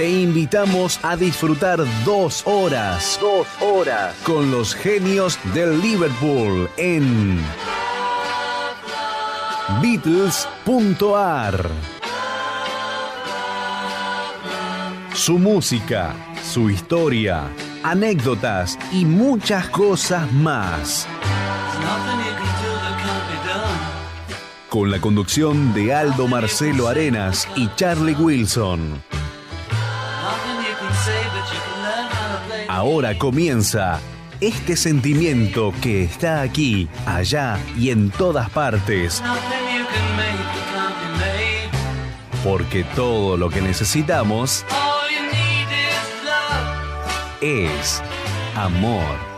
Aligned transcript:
te 0.00 0.08
invitamos 0.08 0.98
a 1.02 1.14
disfrutar 1.14 1.78
dos 2.06 2.42
horas, 2.46 3.18
dos 3.20 3.46
horas 3.60 4.16
con 4.24 4.50
los 4.50 4.74
genios 4.74 5.38
del 5.52 5.78
Liverpool 5.78 6.70
en 6.78 7.38
Beatles.ar. 9.82 11.68
Su 15.12 15.38
música, 15.38 16.14
su 16.50 16.70
historia, 16.70 17.42
anécdotas 17.82 18.78
y 18.92 19.04
muchas 19.04 19.68
cosas 19.68 20.32
más. 20.32 21.06
Con 24.70 24.90
la 24.90 24.98
conducción 24.98 25.74
de 25.74 25.94
Aldo 25.94 26.26
Marcelo 26.26 26.88
Arenas 26.88 27.46
y 27.54 27.68
Charlie 27.74 28.14
Wilson. 28.14 29.19
Ahora 32.80 33.18
comienza 33.18 34.00
este 34.40 34.74
sentimiento 34.74 35.74
que 35.82 36.02
está 36.02 36.40
aquí, 36.40 36.88
allá 37.04 37.58
y 37.76 37.90
en 37.90 38.08
todas 38.08 38.48
partes. 38.48 39.22
Porque 42.42 42.84
todo 42.96 43.36
lo 43.36 43.50
que 43.50 43.60
necesitamos 43.60 44.64
es 47.42 48.02
amor. 48.56 49.29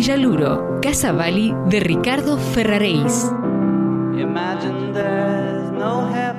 Villaluro, 0.00 0.80
Casa 0.80 1.12
Bali 1.12 1.54
de 1.68 1.78
Ricardo 1.78 2.38
Ferraréis. 2.38 3.30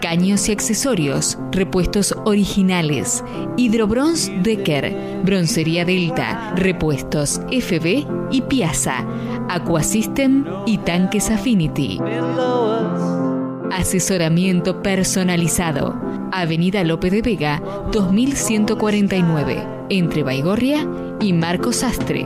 Caños 0.02 0.50
y 0.50 0.52
accesorios, 0.52 1.38
repuestos 1.52 2.16
originales, 2.26 3.24
Hidrobronz 3.58 4.32
Decker, 4.42 5.22
Broncería 5.24 5.86
Delta, 5.86 6.56
repuestos 6.56 7.40
FB 7.52 8.08
y 8.32 8.42
Piazza, 8.42 9.06
Aquasystem 9.48 10.44
y 10.66 10.80
Tanques 10.80 11.30
Affinity. 11.30 12.00
Asesoramiento 13.72 14.82
personalizado. 14.82 16.02
Avenida 16.32 16.84
Lope 16.84 17.12
de 17.12 17.22
Vega, 17.22 17.62
2149, 17.92 19.68
entre 19.90 20.24
Baigorria 20.24 20.88
y 21.20 21.34
Marcos 21.34 21.76
Sastre. 21.76 22.26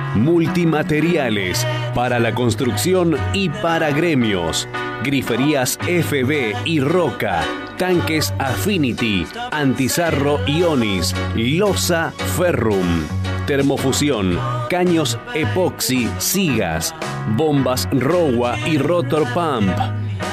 Multimateriales 0.15 1.65
para 1.95 2.19
la 2.19 2.33
construcción 2.33 3.15
y 3.33 3.49
para 3.49 3.91
gremios. 3.91 4.67
Griferías 5.03 5.77
FB 5.81 6.53
y 6.65 6.79
Roca. 6.81 7.41
Tanques 7.77 8.33
Affinity. 8.37 9.25
Antizarro 9.51 10.39
Ionis. 10.47 11.15
Losa 11.35 12.11
Ferrum. 12.37 13.03
Termofusión. 13.47 14.37
Caños 14.69 15.17
Epoxy. 15.33 16.09
Sigas. 16.17 16.93
Bombas 17.35 17.87
Rowa 17.91 18.57
y 18.67 18.77
Rotor 18.77 19.23
Pump. 19.33 19.71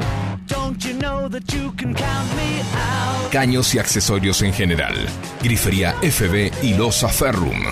Caños 3.30 3.74
y 3.74 3.78
accesorios 3.78 4.42
en 4.42 4.52
general. 4.52 4.94
Grifería 5.42 5.94
FB 6.02 6.52
y 6.62 6.74
Losa 6.74 7.08
Ferrum. 7.08 7.62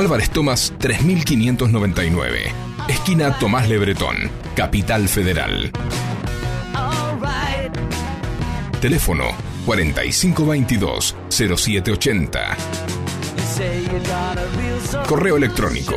Álvarez 0.00 0.30
Tomás 0.30 0.72
3599. 0.78 2.52
Esquina 2.88 3.38
Tomás 3.38 3.68
Lebretón, 3.68 4.16
Capital 4.56 5.06
Federal. 5.10 5.70
Teléfono 8.80 9.24
4522-0780. 9.66 12.56
Correo 15.06 15.36
electrónico 15.36 15.96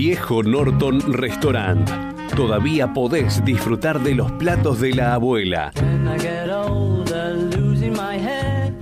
Viejo 0.00 0.44
Norton 0.44 1.12
Restaurant. 1.12 1.90
Todavía 2.36 2.94
podés 2.94 3.44
disfrutar 3.44 4.00
de 4.00 4.14
los 4.14 4.30
platos 4.30 4.80
de 4.80 4.94
la 4.94 5.14
abuela. 5.14 5.72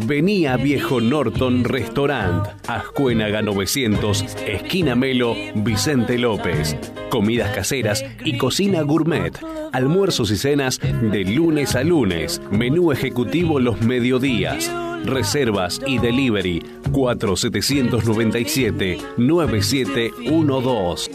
Vení 0.04 0.44
a 0.46 0.58
Viejo 0.58 1.00
Norton 1.00 1.64
Restaurant, 1.64 2.46
Ascuénaga 2.68 3.40
900, 3.40 4.36
esquina 4.46 4.94
Melo, 4.94 5.34
Vicente 5.54 6.18
López. 6.18 6.76
Comidas 7.08 7.50
caseras 7.54 8.04
y 8.22 8.36
cocina 8.36 8.82
gourmet. 8.82 9.32
Almuerzos 9.72 10.30
y 10.30 10.36
cenas 10.36 10.78
de 10.80 11.24
lunes 11.24 11.76
a 11.76 11.82
lunes. 11.82 12.42
Menú 12.50 12.92
ejecutivo 12.92 13.58
los 13.58 13.80
mediodías. 13.80 14.70
Reservas 15.06 15.80
y 15.86 15.98
delivery 15.98 16.62
4797 16.92 18.98
9712. 19.16 21.10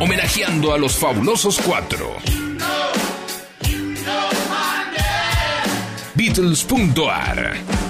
Homenajeando 0.00 0.72
a 0.72 0.78
los 0.78 0.96
fabulosos 0.96 1.60
cuatro. 1.60 2.16
Beatles.ar 6.14 7.89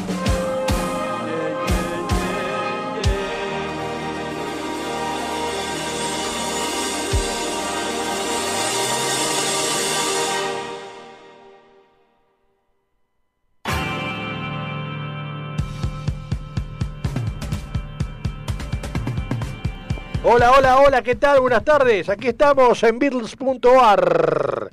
Hola, 20.32 20.52
hola, 20.52 20.78
hola, 20.78 21.02
¿qué 21.02 21.16
tal? 21.16 21.40
Buenas 21.40 21.64
tardes. 21.64 22.08
Aquí 22.08 22.28
estamos 22.28 22.80
en 22.84 23.00
Beatles.ar. 23.00 24.70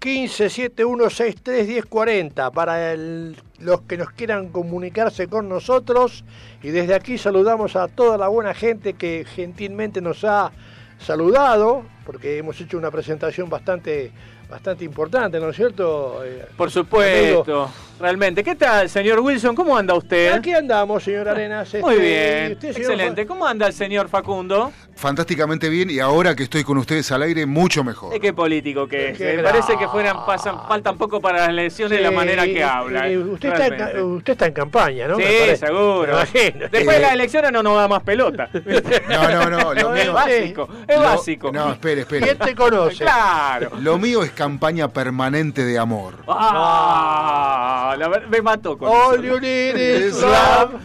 1571631040 0.00 2.52
para 2.52 2.94
los 2.94 3.80
que 3.80 3.96
nos 3.96 4.12
quieran 4.12 4.50
comunicarse 4.50 5.26
con 5.26 5.48
nosotros 5.48 6.22
y 6.62 6.68
desde 6.68 6.94
aquí 6.94 7.18
saludamos 7.18 7.74
a 7.74 7.88
toda 7.88 8.16
la 8.16 8.28
buena 8.28 8.54
gente 8.54 8.92
que 8.92 9.24
gentilmente 9.24 10.00
nos 10.00 10.22
ha 10.22 10.52
saludado 11.00 11.82
porque 12.06 12.38
hemos 12.38 12.60
hecho 12.60 12.78
una 12.78 12.92
presentación 12.92 13.50
bastante 13.50 14.12
bastante 14.52 14.84
importante, 14.84 15.40
¿no 15.40 15.48
es 15.48 15.56
cierto? 15.56 16.22
Eh, 16.24 16.44
Por 16.56 16.70
supuesto, 16.70 17.70
realmente. 17.98 18.44
¿Qué 18.44 18.54
tal, 18.54 18.88
señor 18.90 19.20
Wilson? 19.20 19.54
¿Cómo 19.56 19.76
anda 19.76 19.94
usted? 19.94 20.30
Aquí 20.32 20.52
andamos, 20.52 21.02
señor 21.02 21.26
Arenas. 21.30 21.72
Muy 21.80 21.94
Este, 21.94 22.02
bien, 22.04 22.52
usted, 22.52 22.72
señor 22.74 22.90
excelente. 22.92 23.26
¿Cómo 23.26 23.46
anda 23.46 23.66
el 23.66 23.72
señor 23.72 24.08
Facundo? 24.10 24.70
Fantásticamente 24.94 25.68
bien 25.70 25.88
y 25.90 25.98
ahora 26.00 26.36
que 26.36 26.42
estoy 26.44 26.62
con 26.64 26.76
ustedes 26.78 27.10
al 27.12 27.22
aire, 27.22 27.46
mucho 27.46 27.82
mejor. 27.82 28.14
Eh, 28.14 28.20
qué 28.20 28.32
político 28.34 28.86
que 28.86 29.10
es. 29.10 29.18
Me 29.18 29.42
parece 29.42 29.76
que 29.78 29.88
fueran, 29.88 30.24
pasan, 30.26 30.56
faltan 30.68 30.98
poco 30.98 31.18
para 31.20 31.38
las 31.40 31.48
elecciones 31.48 31.96
Sí, 31.98 32.04
la 32.04 32.10
manera 32.10 32.44
que 32.44 32.62
habla. 32.62 33.08
eh, 33.08 33.16
usted, 33.18 33.52
está 33.52 33.90
en, 33.90 34.02
usted 34.02 34.32
está 34.34 34.46
en 34.46 34.52
campaña, 34.52 35.08
¿no? 35.08 35.16
Sí, 35.16 35.24
seguro. 35.58 36.18
Después 36.18 36.70
de 36.70 36.96
Eh, 36.96 37.00
las 37.00 37.12
elecciones 37.14 37.50
no 37.52 37.62
nos 37.62 37.74
da 37.76 37.88
más 37.88 38.02
pelota. 38.02 38.50
No, 39.08 39.28
no, 39.30 39.50
no, 39.50 39.74
lo 39.74 39.94
es 39.96 40.04
mío, 40.04 40.12
básico, 40.12 40.68
es 40.86 40.96
lo- 40.96 41.02
básico. 41.02 41.52
No, 41.52 41.72
espere, 41.72 42.04
¿Quién 42.04 42.24
espere. 42.24 42.50
te 42.50 42.54
conoce? 42.54 42.96
Claro. 43.04 43.70
Lo 43.80 43.98
mío 43.98 44.22
es 44.22 44.30
campaña 44.46 44.88
permanente 44.88 45.64
de 45.64 45.78
amor. 45.78 46.14
Ah, 46.26 47.94
la 47.96 48.08
ver- 48.08 48.26
me 48.28 48.42
mató 48.42 48.76
con 48.76 48.88
All 48.88 49.14
eso. 49.14 49.22
you 49.34 49.38
need 49.40 49.76
is 49.76 50.20
love. 50.20 50.82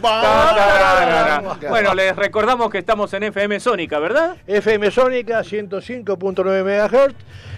Bueno, 1.68 1.92
les 1.94 2.14
recordamos 2.14 2.70
que 2.70 2.78
estamos 2.78 3.12
en 3.14 3.24
FM 3.24 3.58
Sónica, 3.58 3.98
¿verdad? 3.98 4.36
FM 4.46 4.90
Sónica 4.92 5.40
105.9 5.42 6.62
MHz. 6.62 7.14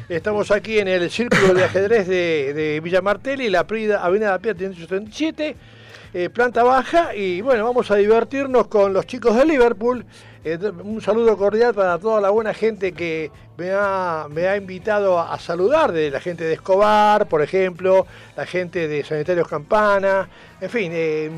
Estamos 0.08 0.50
aquí 0.50 0.78
en 0.78 0.88
el 0.88 1.10
círculo 1.10 1.52
de 1.52 1.64
ajedrez 1.64 2.08
de, 2.08 2.52
de 2.54 2.80
Villa 2.80 3.02
Martelli, 3.02 3.50
la 3.50 3.64
Prida, 3.66 4.02
Avenida 4.02 4.30
La 4.30 4.38
Piedra 4.38 4.58
177, 4.58 5.54
eh, 6.14 6.30
planta 6.30 6.62
baja. 6.64 7.14
Y 7.14 7.42
bueno, 7.42 7.64
vamos 7.64 7.90
a 7.90 7.96
divertirnos 7.96 8.68
con 8.68 8.94
los 8.94 9.06
chicos 9.06 9.36
de 9.36 9.44
Liverpool. 9.44 10.04
Eh, 10.42 10.58
un 10.82 11.02
saludo 11.02 11.36
cordial 11.36 11.74
para 11.74 11.98
toda 11.98 12.18
la 12.18 12.30
buena 12.30 12.54
gente 12.54 12.92
que 12.92 13.30
me 13.58 13.72
ha, 13.72 14.26
me 14.30 14.48
ha 14.48 14.56
invitado 14.56 15.20
a, 15.20 15.38
saludar, 15.38 15.92
de 15.92 16.10
la 16.10 16.18
gente 16.18 16.44
de 16.44 16.54
Escobar, 16.54 17.26
por 17.26 17.42
ejemplo, 17.42 18.06
la 18.36 18.46
gente 18.46 18.88
de 18.88 19.04
Sanitarios 19.04 19.46
Campana, 19.46 20.28
en 20.58 20.70
fin, 20.70 20.92
eh, 20.94 21.30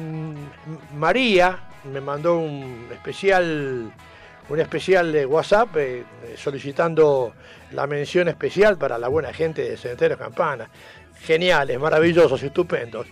María 0.97 1.59
me 1.93 2.01
mandó 2.01 2.39
un 2.39 2.87
especial 2.93 3.93
un 4.49 4.61
especial 4.61 5.11
de 5.13 5.27
WhatsApp 5.27 5.77
eh, 5.77 6.05
solicitando 6.37 7.33
la 7.73 7.87
mención 7.87 8.29
especial 8.29 8.77
para 8.77 8.99
la 8.99 9.09
buena 9.09 9.33
gente 9.33 9.63
de 9.63 9.77
Cementerio 9.77 10.19
Campana. 10.19 10.69
Geniales, 11.23 11.79
maravillosos, 11.81 12.43
estupendos. 12.43 13.07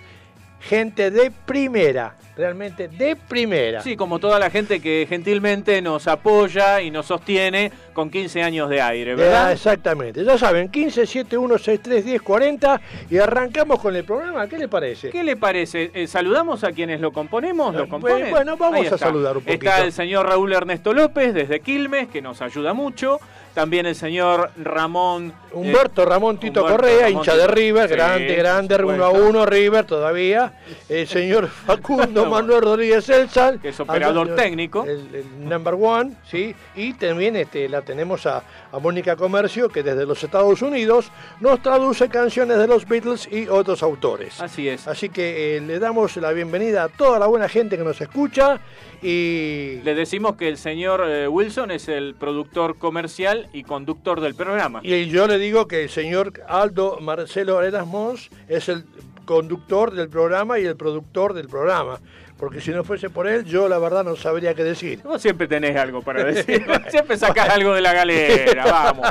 Gente 0.60 1.10
de 1.10 1.30
primera, 1.30 2.14
realmente 2.36 2.86
de 2.88 3.16
primera. 3.16 3.80
Sí, 3.82 3.96
como 3.96 4.18
toda 4.18 4.38
la 4.38 4.50
gente 4.50 4.80
que 4.80 5.06
gentilmente 5.08 5.80
nos 5.80 6.06
apoya 6.06 6.82
y 6.82 6.90
nos 6.90 7.06
sostiene 7.06 7.72
con 7.94 8.10
15 8.10 8.42
años 8.42 8.68
de 8.68 8.80
aire, 8.82 9.12
Ya, 9.12 9.16
¿verdad? 9.16 9.52
exactamente. 9.52 10.22
Ya 10.22 10.36
saben, 10.38 10.68
15 10.68 11.06
7163 11.06 12.04
1040 12.04 12.80
y 13.10 13.16
arrancamos 13.18 13.80
con 13.80 13.96
el 13.96 14.04
programa. 14.04 14.46
¿Qué 14.48 14.58
le 14.58 14.68
parece? 14.68 15.10
¿Qué 15.10 15.24
le 15.24 15.36
parece? 15.36 15.90
Eh, 15.94 16.06
¿Saludamos 16.06 16.62
a 16.62 16.72
quienes 16.72 17.00
lo 17.00 17.10
componemos? 17.12 17.74
¿Lo 17.74 17.86
Bueno, 17.86 17.90
componen? 17.90 18.30
bueno, 18.30 18.56
vamos 18.58 18.92
a 18.92 18.98
saludar 18.98 19.36
un 19.38 19.42
poquito. 19.44 19.64
Está 19.66 19.82
el 19.84 19.92
señor 19.92 20.26
Raúl 20.26 20.52
Ernesto 20.52 20.92
López 20.92 21.32
desde 21.34 21.60
Quilmes, 21.60 22.08
que 22.08 22.20
nos 22.22 22.42
ayuda 22.42 22.74
mucho. 22.74 23.18
También 23.54 23.84
el 23.86 23.94
señor 23.96 24.50
Ramón... 24.56 25.28
eh, 25.28 25.50
Humberto 25.52 26.04
Ramón 26.04 26.38
Tito 26.38 26.60
Humberto 26.60 26.76
Correa, 26.80 27.00
Ramón 27.06 27.12
hincha 27.18 27.36
de 27.36 27.46
River, 27.48 27.88
Sí, 27.88 27.94
grande, 27.96 28.34
grande, 28.36 28.76
por 28.76 28.84
1 28.86 29.04
a 29.04 29.08
supuesto. 29.08 29.28
1 29.30 29.46
River 29.46 29.84
todavía. 29.86 30.52
El 30.88 31.06
señor 31.08 31.48
Facundo 31.66 32.26
Manuel 32.26 32.62
Rodríguez 32.62 33.08
Elsan, 33.08 33.58
Que 33.58 33.70
es 33.70 33.80
operador 33.80 34.30
al- 34.30 34.36
técnico. 34.36 34.84
El, 34.84 35.14
el 35.14 35.48
number 35.48 35.74
one, 35.74 36.12
¿sí? 36.30 36.54
Y 36.76 36.92
también 36.94 37.34
este, 37.36 37.68
la 37.68 37.82
tenemos 37.82 38.24
a, 38.26 38.42
a 38.70 38.78
Mónica 38.78 39.16
Comercio, 39.16 39.68
que 39.68 39.82
desde 39.82 40.06
los 40.06 40.22
Estados 40.22 40.62
Unidos 40.62 41.10
nos 41.40 41.60
traduce 41.60 42.08
canciones 42.08 42.56
de 42.58 42.66
los 42.68 42.86
Beatles 42.86 43.28
y 43.30 43.48
otros 43.48 43.82
autores. 43.82 44.40
Así 44.40 44.68
es. 44.68 44.86
Así 44.86 45.08
que 45.08 45.56
eh, 45.56 45.60
le 45.60 45.78
damos 45.80 46.16
la 46.18 46.30
bienvenida 46.32 46.84
a 46.84 46.88
toda 46.88 47.18
la 47.18 47.26
buena 47.26 47.48
gente 47.48 47.76
que 47.76 47.82
nos 47.84 48.00
escucha 48.00 48.60
y, 49.02 49.80
Le 49.82 49.94
decimos 49.94 50.36
que 50.36 50.48
el 50.48 50.56
señor 50.56 51.02
eh, 51.06 51.28
Wilson 51.28 51.70
es 51.70 51.88
el 51.88 52.14
productor 52.14 52.78
comercial 52.78 53.48
y 53.52 53.62
conductor 53.62 54.20
del 54.20 54.34
programa. 54.34 54.80
y 54.82 55.06
yo 55.06 55.26
le 55.26 55.38
digo 55.38 55.66
que 55.68 55.84
el 55.84 55.90
señor 55.90 56.32
Aldo 56.46 56.98
Marcelo 57.00 57.58
Arenas 57.58 57.86
Mons 57.86 58.30
es 58.48 58.68
el 58.68 58.84
conductor 59.24 59.92
del 59.92 60.08
programa 60.08 60.58
y 60.58 60.64
el 60.64 60.76
productor 60.76 61.34
del 61.34 61.48
programa. 61.48 62.00
Porque 62.40 62.60
si 62.62 62.70
no 62.70 62.82
fuese 62.84 63.10
por 63.10 63.26
él, 63.28 63.44
yo 63.44 63.68
la 63.68 63.78
verdad 63.78 64.02
no 64.02 64.16
sabría 64.16 64.54
qué 64.54 64.64
decir. 64.64 65.00
Vos 65.04 65.20
siempre 65.20 65.46
tenés 65.46 65.76
algo 65.76 66.00
para 66.00 66.24
decir. 66.32 66.64
siempre 66.88 67.18
sacás 67.18 67.50
algo 67.50 67.74
de 67.74 67.82
la 67.82 67.92
galera, 67.92 68.64
vamos. 68.64 69.06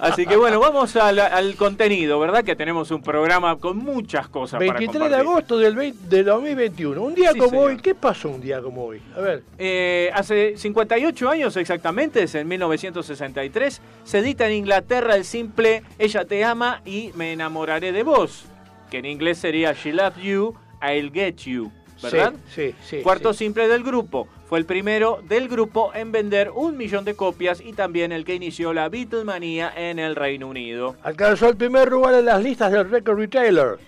Así 0.00 0.24
que 0.26 0.34
bueno, 0.34 0.58
vamos 0.58 0.96
al, 0.96 1.18
al 1.18 1.54
contenido, 1.56 2.18
¿verdad? 2.18 2.42
Que 2.42 2.56
tenemos 2.56 2.90
un 2.90 3.02
programa 3.02 3.56
con 3.58 3.76
muchas 3.76 4.28
cosas 4.28 4.60
23 4.60 4.88
para 4.88 5.04
de 5.04 5.10
compartir. 5.24 5.30
agosto 5.30 5.58
del, 5.58 5.76
20 5.76 6.16
del 6.16 6.24
2021. 6.24 7.02
Un 7.02 7.14
día 7.14 7.32
Sí, 7.32 7.38
como 7.38 7.50
señor. 7.50 7.64
hoy, 7.66 7.76
¿qué 7.76 7.94
pasó 7.94 8.30
un 8.30 8.40
día 8.40 8.62
como 8.62 8.84
hoy? 8.86 9.02
A 9.14 9.20
ver. 9.20 9.42
Eh, 9.58 10.10
hace 10.14 10.56
58 10.56 11.28
años 11.28 11.54
exactamente, 11.58 12.22
es 12.22 12.34
en 12.34 12.48
1963, 12.48 13.80
se 14.04 14.18
edita 14.20 14.46
en 14.46 14.54
Inglaterra 14.54 15.16
el 15.16 15.24
simple 15.26 15.82
Ella 15.98 16.24
te 16.24 16.42
ama 16.44 16.80
y 16.86 17.10
me 17.14 17.32
enamoraré 17.32 17.92
de 17.92 18.02
vos, 18.02 18.46
que 18.90 18.98
en 18.98 19.04
inglés 19.04 19.36
sería 19.36 19.72
She 19.74 19.92
Loves 19.92 20.22
You, 20.22 20.54
I'll 20.82 21.12
Get 21.12 21.36
You, 21.44 21.70
¿verdad? 22.02 22.34
Sí, 22.54 22.70
sí, 22.70 22.74
sí. 22.98 23.02
Cuarto 23.02 23.32
sí. 23.32 23.44
simple 23.44 23.68
del 23.68 23.82
grupo. 23.82 24.28
Fue 24.48 24.58
el 24.58 24.64
primero 24.64 25.20
del 25.28 25.48
grupo 25.48 25.92
en 25.94 26.10
vender 26.10 26.50
un 26.50 26.76
millón 26.76 27.04
de 27.04 27.14
copias 27.14 27.60
y 27.60 27.72
también 27.72 28.12
el 28.12 28.24
que 28.24 28.34
inició 28.34 28.72
la 28.72 28.88
Beatlemanía 28.88 29.72
en 29.76 29.98
el 29.98 30.16
Reino 30.16 30.48
Unido. 30.48 30.96
Alcanzó 31.02 31.48
el 31.48 31.56
primer 31.56 31.90
lugar 31.90 32.14
en 32.14 32.24
las 32.24 32.42
listas 32.42 32.72
del 32.72 32.90
Record 32.90 33.18
Retailer, 33.18 33.78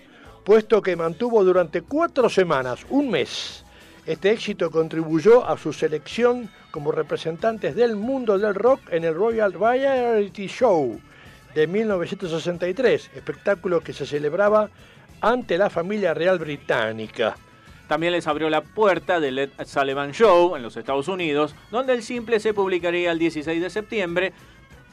puesto 0.43 0.81
que 0.81 0.95
mantuvo 0.95 1.43
durante 1.43 1.81
cuatro 1.81 2.29
semanas, 2.29 2.85
un 2.89 3.09
mes. 3.09 3.65
Este 4.05 4.31
éxito 4.31 4.69
contribuyó 4.71 5.47
a 5.47 5.57
su 5.57 5.73
selección 5.73 6.49
como 6.71 6.91
representantes 6.91 7.75
del 7.75 7.95
mundo 7.95 8.37
del 8.37 8.55
rock 8.55 8.81
en 8.91 9.03
el 9.03 9.15
Royal 9.15 9.51
Variety 9.51 10.47
Show 10.47 10.99
de 11.53 11.67
1963, 11.67 13.11
espectáculo 13.15 13.81
que 13.81 13.93
se 13.93 14.05
celebraba 14.05 14.69
ante 15.19 15.57
la 15.57 15.69
familia 15.69 16.13
real 16.13 16.39
británica. 16.39 17.35
También 17.91 18.13
les 18.13 18.25
abrió 18.25 18.49
la 18.49 18.61
puerta 18.61 19.19
del 19.19 19.37
Ed 19.37 19.49
Sullivan 19.65 20.13
Show 20.13 20.55
en 20.55 20.63
los 20.63 20.77
Estados 20.77 21.09
Unidos, 21.09 21.53
donde 21.71 21.91
el 21.91 22.03
simple 22.03 22.39
se 22.39 22.53
publicaría 22.53 23.11
el 23.11 23.19
16 23.19 23.61
de 23.61 23.69
septiembre 23.69 24.31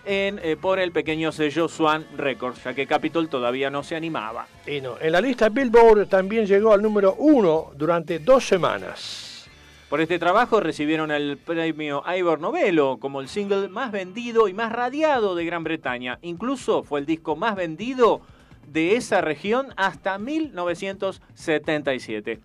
en, 0.05 0.41
eh, 0.43 0.57
por 0.61 0.81
el 0.81 0.91
pequeño 0.91 1.31
sello 1.31 1.69
Swan 1.69 2.05
Records, 2.17 2.65
ya 2.65 2.75
que 2.75 2.89
Capitol 2.89 3.29
todavía 3.29 3.71
no 3.71 3.85
se 3.85 3.95
animaba. 3.95 4.49
Y 4.67 4.81
no, 4.81 4.97
en 5.01 5.13
la 5.13 5.21
lista 5.21 5.49
Billboard 5.49 6.09
también 6.09 6.45
llegó 6.45 6.73
al 6.73 6.83
número 6.83 7.15
uno 7.19 7.71
durante 7.77 8.19
dos 8.19 8.45
semanas. 8.45 9.49
Por 9.89 10.01
este 10.01 10.19
trabajo 10.19 10.59
recibieron 10.59 11.13
el 11.13 11.39
premio 11.39 12.03
Ivor 12.05 12.41
Novello 12.41 12.97
como 12.97 13.21
el 13.21 13.29
single 13.29 13.69
más 13.69 13.93
vendido 13.93 14.49
y 14.49 14.55
más 14.55 14.73
radiado 14.73 15.37
de 15.37 15.45
Gran 15.45 15.63
Bretaña. 15.63 16.19
Incluso 16.23 16.83
fue 16.83 16.99
el 16.99 17.07
disco 17.07 17.37
más 17.37 17.55
vendido 17.55 18.23
de 18.67 18.97
esa 18.97 19.21
región 19.21 19.69
hasta 19.77 20.19
1977. 20.19 22.41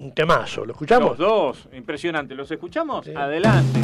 Un 0.00 0.12
temazo, 0.12 0.64
¿lo 0.64 0.72
escuchamos? 0.72 1.10
Los 1.10 1.18
dos, 1.18 1.68
impresionante. 1.74 2.34
¿Los 2.34 2.50
escuchamos? 2.50 3.06
Adelante. 3.06 3.80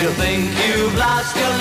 You 0.00 0.10
think 0.12 0.50
you've 0.66 0.96
lost 0.96 1.36
your 1.36 1.55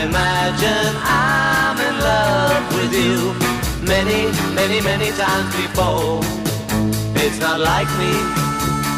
I've 0.04 0.58
I'm 1.06 1.78
in 1.78 2.00
love 2.00 2.74
with 2.74 2.92
you 2.92 3.38
many, 3.86 4.26
many, 4.56 4.82
many 4.82 5.12
times 5.12 5.56
before. 5.56 6.22
It's 7.22 7.40
not 7.40 7.60
like 7.60 7.88
me 8.02 8.14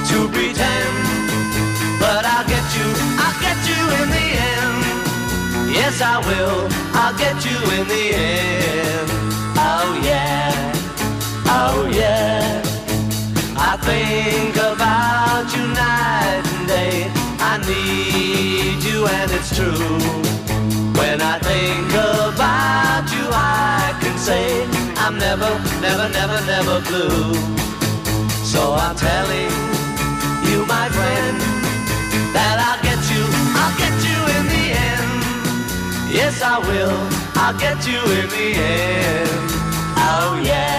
to 0.10 0.32
pretend, 0.32 0.96
but 2.00 2.24
I'll 2.24 2.48
get 2.48 2.64
you, 2.78 2.88
I'll 3.20 3.38
get 3.44 3.60
you 3.68 3.82
in 4.00 4.08
the 4.16 4.28
end. 4.48 5.76
Yes, 5.76 6.00
I 6.02 6.20
will, 6.24 6.70
I'll 6.96 7.18
get 7.18 7.36
you 7.44 7.60
in 7.78 7.86
the 7.86 8.06
end. 8.16 9.10
Oh 9.60 10.00
yeah, 10.08 10.56
oh 11.48 11.92
yeah. 11.92 12.62
I 13.58 13.76
think 13.84 14.56
about 14.56 15.52
you 15.54 15.68
night 15.68 16.44
and 16.56 16.68
day. 16.68 17.12
I 17.40 17.58
need 17.68 18.84
you 18.86 19.06
and 19.06 19.32
it's 19.32 19.54
true. 19.54 20.43
When 21.14 21.22
I 21.22 21.38
think 21.38 21.94
about 21.94 23.06
you, 23.14 23.26
I 23.30 23.94
can 24.02 24.18
say 24.18 24.66
I'm 24.98 25.16
never, 25.20 25.52
never, 25.80 26.10
never, 26.10 26.40
never 26.50 26.82
blue. 26.90 27.36
So 28.42 28.74
I'm 28.74 28.96
telling 28.96 29.54
you, 30.50 30.66
my 30.66 30.90
friend, 30.90 31.38
that 32.34 32.58
I'll 32.66 32.82
get 32.82 32.98
you, 33.14 33.24
I'll 33.62 33.78
get 33.78 33.94
you 34.10 34.20
in 34.38 34.44
the 34.54 34.66
end. 34.90 35.12
Yes, 36.10 36.42
I 36.42 36.58
will, 36.58 36.98
I'll 37.38 37.60
get 37.62 37.78
you 37.86 38.02
in 38.18 38.28
the 38.34 38.48
end. 38.58 39.30
Oh 40.10 40.42
yeah, 40.44 40.73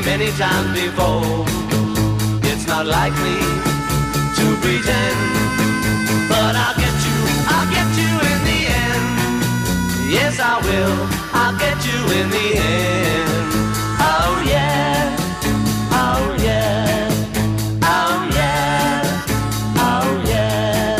many, 0.00 0.30
times 0.32 0.72
before. 0.72 1.44
It's 2.42 2.66
not 2.66 2.86
like 2.86 3.12
me 3.24 3.38
to 4.38 4.46
pretend. 4.60 5.18
But 6.28 6.54
I'll 6.56 6.76
get 6.76 6.96
you, 7.06 7.18
I'll 7.48 7.68
get 7.70 7.88
you 7.96 8.12
in 8.30 8.38
the 8.50 8.60
end. 8.68 9.06
Yes, 10.10 10.38
I 10.40 10.60
will, 10.66 11.08
I'll 11.32 11.56
get 11.58 11.78
you 11.86 12.00
in 12.18 12.30
the 12.30 12.48
end. 12.58 13.52
Oh 14.00 14.42
yeah, 14.46 15.16
oh 15.92 16.36
yeah, 16.42 17.08
oh 17.82 18.28
yeah, 18.34 19.02
oh 19.76 20.22
yeah, 20.26 20.96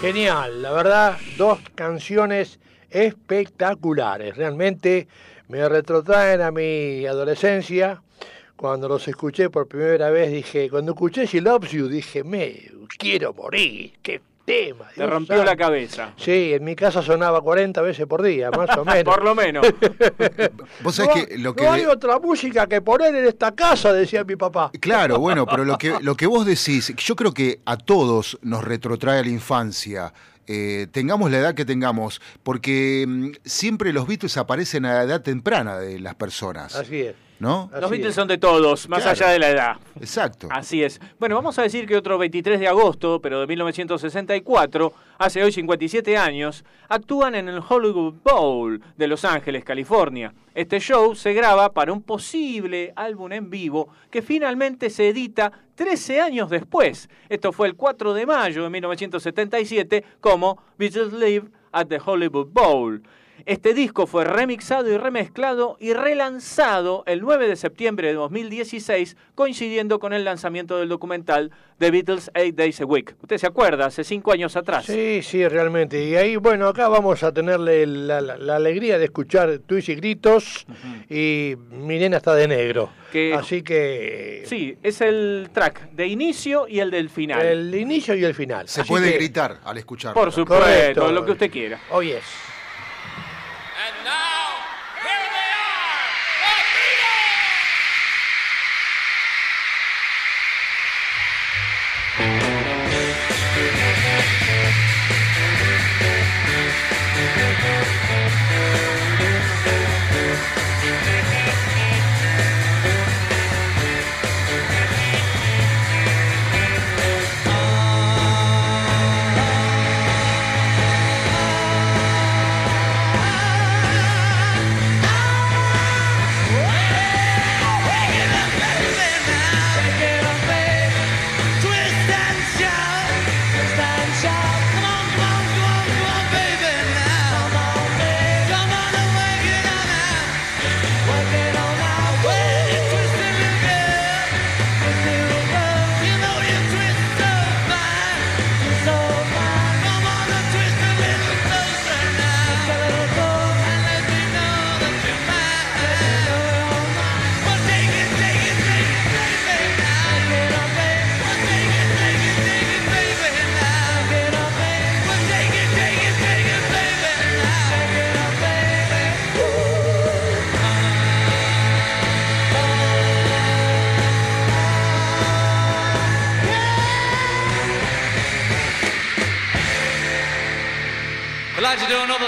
Genial, 0.03 0.63
la 0.63 0.71
verdad, 0.73 1.17
dos 1.39 1.59
canciones 1.75 2.59
espectaculares. 2.91 4.37
Realmente 4.37 5.09
me 5.49 5.69
retrotraen 5.69 6.41
a 6.41 6.51
mi 6.51 7.07
adolescencia. 7.07 8.03
Cuando 8.57 8.89
los 8.89 9.07
escuché 9.07 9.51
por 9.51 9.69
primera 9.69 10.09
vez, 10.11 10.33
dije, 10.33 10.71
cuando 10.71 10.93
escuché 10.93 11.27
She 11.27 11.43
Loves 11.43 11.71
You, 11.73 11.89
dije, 11.89 12.25
me 12.25 12.71
quiero 12.99 13.35
morir, 13.35 13.93
qué 14.01 14.23
tema. 14.47 14.87
Te 14.89 15.03
Dios 15.03 15.11
rompió 15.11 15.45
la 15.45 15.57
cabeza. 15.57 16.15
Sí, 16.17 16.55
en 16.55 16.65
mi 16.65 16.75
casa 16.75 17.03
sonaba 17.03 17.43
40 17.43 17.83
veces 17.83 18.07
por 18.07 18.23
día, 18.23 18.51
más 18.51 18.75
o 18.79 18.85
menos. 18.87 19.15
Por 19.15 19.23
lo 19.23 19.35
menos. 19.35 19.67
Vos 20.83 20.95
sabés 20.95 21.17
no, 21.17 21.27
que 21.27 21.39
lo 21.39 21.55
que. 21.55 21.65
no 21.65 21.73
hay 21.73 21.85
otra 21.85 22.19
música 22.19 22.67
que 22.67 22.81
poner 22.81 23.15
en 23.15 23.27
esta 23.27 23.53
casa, 23.55 23.93
decía 23.93 24.25
mi 24.25 24.37
papá. 24.37 24.71
Claro, 24.81 25.19
bueno, 25.19 25.45
pero 25.45 25.65
lo 25.65 25.77
que, 25.77 25.97
lo 26.01 26.15
que 26.15 26.27
vos 26.27 26.47
decís, 26.47 26.95
yo 26.97 27.17
creo 27.17 27.35
que 27.35 27.61
a 27.67 27.77
todos 27.77 28.39
nos 28.41 28.65
retrotrae 28.65 29.19
a 29.19 29.23
la 29.23 29.29
infancia. 29.29 30.15
Eh, 30.47 30.87
tengamos 30.91 31.31
la 31.31 31.39
edad 31.39 31.55
que 31.55 31.65
tengamos, 31.65 32.21
porque 32.43 33.05
mm, 33.07 33.31
siempre 33.45 33.93
los 33.93 34.07
Beatles 34.07 34.37
aparecen 34.37 34.85
a 34.85 34.95
la 34.95 35.03
edad 35.03 35.23
temprana 35.23 35.79
de 35.79 35.99
las 36.01 36.15
personas, 36.15 36.75
Así 36.75 37.01
es. 37.03 37.15
¿No? 37.39 37.71
Así 37.73 37.81
Los 37.81 37.91
Beatles 37.91 38.11
es. 38.11 38.15
son 38.15 38.29
de 38.29 38.39
todos, 38.39 38.89
más 38.89 39.03
Claro. 39.03 39.11
allá 39.25 39.33
de 39.33 39.39
la 39.39 39.51
edad. 39.51 39.77
Exacto. 40.01 40.49
Así 40.51 40.83
es. 40.83 41.01
Bueno, 41.19 41.35
vamos 41.35 41.59
a 41.59 41.63
decir 41.63 41.87
que 41.87 41.97
otro 41.97 42.19
23 42.19 42.59
de 42.61 42.69
agosto, 42.69 43.21
pero 43.21 43.41
de 43.41 43.47
1964, 43.47 44.93
hace 45.19 45.43
hoy 45.43 45.53
57 45.53 46.17
años, 46.17 46.65
actúan 46.89 47.35
en 47.35 47.49
el 47.49 47.61
Hollywood 47.67 48.15
Bowl 48.25 48.81
de 48.97 49.07
Los 49.07 49.25
Ángeles, 49.25 49.65
California. 49.65 50.33
Este 50.55 50.81
show 50.81 51.15
se 51.15 51.33
graba 51.35 51.73
para 51.73 51.93
un 51.93 52.03
posible 52.03 52.93
álbum 52.97 53.33
en 53.33 53.51
vivo 53.51 53.89
que 54.11 54.23
finalmente 54.23 54.89
se 54.91 55.09
edita 55.11 55.53
13 55.75 56.21
años 56.23 56.49
después. 56.49 57.09
Esto 57.29 57.53
fue 57.53 57.69
el 57.69 57.75
4 57.77 58.15
de 58.15 58.25
mayo 58.27 58.63
de 58.63 58.71
1977 58.71 60.05
como 60.21 60.59
Beatles 60.79 61.13
Live 61.13 61.49
at 61.73 61.87
the 61.89 62.01
Hollywood 62.03 62.49
Bowl. 62.51 63.03
Este 63.45 63.75
disco 63.75 64.07
fue 64.07 64.25
remixado 64.25 64.91
y 64.91 64.97
remezclado 64.97 65.77
y 65.79 65.93
relanzado 65.93 67.05
el 67.07 67.21
9 67.21 67.49
de 67.49 67.57
septiembre 67.57 68.09
de 68.09 68.15
2016, 68.15 69.17
coincidiendo 69.35 69.99
con 69.99 70.13
el 70.13 70.25
lanzamiento 70.25 70.79
del 70.79 70.89
documental 70.89 71.51
The 71.79 71.91
Beatles 71.91 72.31
Eight 72.35 72.57
Days 72.57 72.81
a 72.81 72.87
Week. 72.87 73.15
¿Usted 73.21 73.37
se 73.39 73.47
acuerda? 73.47 73.87
Hace 73.87 74.03
cinco 74.05 74.33
años 74.33 74.57
atrás. 74.57 74.87
Sí, 74.87 75.21
sí, 75.23 75.47
realmente. 75.47 76.03
Y 76.03 76.17
ahí, 76.17 76.37
bueno, 76.37 76.67
acá 76.69 76.89
vamos 76.89 77.23
a 77.23 77.33
tenerle 77.33 77.87
la, 77.87 78.21
la- 78.21 78.39
la 78.39 78.57
alegría 78.57 78.99
de 78.99 79.05
escuchar 79.05 79.59
tuits 79.59 79.91
y 79.91 79.95
gritos 79.97 80.67
y 81.11 81.55
mi 81.71 81.99
nena 81.99 82.17
está 82.17 82.35
de 82.35 82.49
negro. 82.49 82.91
Que- 83.13 83.35
Así 83.35 83.63
que 83.63 84.43
Sí, 84.47 84.77
es 84.83 85.01
el 85.03 85.51
track 85.53 85.91
de 85.91 86.07
inicio 86.07 86.67
y 86.69 86.81
el 86.81 86.91
del 86.91 87.11
final. 87.11 87.45
el 87.45 87.75
inicio 87.75 88.15
y 88.15 88.25
el 88.25 88.35
final. 88.35 88.67
Se 88.69 88.81
Así 88.81 88.89
puede 88.89 89.11
que- 89.13 89.19
gritar 89.19 89.59
al 89.65 89.77
escucharlo. 89.79 90.15
Por 90.21 90.33
supuesto, 90.33 90.65
Correcto. 90.65 91.13
lo 91.13 91.25
que 91.25 91.33
usted 91.33 91.51
quiera. 91.51 91.79
Oh, 91.91 92.03
yes. 92.03 92.23
And 93.87 94.05
now, 94.05 94.26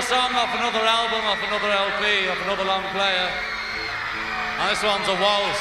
song 0.08 0.32
off 0.32 0.48
another 0.56 0.80
album, 0.80 1.20
off 1.20 1.36
another 1.44 1.68
LP, 1.68 2.32
off 2.32 2.40
another 2.48 2.64
long 2.64 2.82
player. 2.96 3.28
And 4.56 4.72
this 4.72 4.82
one's 4.82 5.04
a 5.04 5.12
waltz. 5.20 5.60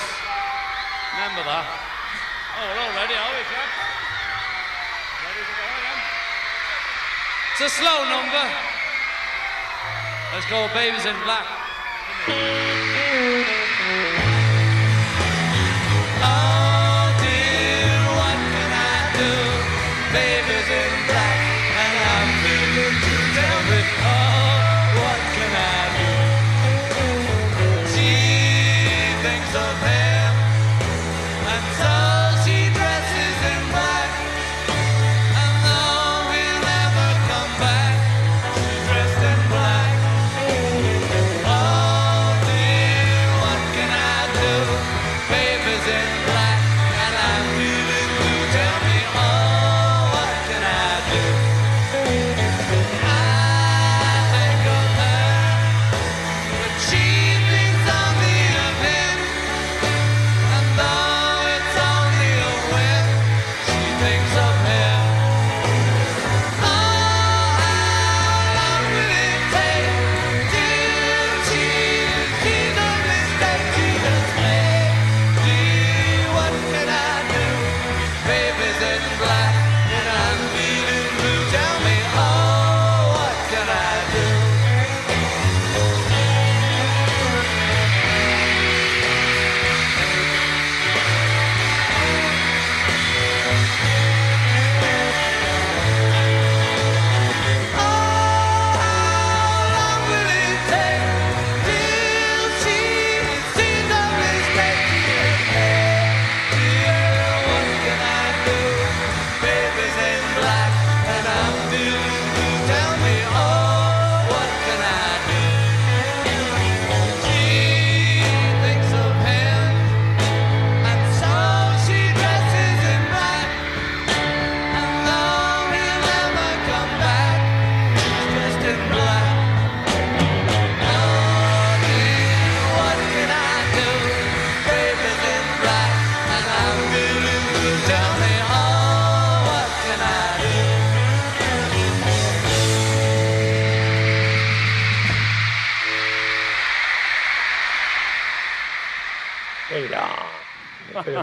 Remember 1.20 1.44
that? 1.44 1.68
Oh, 2.56 2.64
we're 2.64 2.80
all 2.80 2.96
ready, 2.96 3.12
are 3.12 3.34
we, 3.36 3.44
chaps? 3.44 3.76
Ready 5.20 5.44
to 5.44 5.52
go 5.52 5.68
again? 5.68 6.00
It's 7.52 7.64
a 7.68 7.72
slow 7.76 8.08
number. 8.08 8.46
Let's 10.32 10.48
go, 10.48 10.72
Babies 10.72 11.04
in 11.04 11.20
Black. 11.28 12.57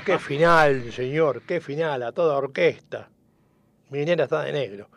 Qué 0.04 0.18
final, 0.18 0.92
señor, 0.92 1.42
qué 1.42 1.60
final, 1.60 2.02
a 2.02 2.12
toda 2.12 2.36
orquesta. 2.36 3.08
Mi 3.90 4.04
nena 4.04 4.24
está 4.24 4.42
de 4.42 4.52
negro. 4.52 4.88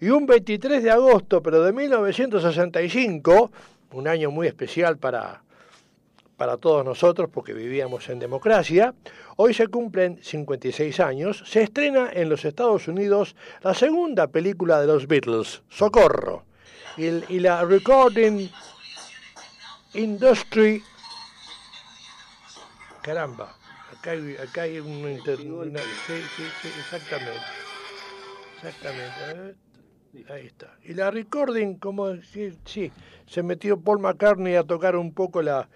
Y 0.00 0.10
un 0.10 0.26
23 0.26 0.82
de 0.82 0.90
agosto, 0.90 1.42
pero 1.42 1.62
de 1.62 1.72
1965, 1.72 3.50
un 3.92 4.08
año 4.08 4.30
muy 4.30 4.46
especial 4.46 4.98
para, 4.98 5.42
para 6.36 6.56
todos 6.56 6.84
nosotros 6.84 7.30
porque 7.32 7.52
vivíamos 7.52 8.08
en 8.08 8.18
democracia, 8.18 8.94
hoy 9.36 9.54
se 9.54 9.68
cumplen 9.68 10.18
56 10.22 11.00
años, 11.00 11.42
se 11.46 11.62
estrena 11.62 12.10
en 12.12 12.28
los 12.28 12.44
Estados 12.44 12.88
Unidos 12.88 13.36
la 13.62 13.74
segunda 13.74 14.26
película 14.26 14.80
de 14.80 14.86
los 14.86 15.06
Beatles, 15.06 15.62
Socorro. 15.68 16.44
Y 16.98 17.40
la 17.40 17.64
Recording 17.64 18.50
Industry... 19.94 20.82
Caramba, 23.02 23.56
acá 24.02 24.10
hay, 24.10 24.36
acá 24.36 24.62
hay 24.62 24.80
un... 24.80 25.08
inter- 25.08 25.40
una- 25.40 25.80
sí, 25.80 26.22
sí, 26.36 26.42
sí, 26.60 26.68
exactamente. 26.80 27.40
Exactamente. 28.56 29.24
a 29.24 29.32
ver. 29.42 29.56
Ahí 30.28 30.46
está. 30.46 30.76
Y 30.84 30.92
la 30.92 31.10
recording, 31.10 31.76
como 31.76 32.16
sí, 32.16 32.50
sí, 32.66 32.92
se 33.26 33.42
metió 33.42 33.80
Paul 33.80 34.00
McCartney 34.00 34.56
a 34.56 34.64
tocar 34.64 34.96
un 34.96 35.14
poco 35.14 35.40
la, 35.40 35.68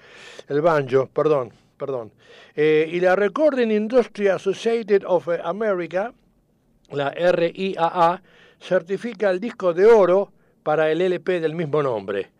el 0.49 0.61
banjo, 0.61 1.07
perdón, 1.07 1.53
perdón. 1.79 2.13
Eh, 2.55 2.89
y 2.93 3.01
la 3.01 3.17
Recording 3.17 3.71
Industry 3.71 4.29
Associated 4.29 5.05
of 5.07 5.29
America, 5.43 6.13
la 6.91 7.11
RIAA, 7.13 8.23
certifica 8.61 9.31
el 9.31 9.41
disco 9.41 9.73
de 9.73 9.87
oro 9.87 10.33
para 10.63 10.91
el 10.91 11.01
LP 11.01 11.41
del 11.41 11.55
mismo 11.55 11.83
nombre, 11.83 12.31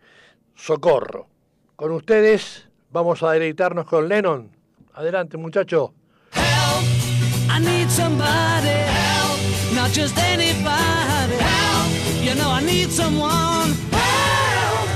Socorro. 0.53 1.27
Con 1.75 1.91
ustedes 1.91 2.67
vamos 2.91 3.23
a 3.23 3.31
deleitarnos 3.31 3.85
con 3.85 4.07
Lennon. 4.07 4.51
Adelante, 4.97 5.37
muchacho. 5.37 5.93
I 6.33 7.59
need 7.59 7.87
somebody 7.87 8.67
help, 8.67 9.39
not 9.75 9.91
just 9.91 10.17
anybody 10.17 11.37
help. 11.37 11.89
You 12.25 12.33
know 12.33 12.49
I 12.49 12.61
need 12.63 12.89
someone 12.89 13.75
help. 13.93 14.89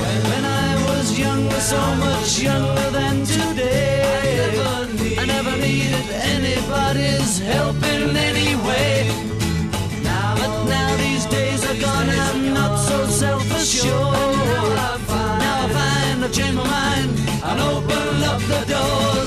When, 0.00 0.20
when 0.30 0.44
I 0.46 0.68
was 0.88 1.18
younger, 1.18 1.60
so 1.60 1.76
much 1.96 2.40
younger 2.40 2.90
than 2.90 3.26
today, 3.26 4.48
I 5.18 5.26
never, 5.26 5.58
needed 5.58 6.08
anybody's 6.10 7.40
help 7.40 7.76
in 7.82 8.16
any 8.16 8.56
way. 8.66 9.10
Now, 10.02 10.36
but 10.36 10.64
now 10.64 10.96
these 10.96 11.26
days 11.26 11.68
are 11.68 11.78
gone, 11.78 12.08
I'm 12.08 12.54
not 12.54 12.78
so 12.78 13.04
self-assured. 13.08 13.92
Now 15.44 15.64
I 15.64 15.68
find, 15.74 16.24
I've 16.24 16.32
changed 16.32 16.56
my 16.56 16.64
mind 16.64 17.18
opened 17.60 17.97
the 18.46 18.64
door. 18.66 19.17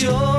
Self-assured. 0.00 0.29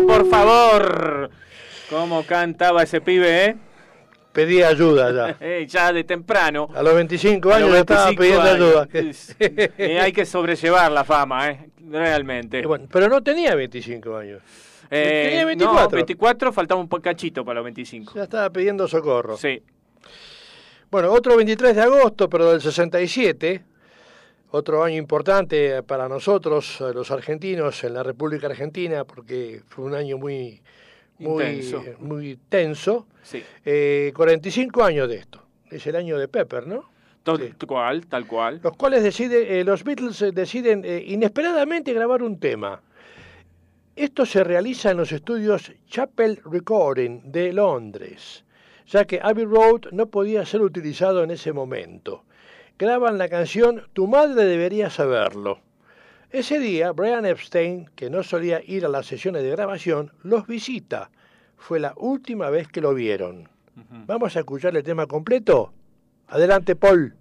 ¡Qué 0.00 0.06
fuerza, 0.06 0.22
por 0.22 0.30
favor! 0.30 1.30
¿Cómo 1.90 2.24
cantaba 2.24 2.82
ese 2.82 3.00
pibe, 3.00 3.44
eh? 3.46 3.56
Pedí 4.32 4.62
ayuda 4.62 5.12
ya. 5.12 5.36
Eh, 5.40 5.66
ya 5.68 5.92
de 5.92 6.04
temprano. 6.04 6.68
A 6.74 6.82
los 6.82 6.94
25 6.94 7.50
A 7.50 7.56
años 7.56 7.70
ya 7.72 7.78
estaba 7.80 8.04
25 8.06 8.22
pidiendo 8.22 8.80
años. 8.80 9.28
ayuda. 9.38 9.70
Eh, 9.78 10.00
hay 10.00 10.12
que 10.12 10.24
sobrellevar 10.24 10.90
la 10.92 11.04
fama, 11.04 11.50
¿eh? 11.50 11.70
Realmente. 11.90 12.64
Bueno, 12.64 12.86
pero 12.90 13.08
no 13.08 13.22
tenía 13.22 13.54
25 13.54 14.16
años. 14.16 14.42
Eh, 14.90 15.22
tenía 15.28 15.40
No, 15.42 15.46
24. 15.48 15.96
24, 15.96 16.52
faltaba 16.52 16.80
un 16.80 16.88
cachito 16.88 17.44
para 17.44 17.56
los 17.56 17.64
25. 17.64 18.12
Ya 18.14 18.22
estaba 18.24 18.50
pidiendo 18.50 18.86
socorro. 18.88 19.36
Sí. 19.36 19.62
Bueno, 20.90 21.12
otro 21.12 21.36
23 21.36 21.76
de 21.76 21.82
agosto, 21.82 22.28
pero 22.28 22.50
del 22.52 22.60
67, 22.60 23.62
otro 24.50 24.82
año 24.82 24.96
importante 24.96 25.82
para 25.82 26.08
nosotros, 26.08 26.80
eh, 26.80 26.92
los 26.94 27.10
argentinos, 27.10 27.82
en 27.84 27.94
la 27.94 28.02
República 28.02 28.46
Argentina, 28.46 29.04
porque 29.04 29.62
fue 29.66 29.84
un 29.84 29.94
año 29.94 30.18
muy, 30.18 30.60
muy 31.18 31.44
Intenso. 31.44 31.84
muy 31.98 32.38
tenso. 32.48 33.06
Sí. 33.22 33.42
Eh, 33.64 34.12
45 34.14 34.82
años 34.82 35.08
de 35.08 35.16
esto. 35.16 35.42
Es 35.70 35.86
el 35.86 35.96
año 35.96 36.18
de 36.18 36.26
Pepper, 36.28 36.66
¿no? 36.66 36.90
Tal 37.22 37.54
cual, 37.66 38.06
tal 38.06 38.26
cual. 38.26 38.60
Los 38.62 38.76
cuales 38.76 39.02
decide, 39.02 39.60
eh, 39.60 39.64
los 39.64 39.84
Beatles 39.84 40.22
eh, 40.22 40.32
deciden 40.32 40.82
eh, 40.84 41.04
inesperadamente 41.06 41.92
grabar 41.92 42.22
un 42.22 42.40
tema. 42.40 42.80
Esto 43.94 44.24
se 44.24 44.42
realiza 44.42 44.90
en 44.90 44.96
los 44.96 45.12
estudios 45.12 45.72
Chapel 45.86 46.40
Recording 46.44 47.30
de 47.30 47.52
Londres, 47.52 48.44
ya 48.86 49.04
que 49.04 49.20
Abbey 49.22 49.44
Road 49.44 49.92
no 49.92 50.06
podía 50.06 50.46
ser 50.46 50.62
utilizado 50.62 51.22
en 51.22 51.30
ese 51.30 51.52
momento. 51.52 52.24
Graban 52.80 53.18
la 53.18 53.28
canción 53.28 53.82
Tu 53.92 54.06
madre 54.06 54.46
debería 54.46 54.88
saberlo. 54.88 55.60
Ese 56.30 56.58
día, 56.58 56.92
Brian 56.92 57.26
Epstein, 57.26 57.90
que 57.94 58.08
no 58.08 58.22
solía 58.22 58.62
ir 58.64 58.86
a 58.86 58.88
las 58.88 59.04
sesiones 59.04 59.42
de 59.42 59.50
grabación, 59.50 60.12
los 60.22 60.46
visita. 60.46 61.10
Fue 61.58 61.78
la 61.78 61.92
última 61.98 62.48
vez 62.48 62.68
que 62.68 62.80
lo 62.80 62.94
vieron. 62.94 63.50
Vamos 64.06 64.34
a 64.34 64.40
escuchar 64.40 64.74
el 64.78 64.82
tema 64.82 65.06
completo. 65.06 65.74
Adelante, 66.28 66.74
Paul. 66.74 67.14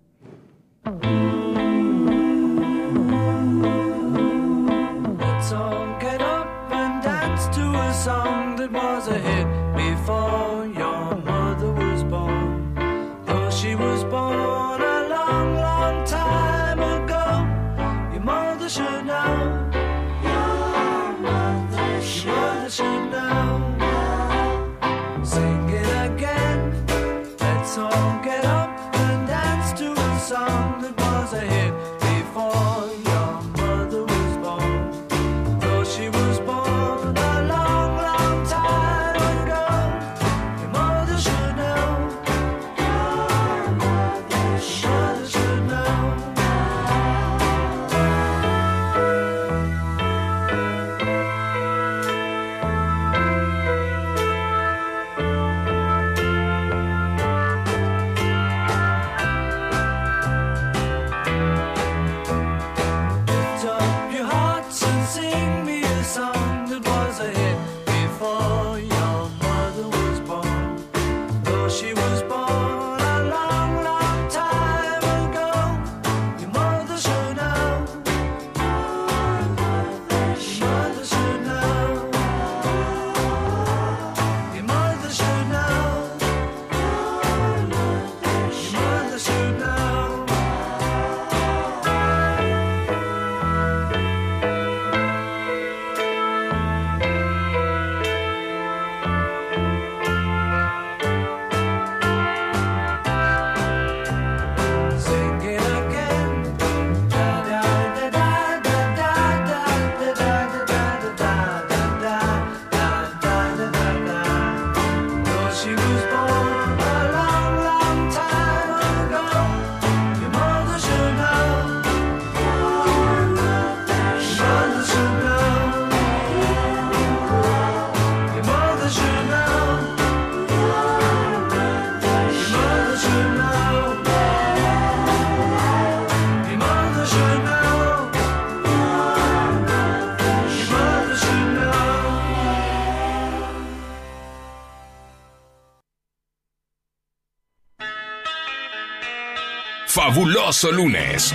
Fabuloso 150.60 150.72
lunes. 150.72 151.34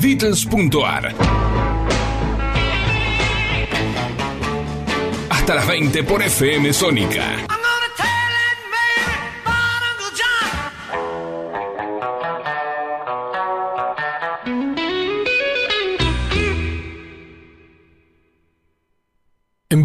Beatles.ar 0.00 1.14
Hasta 5.28 5.54
las 5.54 5.66
20 5.66 6.04
por 6.04 6.22
FM 6.22 6.72
Sónica. 6.72 7.49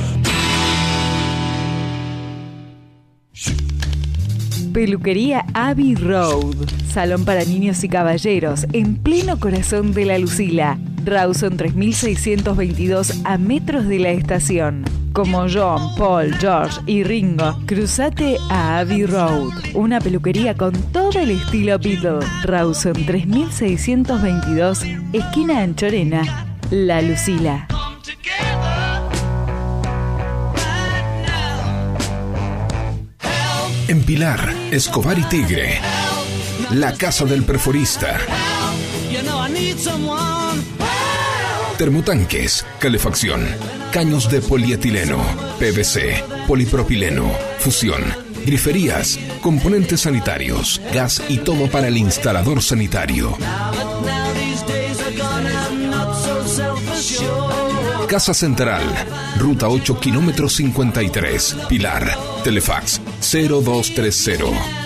Peluquería 4.77 5.43
Abbey 5.55 5.95
Road. 5.95 6.55
Salón 6.87 7.25
para 7.25 7.43
niños 7.43 7.83
y 7.83 7.89
caballeros 7.89 8.67
en 8.73 8.95
pleno 8.95 9.39
corazón 9.39 9.91
de 9.91 10.05
la 10.05 10.19
Lucila. 10.19 10.77
Rawson 11.03 11.57
3622 11.57 13.21
a 13.23 13.39
metros 13.39 13.87
de 13.87 13.97
la 13.97 14.11
estación. 14.11 14.85
Como 15.13 15.47
John, 15.51 15.95
Paul, 15.97 16.31
George 16.35 16.79
y 16.85 17.01
Ringo, 17.03 17.57
cruzate 17.65 18.37
a 18.51 18.77
Abbey 18.77 19.07
Road. 19.07 19.49
Una 19.73 19.99
peluquería 19.99 20.55
con 20.55 20.73
todo 20.91 21.19
el 21.21 21.31
estilo 21.31 21.79
Beatle. 21.79 22.19
Rawson 22.43 23.03
3622, 23.03 24.83
esquina 25.11 25.61
Anchorena, 25.61 26.55
La 26.69 27.01
Lucila. 27.01 27.67
En 33.87 34.03
Pilar, 34.03 34.56
Escobar 34.71 35.17
y 35.17 35.23
Tigre. 35.23 35.79
La 36.71 36.93
Casa 36.93 37.23
del 37.23 37.43
Perforista. 37.43 38.17
Termotanques, 41.77 42.65
calefacción, 42.79 43.47
caños 43.91 44.29
de 44.29 44.41
polietileno, 44.41 45.23
PVC, 45.59 46.23
polipropileno, 46.47 47.31
fusión, 47.59 48.03
griferías, 48.45 49.17
componentes 49.41 50.01
sanitarios, 50.01 50.81
gas 50.93 51.21
y 51.29 51.37
todo 51.37 51.67
para 51.69 51.87
el 51.87 51.97
instalador 51.97 52.61
sanitario. 52.61 53.37
Casa 58.07 58.33
Central, 58.33 58.83
Ruta 59.37 59.67
8, 59.67 59.99
kilómetro 59.99 60.47
53, 60.47 61.57
Pilar. 61.67 62.17
Telefax 62.41 63.01
0230 63.19 64.45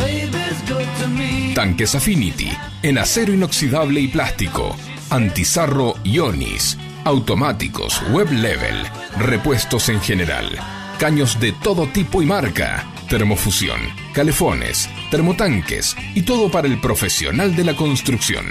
Tanques 1.53 1.97
Affinity, 1.97 2.57
en 2.81 2.99
acero 2.99 3.33
inoxidable 3.33 3.99
y 4.01 4.07
plástico, 4.07 4.77
antizarro 5.11 5.95
Ionis, 6.05 6.79
automáticos, 7.03 8.01
web 8.13 8.31
level, 8.31 8.87
repuestos 9.19 9.89
en 9.89 10.01
general, 10.01 10.49
caños 11.01 11.41
de 11.41 11.51
todo 11.55 11.89
tipo 11.89 12.23
y 12.23 12.27
marca, 12.27 12.87
termofusión, 13.09 13.81
calefones, 14.13 14.89
termotanques 15.11 15.97
y 16.15 16.23
todo 16.23 16.53
para 16.53 16.69
el 16.69 16.81
profesional 16.81 17.57
de 17.57 17.65
la 17.65 17.75
construcción. 17.75 18.47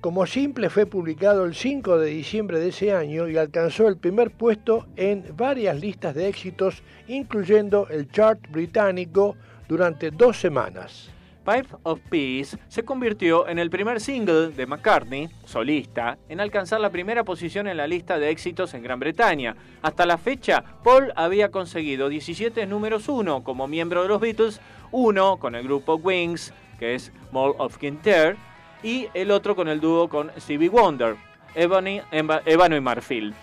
Como 0.00 0.26
simple 0.26 0.68
fue 0.68 0.86
publicado 0.86 1.44
el 1.44 1.54
5 1.54 1.96
de 1.96 2.10
diciembre 2.10 2.58
de 2.58 2.70
ese 2.70 2.92
año 2.92 3.28
y 3.28 3.36
alcanzó 3.36 3.86
el 3.86 3.98
primer 3.98 4.32
puesto 4.32 4.88
en 4.96 5.24
varias 5.36 5.78
listas 5.78 6.16
de 6.16 6.26
éxitos, 6.26 6.82
incluyendo 7.06 7.86
el 7.90 8.10
chart 8.10 8.40
británico 8.50 9.36
durante 9.68 10.10
dos 10.10 10.40
semanas. 10.40 11.12
Pipe 11.48 11.76
of 11.84 12.00
Peace 12.10 12.58
se 12.68 12.84
convirtió 12.84 13.48
en 13.48 13.58
el 13.58 13.70
primer 13.70 14.02
single 14.02 14.48
de 14.48 14.66
McCartney, 14.66 15.30
solista, 15.46 16.18
en 16.28 16.40
alcanzar 16.40 16.78
la 16.78 16.90
primera 16.90 17.24
posición 17.24 17.66
en 17.68 17.78
la 17.78 17.86
lista 17.86 18.18
de 18.18 18.28
éxitos 18.28 18.74
en 18.74 18.82
Gran 18.82 19.00
Bretaña. 19.00 19.56
Hasta 19.80 20.04
la 20.04 20.18
fecha, 20.18 20.62
Paul 20.84 21.10
había 21.16 21.50
conseguido 21.50 22.10
17 22.10 22.66
números 22.66 23.08
1 23.08 23.44
como 23.44 23.66
miembro 23.66 24.02
de 24.02 24.08
los 24.08 24.20
Beatles, 24.20 24.60
uno 24.90 25.38
con 25.38 25.54
el 25.54 25.64
grupo 25.64 25.94
Wings, 25.94 26.52
que 26.78 26.94
es 26.94 27.12
Mall 27.32 27.54
of 27.56 27.78
Kinter, 27.78 28.36
y 28.82 29.06
el 29.14 29.30
otro 29.30 29.56
con 29.56 29.68
el 29.68 29.80
dúo 29.80 30.10
con 30.10 30.30
Stevie 30.38 30.68
Wonder, 30.68 31.16
Ebony, 31.54 32.02
Ébano 32.44 32.76
y 32.76 32.80
Marfil. 32.82 33.34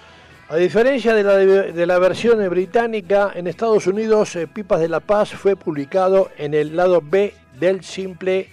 A 0.47 0.57
diferencia 0.57 1.15
de 1.15 1.23
la, 1.23 1.37
de 1.37 1.85
la 1.87 1.97
versión 1.97 2.47
británica, 2.49 3.31
en 3.33 3.47
Estados 3.47 3.87
Unidos 3.87 4.35
eh, 4.35 4.45
Pipas 4.45 4.79
de 4.79 4.87
la 4.87 4.99
Paz 4.99 5.31
fue 5.31 5.55
publicado 5.55 6.29
en 6.37 6.53
el 6.53 6.75
lado 6.75 7.01
B 7.03 7.33
del 7.59 7.83
simple 7.83 8.49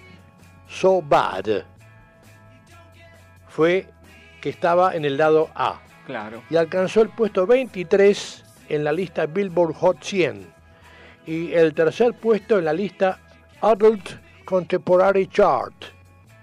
So 0.69 1.03
Bad. 1.03 1.65
Fue 3.49 3.87
que 4.41 4.49
estaba 4.49 4.97
en 4.97 5.05
el 5.05 5.19
lado 5.19 5.51
A 5.55 5.83
Claro. 6.07 6.43
y 6.49 6.57
alcanzó 6.57 7.03
el 7.03 7.11
puesto 7.11 7.47
23 7.47 8.45
en 8.71 8.85
la 8.85 8.93
lista 8.93 9.27
Billboard 9.27 9.75
Hot 9.75 10.03
100 10.03 10.47
y 11.27 11.53
el 11.53 11.75
tercer 11.75 12.15
puesto 12.15 12.59
en 12.59 12.65
la 12.65 12.73
lista 12.73 13.21
Adult 13.61 14.13
Contemporary 14.47 15.27
Chart. 15.27 15.75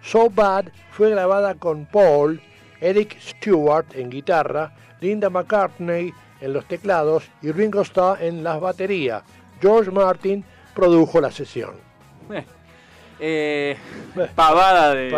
So 0.03 0.29
Bad 0.29 0.65
fue 0.91 1.09
grabada 1.09 1.55
con 1.55 1.87
Paul, 1.87 2.39
Eric 2.79 3.19
Stewart 3.19 3.87
en 3.95 4.11
guitarra, 4.11 4.71
Linda 5.01 5.29
McCartney 5.29 6.13
en 6.41 6.53
los 6.53 6.65
teclados 6.65 7.23
y 7.41 7.51
Ringo 7.51 7.81
Starr 7.81 8.21
en 8.23 8.43
las 8.43 8.59
baterías. 8.59 9.23
George 9.61 9.91
Martin 9.91 10.43
produjo 10.73 11.19
la 11.19 11.31
sesión. 11.31 11.75
Eh, 12.31 12.45
eh, 13.19 13.77
pavada 14.33 14.93
de, 14.93 15.09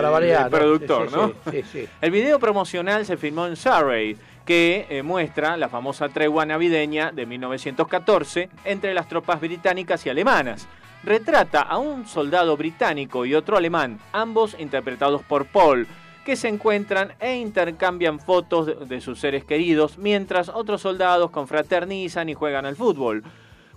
productor, 0.49 1.07
Sí, 1.07 1.13
sí, 1.13 1.15
¿no? 1.15 1.27
sí, 1.27 1.34
sí, 1.51 1.63
sí. 1.71 1.89
El 2.01 2.11
video 2.11 2.39
promocional 2.39 3.05
se 3.05 3.17
filmó 3.17 3.45
en 3.45 3.55
Surrey, 3.55 4.17
que 4.45 4.88
eh, 4.89 5.03
muestra 5.03 5.55
la 5.55 5.69
famosa 5.69 6.09
tregua 6.09 6.45
navideña 6.45 7.11
de 7.11 7.25
1914 7.27 8.49
entre 8.65 8.93
las 8.93 9.07
tropas 9.07 9.39
británicas 9.39 10.05
y 10.05 10.09
alemanas. 10.09 10.67
Retrata 11.03 11.61
a 11.61 11.77
un 11.77 12.07
soldado 12.07 12.57
británico 12.57 13.25
y 13.25 13.36
otro 13.36 13.57
alemán, 13.57 13.99
ambos 14.13 14.55
interpretados 14.59 15.23
por 15.23 15.45
Paul, 15.45 15.88
que 16.26 16.36
se 16.36 16.47
encuentran 16.47 17.13
e 17.19 17.36
intercambian 17.36 18.19
fotos 18.19 18.88
de, 18.88 19.01
sus 19.01 19.19
seres 19.19 19.43
queridos, 19.43 19.97
mientras 19.97 20.49
otros 20.49 20.82
soldados 20.82 21.32
confraternizan 21.32 22.30
y 22.30 22.34
juegan 22.34 22.65
al 22.65 22.76
fútbol. 22.76 23.24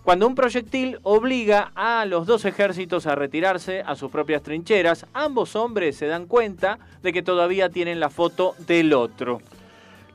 Cuando 0.02 0.26
un 0.26 0.34
proyectil 0.34 0.98
obliga 1.02 1.72
a 1.74 2.04
los 2.04 2.26
dos 2.26 2.44
ejércitos 2.44 3.06
a 3.06 3.14
retirarse 3.14 3.80
a 3.80 3.96
sus 3.96 4.10
propias 4.10 4.42
trincheras, 4.42 5.06
ambos 5.14 5.56
hombres 5.56 5.96
se 5.96 6.06
dan 6.06 6.26
cuenta 6.26 6.78
de 7.02 7.12
que 7.12 7.22
todavía 7.22 7.70
tienen 7.70 8.00
la 8.00 8.10
foto 8.10 8.54
del 8.66 8.92
otro. 8.92 9.40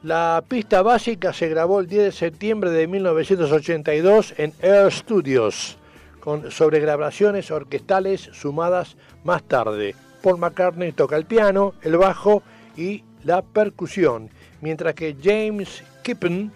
La 0.03 0.43
pista 0.47 0.83
básica 0.83 1.33
se 1.33 1.49
grabó 1.49 1.79
el 1.79 1.87
10 1.87 2.03
de 2.03 2.11
septiembre 2.11 2.69
de 2.69 2.87
1982 2.87 4.35
en 4.37 4.53
Air 4.61 4.91
Studios, 4.93 5.77
con 6.19 6.51
sobregrabaciones 6.51 7.49
orquestales 7.49 8.29
sumadas 8.31 8.95
más 9.23 9.41
tarde. 9.43 9.95
Paul 10.21 10.37
McCartney 10.37 10.91
toca 10.91 11.15
el 11.15 11.25
piano, 11.25 11.73
el 11.81 11.97
bajo 11.97 12.43
y 12.75 13.03
la 13.23 13.41
percusión, 13.41 14.29
mientras 14.61 14.93
que 14.93 15.15
James 15.21 15.83
Kippen 16.03 16.51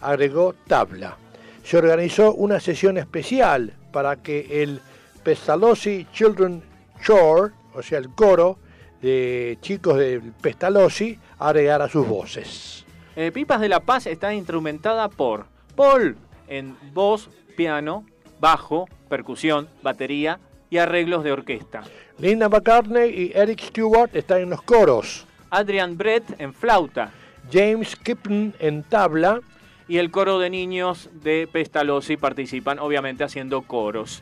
agregó 0.00 0.54
tabla. 0.66 1.16
Se 1.62 1.78
organizó 1.78 2.34
una 2.34 2.60
sesión 2.60 2.96
especial 2.96 3.72
para 3.92 4.16
que 4.16 4.62
el 4.62 4.80
Pestalozzi 5.22 6.06
Children 6.12 6.62
Choir, 7.02 7.52
o 7.74 7.82
sea, 7.82 7.98
el 7.98 8.10
coro 8.10 8.58
de 9.02 9.58
chicos 9.60 9.98
del 9.98 10.32
Pestalozzi, 10.40 11.18
agregara 11.38 11.88
sus 11.88 12.06
voces. 12.06 12.84
Eh, 13.16 13.32
Pipas 13.32 13.60
de 13.60 13.68
la 13.68 13.80
Paz 13.80 14.06
está 14.06 14.32
instrumentada 14.34 15.08
por 15.08 15.46
Paul 15.74 16.16
en 16.48 16.76
voz, 16.92 17.30
piano, 17.56 18.04
bajo, 18.40 18.86
percusión, 19.08 19.68
batería 19.82 20.38
y 20.70 20.78
arreglos 20.78 21.24
de 21.24 21.32
orquesta. 21.32 21.82
Linda 22.18 22.48
McCartney 22.48 23.10
y 23.10 23.32
Eric 23.34 23.60
Stewart 23.60 24.10
están 24.14 24.40
en 24.40 24.50
los 24.50 24.62
coros. 24.62 25.26
Adrian 25.50 25.96
Brett 25.98 26.24
en 26.40 26.54
flauta 26.54 27.12
James 27.52 27.94
Kipton 27.96 28.54
en 28.58 28.82
tabla. 28.82 29.40
y 29.88 29.98
el 29.98 30.10
coro 30.10 30.40
de 30.40 30.50
niños 30.50 31.10
de 31.22 31.48
Pestalozzi 31.52 32.16
participan, 32.16 32.80
obviamente 32.80 33.22
haciendo 33.22 33.62
coros. 33.62 34.20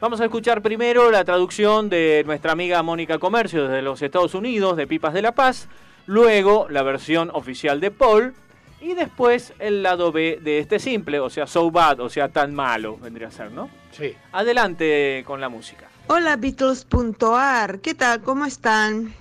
Vamos 0.00 0.22
a 0.22 0.24
escuchar 0.24 0.62
primero 0.62 1.10
la 1.10 1.22
traducción 1.24 1.90
de 1.90 2.22
nuestra 2.24 2.52
amiga 2.52 2.82
Mónica 2.82 3.18
Comercio 3.18 3.68
desde 3.68 3.82
los 3.82 4.00
Estados 4.00 4.34
Unidos 4.34 4.76
de 4.78 4.86
Pipas 4.86 5.12
de 5.12 5.20
la 5.20 5.32
Paz, 5.32 5.68
luego 6.06 6.66
la 6.70 6.82
versión 6.82 7.30
oficial 7.34 7.78
de 7.78 7.90
Paul 7.90 8.32
y 8.80 8.94
después 8.94 9.52
el 9.58 9.82
lado 9.82 10.12
B 10.12 10.38
de 10.42 10.60
este 10.60 10.78
simple, 10.78 11.20
o 11.20 11.28
sea, 11.28 11.46
so 11.46 11.70
bad, 11.70 12.00
o 12.00 12.08
sea, 12.08 12.30
tan 12.30 12.54
malo, 12.54 12.96
vendría 12.96 13.28
a 13.28 13.30
ser, 13.30 13.52
¿no? 13.52 13.68
Sí. 13.90 14.14
Adelante 14.32 15.22
con 15.26 15.40
la 15.42 15.50
música. 15.50 15.91
Hola 16.08 16.36
Beatles.ar, 16.36 17.80
¿qué 17.80 17.94
tal? 17.94 18.22
¿Cómo 18.22 18.44
están? 18.44 19.14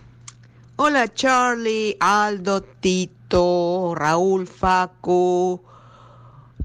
Hola 0.78 1.08
Charlie, 1.14 1.96
Aldo, 2.00 2.64
Tito, 2.64 3.94
Raúl, 3.96 4.48
Facu, 4.48 5.62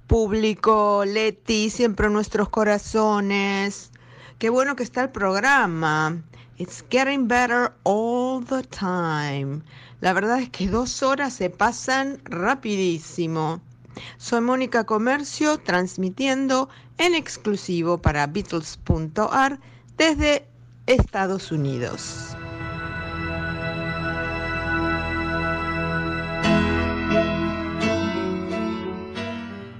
público, 0.06 1.04
Leti, 1.04 1.68
siempre 1.68 2.08
nuestros 2.08 2.48
corazones. 2.48 3.90
Qué 4.38 4.48
bueno 4.48 4.74
que 4.74 4.84
está 4.84 5.02
el 5.02 5.10
programa. 5.10 6.16
It's 6.56 6.82
getting 6.90 7.28
better 7.28 7.72
all 7.82 8.42
the 8.42 8.62
time. 8.62 9.60
La 10.00 10.14
verdad 10.14 10.40
es 10.40 10.48
que 10.48 10.66
dos 10.66 11.02
horas 11.02 11.34
se 11.34 11.50
pasan 11.50 12.20
rapidísimo. 12.24 13.60
Soy 14.16 14.40
Mónica 14.40 14.84
Comercio 14.84 15.58
transmitiendo 15.58 16.70
en 16.96 17.14
exclusivo 17.14 17.98
para 17.98 18.26
Beatles.ar 18.26 19.60
desde 19.96 20.46
Estados 20.86 21.50
Unidos. 21.50 22.36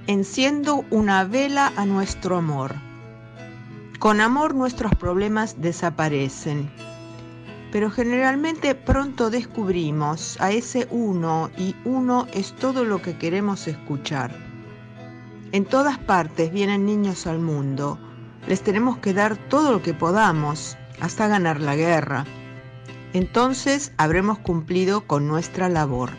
Enciendo 0.07 0.85
una 0.89 1.23
vela 1.25 1.71
a 1.75 1.85
nuestro 1.85 2.37
amor. 2.37 2.73
Con 3.99 4.21
amor 4.21 4.55
nuestros 4.55 4.95
problemas 4.95 5.61
desaparecen. 5.61 6.71
Pero 7.71 7.91
generalmente 7.91 8.73
pronto 8.73 9.29
descubrimos 9.29 10.39
a 10.39 10.51
ese 10.51 10.87
uno 10.89 11.51
y 11.57 11.75
uno 11.83 12.25
es 12.33 12.53
todo 12.53 12.85
lo 12.85 13.01
que 13.01 13.17
queremos 13.17 13.67
escuchar. 13.67 14.33
En 15.51 15.65
todas 15.65 15.97
partes 15.99 16.51
vienen 16.51 16.85
niños 16.85 17.27
al 17.27 17.39
mundo. 17.39 17.99
Les 18.47 18.61
tenemos 18.61 18.97
que 18.97 19.13
dar 19.13 19.35
todo 19.35 19.71
lo 19.73 19.81
que 19.81 19.93
podamos 19.93 20.77
hasta 21.01 21.27
ganar 21.27 21.59
la 21.59 21.75
guerra. 21.75 22.25
Entonces 23.13 23.91
habremos 23.97 24.39
cumplido 24.39 25.05
con 25.05 25.27
nuestra 25.27 25.69
labor. 25.69 26.11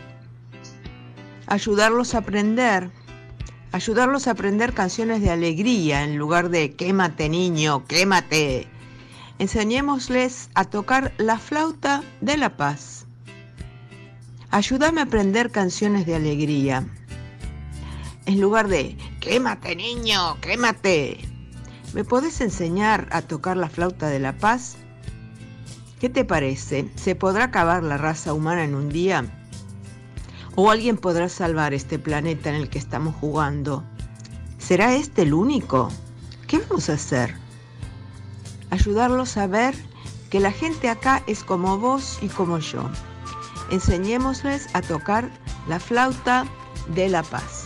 Ayudarlos 1.47 2.13
a 2.13 2.19
aprender. 2.19 2.91
Ayudarlos 3.71 4.27
a 4.27 4.31
aprender 4.31 4.73
canciones 4.73 5.21
de 5.21 5.29
alegría 5.29 6.03
en 6.03 6.17
lugar 6.17 6.49
de 6.49 6.75
quémate 6.75 7.29
niño, 7.29 7.85
quémate. 7.85 8.67
Enseñémosles 9.37 10.49
a 10.53 10.65
tocar 10.65 11.13
la 11.17 11.37
flauta 11.37 12.03
de 12.19 12.37
la 12.37 12.57
paz. 12.57 13.05
Ayúdame 14.51 15.01
a 15.01 15.05
aprender 15.05 15.51
canciones 15.51 16.05
de 16.05 16.15
alegría. 16.15 16.87
En 18.25 18.41
lugar 18.41 18.67
de 18.67 18.97
quémate 19.19 19.75
niño, 19.75 20.39
quémate. 20.41 21.38
¿Me 21.93 22.03
podés 22.03 22.39
enseñar 22.41 23.07
a 23.11 23.23
tocar 23.23 23.57
la 23.57 23.67
flauta 23.67 24.09
de 24.09 24.19
la 24.19 24.37
paz? 24.37 24.75
¿Qué 25.99 26.07
te 26.07 26.23
parece? 26.23 26.87
¿Se 26.95 27.15
podrá 27.15 27.45
acabar 27.45 27.81
la 27.81 27.97
raza 27.97 28.33
humana 28.33 28.63
en 28.63 28.75
un 28.75 28.89
día? 28.89 29.25
¿O 30.55 30.69
alguien 30.69 30.97
podrá 30.97 31.29
salvar 31.29 31.73
este 31.73 31.97
planeta 31.97 32.49
en 32.49 32.55
el 32.55 32.69
que 32.69 32.77
estamos 32.77 33.15
jugando? 33.15 33.83
¿Será 34.59 34.93
este 34.93 35.23
el 35.23 35.33
único? 35.33 35.89
¿Qué 36.47 36.59
vamos 36.59 36.89
a 36.89 36.93
hacer? 36.93 37.35
Ayudarlos 38.69 39.37
a 39.37 39.47
ver 39.47 39.73
que 40.29 40.39
la 40.39 40.51
gente 40.51 40.89
acá 40.89 41.23
es 41.25 41.43
como 41.43 41.79
vos 41.79 42.19
y 42.21 42.27
como 42.27 42.59
yo. 42.59 42.87
Enseñémosles 43.71 44.67
a 44.73 44.81
tocar 44.81 45.31
la 45.67 45.79
flauta 45.79 46.45
de 46.93 47.09
la 47.09 47.23
paz. 47.23 47.58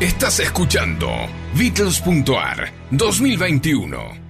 Estás 0.00 0.40
escuchando 0.40 1.10
Beatles.ar 1.54 2.72
2021. 2.90 4.29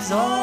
lives 0.00 0.12
all. 0.12 0.39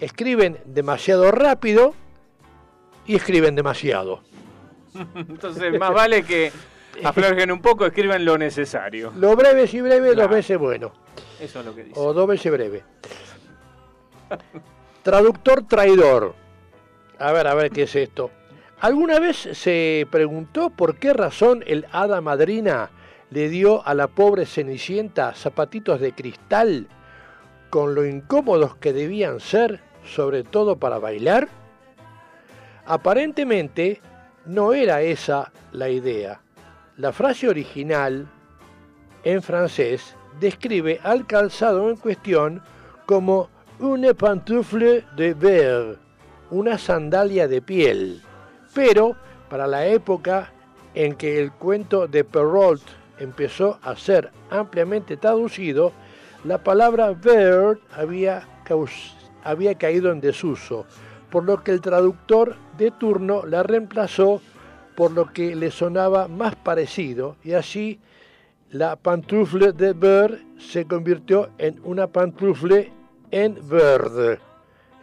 escriben 0.00 0.58
demasiado 0.64 1.30
rápido 1.30 1.94
y 3.06 3.14
escriben 3.14 3.54
demasiado. 3.54 4.22
Entonces, 5.14 5.78
más 5.78 5.92
vale 5.92 6.24
que 6.24 6.50
aflojen 7.04 7.50
un 7.50 7.60
poco, 7.60 7.86
escriban 7.86 8.24
lo 8.24 8.38
necesario. 8.38 9.12
Lo 9.16 9.34
breve 9.36 9.66
si 9.66 9.80
breve, 9.80 10.14
dos 10.14 10.28
veces 10.28 10.58
bueno. 10.58 10.92
Eso 11.40 11.60
es 11.60 11.66
lo 11.66 11.74
que 11.74 11.84
dice. 11.84 11.98
O 11.98 12.12
dos 12.12 12.28
veces 12.28 12.52
breve. 12.52 12.82
Traductor 15.02 15.66
traidor. 15.66 16.34
A 17.18 17.32
ver, 17.32 17.46
a 17.46 17.54
ver 17.54 17.70
qué 17.70 17.82
es 17.82 17.94
esto. 17.94 18.30
¿Alguna 18.80 19.18
vez 19.18 19.48
se 19.52 20.06
preguntó 20.10 20.70
por 20.70 20.96
qué 20.96 21.12
razón 21.12 21.62
el 21.66 21.86
hada 21.92 22.20
madrina 22.20 22.90
le 23.30 23.48
dio 23.48 23.86
a 23.86 23.94
la 23.94 24.08
pobre 24.08 24.46
Cenicienta 24.46 25.34
zapatitos 25.34 26.00
de 26.00 26.12
cristal 26.12 26.88
con 27.70 27.94
lo 27.94 28.04
incómodos 28.04 28.76
que 28.76 28.92
debían 28.92 29.40
ser, 29.40 29.80
sobre 30.04 30.42
todo 30.42 30.76
para 30.76 30.98
bailar? 30.98 31.48
Aparentemente 32.86 34.00
no 34.44 34.74
era 34.74 35.00
esa 35.02 35.52
la 35.72 35.88
idea. 35.88 36.43
La 36.96 37.12
frase 37.12 37.48
original 37.48 38.28
en 39.24 39.42
francés 39.42 40.14
describe 40.38 41.00
al 41.02 41.26
calzado 41.26 41.90
en 41.90 41.96
cuestión 41.96 42.62
como 43.04 43.48
une 43.80 44.14
pantoufle 44.14 45.04
de 45.16 45.34
verre, 45.34 45.96
una 46.52 46.78
sandalia 46.78 47.48
de 47.48 47.60
piel. 47.60 48.22
Pero 48.74 49.16
para 49.50 49.66
la 49.66 49.84
época 49.88 50.52
en 50.94 51.16
que 51.16 51.40
el 51.40 51.50
cuento 51.50 52.06
de 52.06 52.22
Perrault 52.22 52.84
empezó 53.18 53.80
a 53.82 53.96
ser 53.96 54.30
ampliamente 54.50 55.16
traducido, 55.16 55.92
la 56.44 56.62
palabra 56.62 57.10
verre 57.10 57.80
había, 57.92 58.46
había 59.42 59.74
caído 59.76 60.12
en 60.12 60.20
desuso, 60.20 60.86
por 61.28 61.42
lo 61.42 61.60
que 61.64 61.72
el 61.72 61.80
traductor 61.80 62.54
de 62.78 62.92
turno 62.92 63.44
la 63.44 63.64
reemplazó 63.64 64.40
por 64.96 65.10
lo 65.12 65.32
que 65.32 65.54
le 65.56 65.70
sonaba 65.70 66.28
más 66.28 66.54
parecido 66.56 67.36
y 67.44 67.52
así 67.52 67.98
la 68.70 68.96
pantoufle 68.96 69.72
de 69.72 69.92
beurre 69.92 70.40
se 70.58 70.84
convirtió 70.84 71.50
en 71.58 71.80
una 71.84 72.06
pantoufle 72.06 72.90
en 73.30 73.58
verde, 73.68 74.38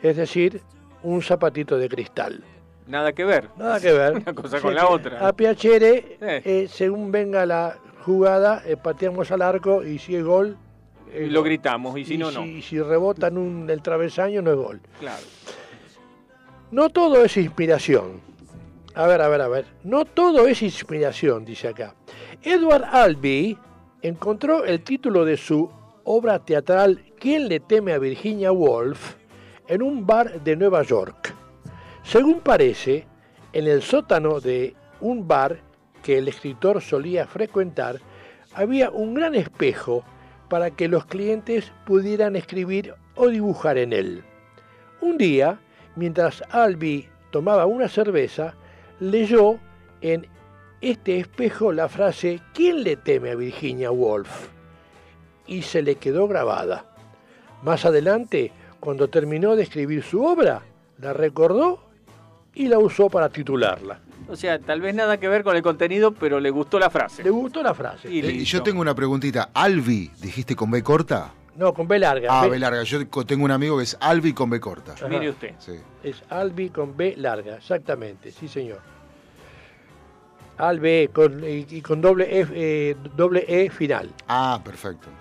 es 0.01 0.17
decir, 0.17 0.61
un 1.03 1.21
zapatito 1.21 1.77
de 1.77 1.89
cristal. 1.89 2.43
Nada 2.87 3.13
que 3.13 3.23
ver. 3.23 3.49
Nada 3.57 3.79
que 3.79 3.91
ver. 3.91 4.13
Una 4.17 4.33
cosa 4.33 4.57
Sí, 4.57 4.61
con 4.63 4.75
la 4.75 4.87
otra. 4.87 5.25
A 5.27 5.33
Piacere, 5.33 6.17
Eh. 6.19 6.41
eh, 6.43 6.67
según 6.69 7.11
venga 7.11 7.45
la 7.45 7.77
jugada, 8.03 8.61
eh, 8.65 8.75
pateamos 8.75 9.31
al 9.31 9.41
arco 9.41 9.83
y 9.83 9.97
si 9.99 10.15
es 10.15 10.23
gol. 10.23 10.57
Y 11.13 11.23
es 11.25 11.31
lo 11.31 11.43
gritamos, 11.43 11.97
y 11.97 12.03
si 12.05 12.17
no, 12.17 12.31
no. 12.31 12.43
Si, 12.43 12.61
si 12.61 12.81
rebota 12.81 13.27
en 13.27 13.37
un, 13.37 13.69
el 13.69 13.81
travesaño, 13.81 14.41
no 14.41 14.51
es 14.51 14.57
gol. 14.57 14.81
Claro. 14.99 15.23
No 16.71 16.89
todo 16.89 17.23
es 17.23 17.35
inspiración. 17.37 18.21
A 18.93 19.07
ver, 19.07 19.21
a 19.21 19.29
ver, 19.29 19.41
a 19.41 19.47
ver. 19.47 19.65
No 19.83 20.05
todo 20.05 20.47
es 20.47 20.61
inspiración, 20.61 21.45
dice 21.45 21.69
acá. 21.69 21.95
Edward 22.43 22.85
Albee 22.91 23.57
encontró 24.01 24.65
el 24.65 24.83
título 24.83 25.23
de 25.25 25.37
su 25.37 25.69
obra 26.03 26.39
teatral 26.39 27.05
¿Quién 27.19 27.47
le 27.47 27.59
teme 27.59 27.93
a 27.93 27.99
Virginia 27.99 28.51
Woolf? 28.51 29.15
en 29.67 29.81
un 29.81 30.05
bar 30.05 30.41
de 30.41 30.57
Nueva 30.57 30.83
York. 30.83 31.33
Según 32.03 32.41
parece, 32.41 33.05
en 33.53 33.67
el 33.67 33.81
sótano 33.81 34.41
de 34.41 34.75
un 34.99 35.29
bar 35.29 35.59
que 36.03 36.17
el 36.17 36.27
escritor 36.27 36.81
solía 36.81 37.25
frecuentar, 37.25 38.01
había 38.53 38.89
un 38.89 39.13
gran 39.13 39.33
espejo 39.33 40.03
para 40.49 40.71
que 40.71 40.89
los 40.89 41.05
clientes 41.05 41.71
pudieran 41.85 42.35
escribir 42.35 42.95
o 43.15 43.29
dibujar 43.29 43.77
en 43.77 43.93
él. 43.93 44.23
Un 44.99 45.17
día, 45.17 45.59
mientras 45.95 46.43
Albee 46.49 47.09
tomaba 47.29 47.65
una 47.65 47.87
cerveza, 47.87 48.55
leyó 49.01 49.57
en 49.99 50.27
este 50.79 51.19
espejo 51.19 51.73
la 51.73 51.89
frase 51.89 52.39
¿Quién 52.53 52.83
le 52.83 52.95
teme 52.95 53.31
a 53.31 53.35
Virginia 53.35 53.91
Woolf? 53.91 54.47
y 55.47 55.63
se 55.63 55.81
le 55.81 55.95
quedó 55.95 56.27
grabada. 56.29 56.85
Más 57.61 57.83
adelante, 57.83 58.53
cuando 58.79 59.09
terminó 59.09 59.55
de 59.57 59.63
escribir 59.63 60.01
su 60.01 60.23
obra, 60.23 60.61
la 60.99 61.11
recordó 61.11 61.83
y 62.53 62.67
la 62.69 62.79
usó 62.79 63.09
para 63.09 63.27
titularla. 63.29 63.99
O 64.29 64.35
sea, 64.37 64.59
tal 64.59 64.79
vez 64.79 64.95
nada 64.95 65.17
que 65.19 65.27
ver 65.27 65.43
con 65.43 65.55
el 65.57 65.61
contenido, 65.61 66.13
pero 66.13 66.39
le 66.39 66.51
gustó 66.51 66.79
la 66.79 66.89
frase. 66.89 67.21
Le 67.23 67.31
gustó 67.31 67.61
la 67.63 67.73
frase. 67.73 68.09
Y 68.09 68.19
Eh, 68.21 68.31
y 68.31 68.43
yo 68.45 68.63
tengo 68.63 68.79
una 68.81 68.95
preguntita. 68.95 69.49
Albi, 69.53 70.09
dijiste 70.21 70.55
con 70.55 70.71
B 70.71 70.81
corta. 70.83 71.33
No, 71.57 71.73
con 71.73 71.85
B 71.87 71.99
larga. 71.99 72.29
Ah, 72.31 72.43
B- 72.43 72.51
B 72.51 72.59
larga. 72.59 72.83
Yo 72.83 73.05
tengo 73.25 73.43
un 73.43 73.51
amigo 73.51 73.77
que 73.77 73.83
es 73.83 73.97
Albi 73.99 74.31
con 74.31 74.49
B 74.49 74.59
corta. 74.61 74.93
Ajá. 74.93 75.07
Mire 75.09 75.31
usted. 75.31 75.53
Sí. 75.59 75.73
Es 76.01 76.23
Albi 76.29 76.69
con 76.69 76.95
B 76.95 77.15
larga, 77.17 77.57
exactamente, 77.57 78.31
sí 78.31 78.47
señor. 78.47 78.79
Albi 80.57 81.07
con, 81.09 81.43
y, 81.43 81.81
con 81.81 82.01
doble, 82.01 82.39
F, 82.41 82.53
eh, 82.55 82.95
doble 83.15 83.45
E 83.47 83.69
final. 83.69 84.09
Ah, 84.27 84.59
perfecto. 84.63 85.20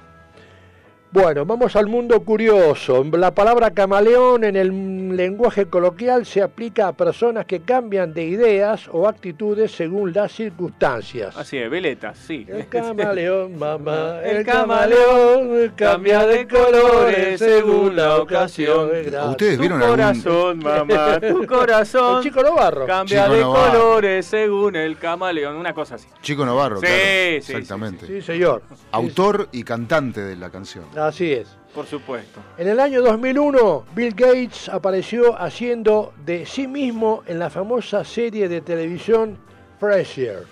Bueno, 1.13 1.45
vamos 1.45 1.75
al 1.75 1.89
mundo 1.89 2.21
curioso. 2.21 3.03
La 3.15 3.35
palabra 3.35 3.73
camaleón 3.73 4.45
en 4.45 4.55
el 4.55 5.17
lenguaje 5.17 5.67
coloquial 5.67 6.25
se 6.25 6.41
aplica 6.41 6.87
a 6.87 6.93
personas 6.93 7.47
que 7.47 7.63
cambian 7.63 8.15
de 8.15 8.27
ideas 8.27 8.89
o 8.93 9.09
actitudes 9.09 9.73
según 9.73 10.13
las 10.13 10.31
circunstancias. 10.31 11.37
Así 11.37 11.59
es, 11.59 11.69
veletas, 11.69 12.17
sí. 12.17 12.47
El 12.49 12.69
camaleón, 12.69 13.59
mamá, 13.59 14.21
el, 14.23 14.37
El 14.37 14.47
camaleón 14.47 15.73
cambia 15.75 16.25
de 16.29 16.47
colores 16.47 17.41
según 17.41 17.97
la 17.97 18.19
ocasión. 18.19 18.91
¿Ustedes 19.31 19.57
Tu 19.57 19.61
vieron 19.63 19.83
algún- 19.83 19.97
corazón, 19.97 20.59
mamá, 20.61 21.19
tu 21.29 21.45
corazón. 21.45 22.19
El 22.19 22.23
chico 22.23 22.41
Novarro. 22.45 22.87
Cambia 22.87 23.25
Chico 23.25 23.35
de 23.35 23.41
Novarro. 23.41 23.73
colores 23.81 24.27
según 24.27 24.77
el 24.77 24.97
camaleón, 24.97 25.57
una 25.57 25.75
cosa 25.75 25.97
así. 25.97 26.07
Chico 26.23 26.47
Navarro, 26.47 26.77
Sí, 26.77 26.87
claro. 26.87 27.01
sí, 27.03 27.43
sí, 27.43 27.53
Exactamente. 27.55 28.07
Sí, 28.07 28.23
señor. 28.23 28.63
Autor 28.93 29.49
y 29.51 29.65
cantante 29.65 30.21
de 30.21 30.37
la 30.37 30.51
canción. 30.51 30.85
Así 31.07 31.33
es. 31.33 31.57
Por 31.75 31.87
supuesto. 31.87 32.41
En 32.59 32.69
el 32.69 32.81
año 32.81 33.01
2001, 33.03 33.85
Bill 33.95 34.13
Gates 34.15 34.69
apareció 34.69 35.41
haciendo 35.41 36.13
de 36.25 36.45
sí 36.45 36.67
mismo 36.67 37.23
en 37.27 37.39
la 37.39 37.49
famosa 37.49 38.05
serie 38.05 38.49
de 38.49 38.61
televisión 38.61 39.39
Frasier. 39.79 40.45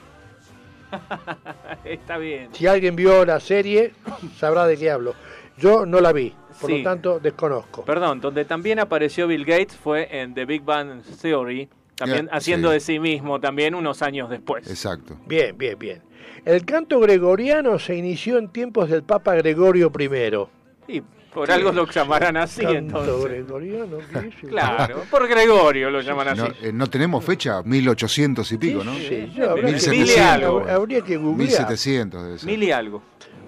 Está 1.84 2.18
bien. 2.18 2.48
Si 2.52 2.66
alguien 2.66 2.96
vio 2.96 3.24
la 3.24 3.40
serie, 3.40 3.92
sabrá 4.38 4.66
de 4.66 4.76
qué 4.76 4.90
hablo. 4.90 5.14
Yo 5.58 5.84
no 5.84 6.00
la 6.00 6.12
vi, 6.12 6.32
por 6.60 6.70
Sí. 6.70 6.78
lo 6.78 6.84
tanto 6.84 7.18
desconozco. 7.20 7.84
Perdón, 7.84 8.20
donde 8.20 8.44
también 8.44 8.78
apareció 8.78 9.26
Bill 9.26 9.44
Gates 9.44 9.76
fue 9.76 10.08
en 10.20 10.34
The 10.34 10.44
Big 10.44 10.62
Bang 10.62 11.02
Theory, 11.20 11.68
también 11.96 12.28
haciendo 12.30 12.68
sí. 12.68 12.74
de 12.74 12.80
sí 12.80 12.98
mismo 13.00 13.40
también 13.40 13.74
unos 13.74 14.00
años 14.02 14.30
después. 14.30 14.70
Exacto. 14.70 15.16
Bien, 15.26 15.58
bien, 15.58 15.76
bien. 15.78 16.02
El 16.44 16.64
canto 16.64 17.00
gregoriano 17.00 17.78
se 17.78 17.94
inició 17.96 18.38
en 18.38 18.48
tiempos 18.48 18.90
del 18.90 19.02
Papa 19.02 19.34
Gregorio 19.34 19.92
I. 19.98 20.96
Y 20.96 21.02
por 21.32 21.50
algo 21.50 21.72
lo 21.72 21.86
llamarán 21.86 22.36
así 22.36 22.62
Canto 22.62 22.78
entonces. 22.78 23.24
gregoriano. 23.24 23.98
Claro, 24.48 25.02
por 25.10 25.28
Gregorio 25.28 25.90
lo 25.90 26.00
llaman 26.00 26.28
así. 26.28 26.40
No, 26.40 26.48
eh, 26.62 26.72
no 26.72 26.86
tenemos 26.88 27.24
fecha, 27.24 27.62
1800 27.62 28.50
y 28.52 28.58
pico, 28.58 28.82
¿no? 28.82 28.94
Sí, 28.94 29.30
yo, 29.34 29.50
habría, 29.50 29.66
que, 29.66 29.90
1700. 29.90 30.68
habría 30.68 31.00
que 31.02 31.16
googlear. 31.16 31.48
1700 31.48 32.22
debe 32.24 32.38
ser. 32.38 32.46
Mil 32.48 32.62
y 32.62 32.72
algo. 32.72 33.02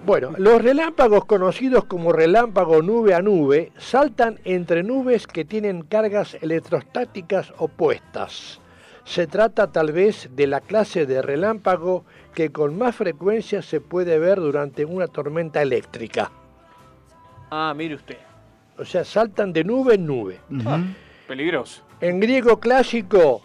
Bueno, 0.05 0.33
los 0.37 0.61
relámpagos 0.61 1.25
conocidos 1.25 1.85
como 1.85 2.11
relámpago 2.11 2.81
nube 2.81 3.13
a 3.13 3.21
nube 3.21 3.71
saltan 3.77 4.39
entre 4.45 4.83
nubes 4.83 5.27
que 5.27 5.45
tienen 5.45 5.83
cargas 5.83 6.37
electrostáticas 6.41 7.53
opuestas. 7.57 8.59
Se 9.03 9.27
trata 9.27 9.71
tal 9.71 9.91
vez 9.91 10.29
de 10.35 10.47
la 10.47 10.61
clase 10.61 11.05
de 11.05 11.21
relámpago 11.21 12.05
que 12.33 12.51
con 12.51 12.77
más 12.77 12.95
frecuencia 12.95 13.61
se 13.61 13.81
puede 13.81 14.19
ver 14.19 14.39
durante 14.39 14.85
una 14.85 15.07
tormenta 15.07 15.61
eléctrica. 15.61 16.31
Ah, 17.49 17.73
mire 17.75 17.95
usted. 17.95 18.17
O 18.77 18.85
sea, 18.85 19.03
saltan 19.03 19.53
de 19.53 19.63
nube 19.63 19.95
en 19.95 20.05
nube. 20.05 20.39
Peligroso. 21.27 21.83
En 21.99 22.19
griego 22.19 22.59
clásico, 22.59 23.41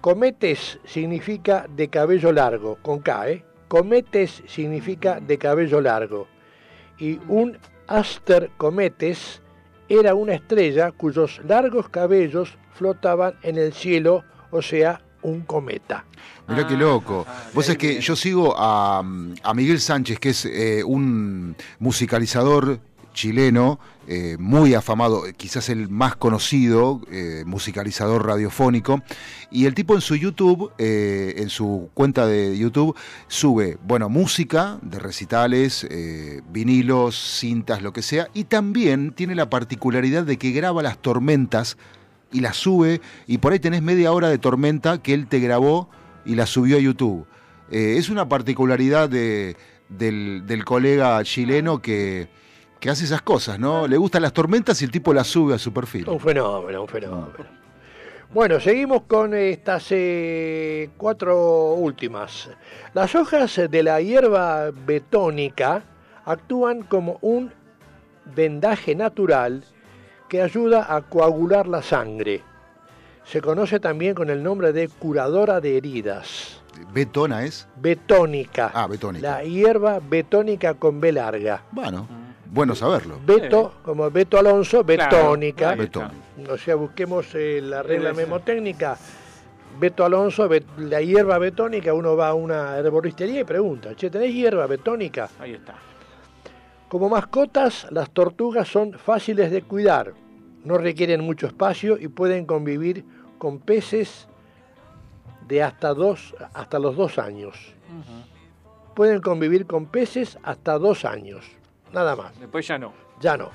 cometes 0.00 0.78
significa 0.84 1.66
de 1.68 1.88
cabello 1.88 2.32
largo, 2.32 2.76
con 2.82 3.00
K, 3.00 3.30
¿eh? 3.30 3.44
Cometes 3.68 4.42
significa 4.46 5.20
de 5.20 5.38
cabello 5.38 5.80
largo. 5.80 6.26
Y 6.98 7.18
un 7.28 7.58
aster 7.86 8.50
cometes 8.56 9.40
era 9.88 10.14
una 10.14 10.34
estrella 10.34 10.90
cuyos 10.92 11.40
largos 11.44 11.88
cabellos 11.88 12.56
flotaban 12.72 13.34
en 13.42 13.56
el 13.56 13.72
cielo, 13.72 14.24
o 14.50 14.62
sea, 14.62 15.00
un 15.22 15.42
cometa. 15.42 16.04
Mirá 16.48 16.66
qué 16.66 16.78
loco. 16.78 17.26
Vos 17.52 17.66
sabés 17.66 17.78
que 17.78 18.00
yo 18.00 18.16
sigo 18.16 18.54
a, 18.56 19.00
a 19.00 19.54
Miguel 19.54 19.80
Sánchez, 19.80 20.18
que 20.18 20.30
es 20.30 20.46
eh, 20.46 20.82
un 20.82 21.54
musicalizador 21.78 22.80
chileno 23.12 23.78
eh, 24.06 24.36
muy 24.38 24.72
afamado, 24.72 25.24
quizás 25.36 25.68
el 25.68 25.90
más 25.90 26.16
conocido 26.16 27.02
eh, 27.10 27.42
musicalizador 27.44 28.26
radiofónico. 28.26 29.02
Y 29.50 29.66
el 29.66 29.74
tipo 29.74 29.94
en 29.94 30.00
su 30.00 30.16
YouTube, 30.16 30.72
en 30.78 31.50
su 31.50 31.90
cuenta 31.92 32.26
de 32.26 32.56
YouTube, 32.56 32.96
sube, 33.26 33.76
bueno, 33.84 34.08
música 34.08 34.78
de 34.80 34.98
recitales, 34.98 35.86
vinilos, 36.50 37.38
cintas, 37.38 37.82
lo 37.82 37.92
que 37.92 38.00
sea. 38.02 38.28
Y 38.32 38.44
también 38.44 39.12
tiene 39.12 39.34
la 39.34 39.50
particularidad 39.50 40.24
de 40.24 40.38
que 40.38 40.52
graba 40.52 40.82
las 40.82 40.96
tormentas 40.98 41.76
y 42.32 42.40
las 42.40 42.56
sube. 42.56 43.02
Y 43.26 43.38
por 43.38 43.52
ahí 43.52 43.58
tenés 43.58 43.82
media 43.82 44.12
hora 44.12 44.28
de 44.28 44.38
tormenta 44.38 45.02
que 45.02 45.12
él 45.12 45.26
te 45.26 45.40
grabó 45.40 45.88
y 46.28 46.34
la 46.36 46.46
subió 46.46 46.76
a 46.76 46.80
YouTube. 46.80 47.26
Eh, 47.70 47.96
es 47.98 48.08
una 48.08 48.28
particularidad 48.28 49.08
de- 49.08 49.56
del, 49.88 50.62
colega 50.64 51.22
chileno 51.24 51.80
que, 51.80 52.28
que 52.78 52.90
hace 52.90 53.04
esas 53.04 53.22
cosas, 53.22 53.58
¿no? 53.58 53.86
Le 53.88 53.96
gustan 53.96 54.22
las 54.22 54.32
tormentas 54.32 54.80
y 54.82 54.84
el 54.84 54.90
tipo 54.90 55.12
las 55.14 55.26
sube 55.26 55.54
a 55.54 55.58
su 55.58 55.72
perfil. 55.72 56.08
Un 56.08 56.20
fenómeno, 56.20 56.82
un 56.82 56.88
fenómeno. 56.88 57.58
Bueno, 58.32 58.60
seguimos 58.60 59.02
con 59.04 59.32
estas 59.32 59.86
eh, 59.90 60.90
cuatro 60.98 61.72
últimas. 61.74 62.50
Las 62.92 63.14
hojas 63.14 63.58
de 63.70 63.82
la 63.82 64.02
hierba 64.02 64.70
betónica 64.86 65.82
actúan 66.26 66.82
como 66.82 67.18
un 67.22 67.50
vendaje 68.36 68.94
natural 68.94 69.64
que 70.28 70.42
ayuda 70.42 70.94
a 70.94 71.00
coagular 71.00 71.66
la 71.66 71.80
sangre. 71.80 72.42
Se 73.30 73.40
conoce 73.42 73.78
también 73.78 74.14
con 74.14 74.30
el 74.30 74.42
nombre 74.42 74.72
de 74.72 74.88
curadora 74.88 75.60
de 75.60 75.76
heridas. 75.76 76.62
Betona 76.92 77.44
es. 77.44 77.68
Betónica. 77.76 78.70
Ah, 78.72 78.86
betónica. 78.86 79.28
La 79.38 79.44
hierba 79.44 80.00
betónica 80.00 80.74
con 80.74 81.00
B 81.00 81.12
larga. 81.12 81.62
Bueno, 81.72 82.06
bueno 82.50 82.74
saberlo. 82.74 83.18
Beto, 83.26 83.74
como 83.82 84.10
Beto 84.10 84.38
Alonso, 84.38 84.82
betónica. 84.82 85.74
Betón. 85.74 86.10
O 86.48 86.56
sea, 86.56 86.76
busquemos 86.76 87.26
eh, 87.34 87.60
la 87.62 87.82
regla 87.82 88.12
memotécnica. 88.14 88.96
Beto 89.78 90.04
Alonso, 90.04 90.48
bet- 90.48 90.64
la 90.78 91.00
hierba 91.02 91.36
betónica, 91.38 91.92
uno 91.92 92.16
va 92.16 92.28
a 92.28 92.34
una 92.34 92.76
herboristería 92.78 93.40
y 93.40 93.44
pregunta, 93.44 93.94
che, 93.94 94.08
¿tenés 94.10 94.32
hierba 94.32 94.66
betónica? 94.66 95.28
Ahí 95.38 95.52
está. 95.52 95.74
Como 96.88 97.08
mascotas, 97.10 97.86
las 97.90 98.10
tortugas 98.10 98.66
son 98.66 98.94
fáciles 98.94 99.50
de 99.52 99.62
cuidar, 99.62 100.14
no 100.64 100.78
requieren 100.78 101.20
mucho 101.22 101.46
espacio 101.46 101.98
y 101.98 102.08
pueden 102.08 102.46
convivir 102.46 103.04
con 103.38 103.58
peces 103.58 104.28
de 105.46 105.62
hasta, 105.62 105.94
dos, 105.94 106.34
hasta 106.52 106.78
los 106.78 106.96
dos 106.96 107.18
años. 107.18 107.74
Pueden 108.94 109.20
convivir 109.20 109.66
con 109.66 109.86
peces 109.86 110.38
hasta 110.42 110.78
dos 110.78 111.04
años, 111.04 111.46
nada 111.92 112.16
más. 112.16 112.38
Después 112.38 112.66
ya 112.66 112.78
no. 112.78 112.92
Ya 113.20 113.36
no. 113.36 113.50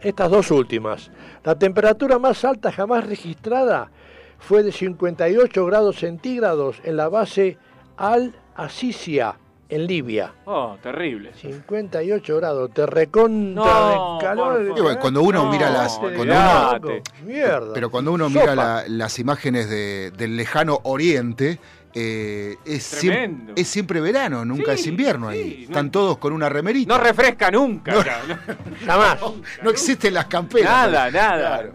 Estas 0.00 0.30
dos 0.30 0.50
últimas. 0.50 1.10
La 1.44 1.56
temperatura 1.58 2.18
más 2.18 2.44
alta 2.44 2.72
jamás 2.72 3.06
registrada 3.06 3.90
fue 4.38 4.62
de 4.62 4.72
58 4.72 5.64
grados 5.66 5.96
centígrados 5.96 6.80
en 6.84 6.96
la 6.96 7.08
base 7.08 7.56
Al-Asisia, 7.96 9.36
en 9.74 9.86
Libia. 9.86 10.32
Oh, 10.44 10.76
terrible. 10.82 11.32
58 11.34 12.36
grados, 12.36 12.70
te 12.72 12.84
recontra 12.86 13.64
No, 13.64 14.18
de 14.20 14.24
calor. 14.26 14.74
Y 14.76 14.80
bueno, 14.80 15.00
cuando 15.00 15.22
uno 15.22 15.44
No, 15.44 15.50
mira 15.50 15.70
las. 15.70 15.98
Cuando 15.98 16.22
uno. 16.22 17.00
Mierda. 17.24 17.72
pero 17.74 17.90
cuando 17.90 18.12
uno 18.12 18.28
Sopa. 18.28 18.40
mira 18.40 18.54
la- 18.54 18.84
las 18.86 19.18
imágenes 19.18 19.68
de- 19.70 20.10
del 20.16 20.36
lejano 20.36 20.80
oriente, 20.84 21.58
eh, 21.94 22.56
es, 22.64 22.90
Tremendo. 22.90 23.36
siempre, 23.44 23.62
es 23.62 23.68
siempre 23.68 24.00
verano, 24.00 24.44
nunca 24.44 24.74
Sí, 24.74 24.80
es 24.80 24.86
invierno 24.88 25.28
ahí. 25.28 25.42
sí, 25.42 25.56
no- 25.60 25.64
Están 25.68 25.90
todos 25.90 26.18
con 26.18 26.32
una 26.32 26.48
remerita. 26.48 26.96
No 26.96 27.02
refresca 27.02 27.50
nunca. 27.50 27.92
Jamás. 28.86 29.18
No 29.62 29.70
existen 29.70 30.14
las 30.14 30.26
camperas. 30.26 30.70
Nada, 30.70 31.10
nada. 31.10 31.58
Claro. 31.58 31.72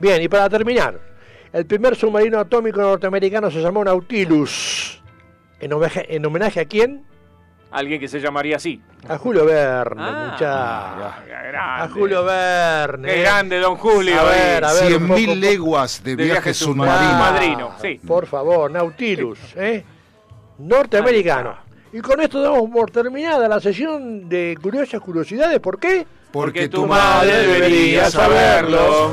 Bien, 0.00 0.20
y 0.22 0.28
para 0.28 0.48
terminar, 0.48 0.98
el 1.52 1.66
primer 1.66 1.94
submarino 1.96 2.38
atómico 2.38 2.80
norteamericano 2.80 3.50
se 3.50 3.60
llamó 3.62 3.84
Nautilus. 3.84 5.00
¿En 5.60 5.72
homenaje, 5.72 6.14
en 6.14 6.26
homenaje 6.26 6.60
a 6.60 6.64
quién? 6.66 7.04
Alguien 7.74 7.98
que 8.00 8.08
se 8.08 8.20
llamaría 8.20 8.56
así. 8.56 8.80
A 9.08 9.18
Julio 9.18 9.44
Verne, 9.44 10.00
Ah, 10.02 10.28
muchacho. 10.30 11.24
qué 11.26 11.56
A. 11.56 11.88
Julio 11.92 12.24
Verne. 12.24 13.08
Qué 13.08 13.20
grande, 13.20 13.58
don 13.58 13.76
Julio. 13.76 14.18
A 14.20 14.24
ver, 14.24 14.64
a 14.64 14.72
ver. 14.72 14.86
Cien 14.86 15.02
poco- 15.08 15.14
mil 15.20 15.40
leguas 15.40 16.02
de, 16.02 16.16
de 16.16 16.24
viaje 16.24 16.54
submarino. 16.54 17.18
Padrino, 17.18 17.70
sí. 17.82 18.00
Por 18.06 18.26
favor, 18.26 18.70
Nautilus, 18.70 19.38
¿eh? 19.56 19.84
Norteamericano. 20.58 21.56
Y 21.92 22.00
con 22.00 22.20
esto 22.20 22.40
damos 22.40 22.70
por 22.70 22.90
terminada 22.90 23.48
la 23.48 23.60
sesión 23.60 24.28
de 24.28 24.56
curiosas 24.60 25.00
curiosidades. 25.00 25.60
¿Por 25.60 25.78
qué? 25.78 26.06
Porque, 26.32 26.68
tu 26.68 26.86
madre 26.86 27.46
debería 27.46 28.10
saberlo. 28.10 29.12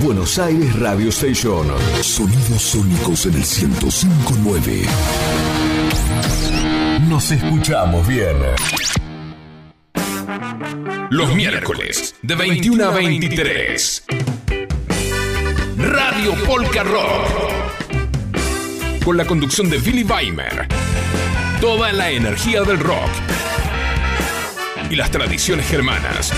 Buenos 0.00 0.38
Aires 0.38 0.78
Radio 0.78 1.10
Station. 1.10 1.66
Sonidos 2.00 2.62
sónicos 2.62 3.26
en 3.26 3.34
el 3.34 3.38
1059. 3.38 4.82
Nos 7.08 7.30
escuchamos 7.30 8.06
bien. 8.06 8.36
Los 11.10 11.34
miércoles 11.34 12.14
de 12.22 12.34
21 12.34 12.84
a 12.84 12.90
23. 12.90 14.04
Radio 15.76 16.34
Polka 16.46 16.82
Rock. 16.84 17.26
Con 19.04 19.16
la 19.16 19.24
conducción 19.26 19.68
de 19.68 19.78
Billy 19.78 20.04
Weimer. 20.04 20.68
Toda 21.60 21.92
la 21.92 22.10
energía 22.10 22.62
del 22.62 22.78
rock. 22.78 23.10
Y 24.90 24.96
las 24.96 25.10
tradiciones 25.10 25.66
germanas. 25.66 26.32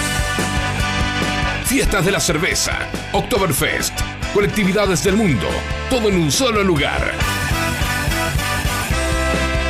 Fiestas 1.75 2.05
de 2.05 2.12
la 2.12 2.20
cerveza, 2.20 2.89
Oktoberfest, 3.11 3.99
colectividades 4.33 5.03
del 5.03 5.16
mundo, 5.16 5.49
todo 5.91 6.09
en 6.09 6.18
un 6.18 6.31
solo 6.31 6.62
lugar. 6.62 7.11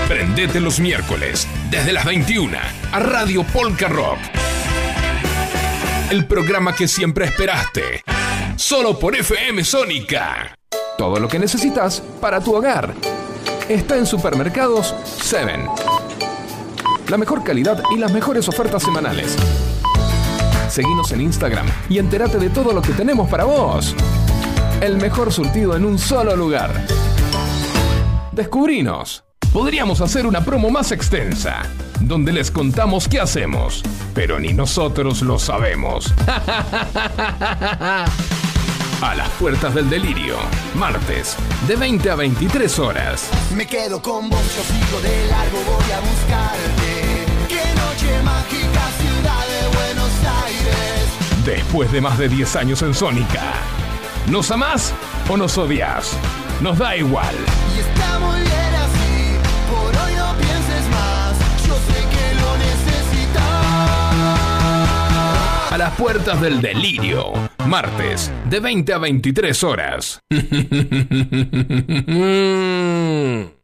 Prendete 0.06 0.60
los 0.60 0.80
miércoles, 0.80 1.48
desde 1.70 1.94
las 1.94 2.04
21, 2.04 2.58
a 2.92 3.00
Radio 3.00 3.42
Polka 3.42 3.88
Rock. 3.88 4.18
El 6.10 6.26
programa 6.26 6.74
que 6.74 6.88
siempre 6.88 7.24
esperaste. 7.24 8.02
solo 8.56 8.98
por 8.98 9.16
FM 9.16 9.64
Sónica. 9.64 10.58
Todo 10.98 11.18
lo 11.18 11.26
que 11.26 11.38
necesitas 11.38 12.02
para 12.20 12.38
tu 12.38 12.54
hogar 12.54 12.92
está 13.66 13.96
en 13.96 14.04
Supermercados 14.04 14.94
7. 15.22 15.70
La 17.08 17.16
mejor 17.16 17.42
calidad 17.42 17.82
y 17.90 17.96
las 17.96 18.12
mejores 18.12 18.46
ofertas 18.46 18.82
semanales. 18.82 19.38
Seguinos 20.74 21.12
en 21.12 21.20
Instagram 21.20 21.66
y 21.88 21.98
entérate 21.98 22.36
de 22.36 22.50
todo 22.50 22.72
lo 22.72 22.82
que 22.82 22.92
tenemos 22.94 23.30
para 23.30 23.44
vos. 23.44 23.94
El 24.80 24.96
mejor 24.96 25.32
surtido 25.32 25.76
en 25.76 25.84
un 25.84 26.00
solo 26.00 26.34
lugar. 26.34 26.84
Descubrinos. 28.32 29.22
Podríamos 29.52 30.00
hacer 30.00 30.26
una 30.26 30.44
promo 30.44 30.70
más 30.70 30.90
extensa, 30.90 31.62
donde 32.00 32.32
les 32.32 32.50
contamos 32.50 33.06
qué 33.06 33.20
hacemos, 33.20 33.84
pero 34.14 34.40
ni 34.40 34.52
nosotros 34.52 35.22
lo 35.22 35.38
sabemos. 35.38 36.12
A 39.00 39.14
las 39.14 39.28
puertas 39.38 39.76
del 39.76 39.88
delirio, 39.88 40.34
martes, 40.74 41.36
de 41.68 41.76
20 41.76 42.10
a 42.10 42.16
23 42.16 42.78
horas. 42.80 43.30
Me 43.54 43.64
quedo 43.64 44.02
con 44.02 44.28
vos, 44.28 44.40
yo 44.90 45.00
de 45.02 45.28
largo, 45.28 45.58
voy 45.58 45.92
a 45.92 46.00
buscarte. 46.00 47.26
Qué 47.48 47.62
noche 47.76 48.22
mágica, 48.24 48.90
ciudad. 48.98 49.53
Después 51.44 51.92
de 51.92 52.00
más 52.00 52.16
de 52.16 52.30
10 52.30 52.56
años 52.56 52.80
en 52.80 52.94
Sónica. 52.94 53.52
¿Nos 54.30 54.50
amás 54.50 54.94
o 55.28 55.36
nos 55.36 55.58
odias? 55.58 56.16
Nos 56.62 56.78
da 56.78 56.96
igual. 56.96 57.34
Y 57.76 57.80
está 57.80 58.18
muy 58.18 58.40
bien 58.40 58.74
así, 58.74 59.36
por 59.70 59.88
hoy 59.88 60.14
no 60.16 60.34
pienses 60.38 60.88
más. 60.90 61.36
Yo 61.66 61.74
sé 61.74 62.00
que 62.08 62.34
lo 62.40 62.56
necesitas. 62.56 63.66
A 65.70 65.76
las 65.76 65.92
puertas 65.96 66.40
del 66.40 66.62
delirio, 66.62 67.34
martes, 67.66 68.32
de 68.48 68.60
20 68.60 68.94
a 68.94 68.98
23 68.98 69.64
horas. 69.64 70.20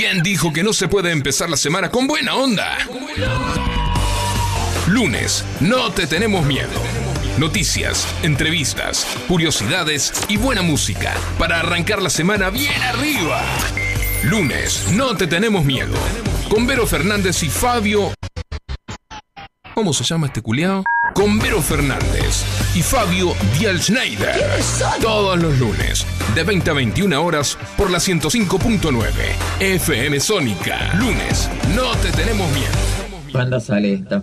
¿Quién 0.00 0.22
dijo 0.22 0.50
que 0.50 0.62
no 0.62 0.72
se 0.72 0.88
puede 0.88 1.12
empezar 1.12 1.50
la 1.50 1.58
semana 1.58 1.90
con 1.90 2.06
buena 2.06 2.34
onda? 2.34 2.78
Lunes, 4.86 5.44
no 5.60 5.92
te 5.92 6.06
tenemos 6.06 6.46
miedo. 6.46 6.70
Noticias, 7.36 8.08
entrevistas, 8.22 9.06
curiosidades 9.28 10.10
y 10.30 10.38
buena 10.38 10.62
música 10.62 11.12
para 11.38 11.60
arrancar 11.60 12.00
la 12.00 12.08
semana 12.08 12.48
bien 12.48 12.80
arriba. 12.80 13.42
Lunes, 14.24 14.86
no 14.92 15.14
te 15.18 15.26
tenemos 15.26 15.66
miedo. 15.66 15.92
Con 16.48 16.66
Vero 16.66 16.86
Fernández 16.86 17.42
y 17.42 17.50
Fabio. 17.50 18.14
¿Cómo 19.74 19.92
se 19.92 20.04
llama 20.04 20.26
este 20.26 20.42
culiao? 20.42 20.84
Con 21.14 21.38
Vero 21.38 21.62
Fernández 21.62 22.44
y 22.74 22.82
Fabio 22.82 23.34
Dial 23.58 23.80
Schneider. 23.80 24.34
Todos 25.00 25.40
los 25.40 25.58
lunes, 25.58 26.06
de 26.34 26.42
20 26.42 26.70
a 26.70 26.74
21 26.74 27.22
horas, 27.22 27.56
por 27.76 27.90
la 27.90 27.98
105.9 27.98 29.10
FM 29.60 30.20
Sónica. 30.20 30.92
Lunes, 30.94 31.48
no 31.74 31.96
te 31.98 32.10
tenemos 32.12 32.50
miedo. 32.52 32.72
¿Cuándo 33.32 33.60
sale 33.60 33.94
esta? 33.94 34.22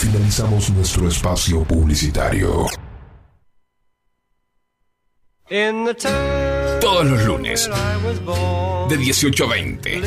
Finalizamos 0.00 0.70
nuestro 0.70 1.08
espacio 1.08 1.62
publicitario. 1.62 2.66
Todos 6.80 7.04
los 7.04 7.22
lunes, 7.26 7.70
de 8.88 8.96
18 8.96 9.44
a 9.44 9.48
20. 9.48 10.02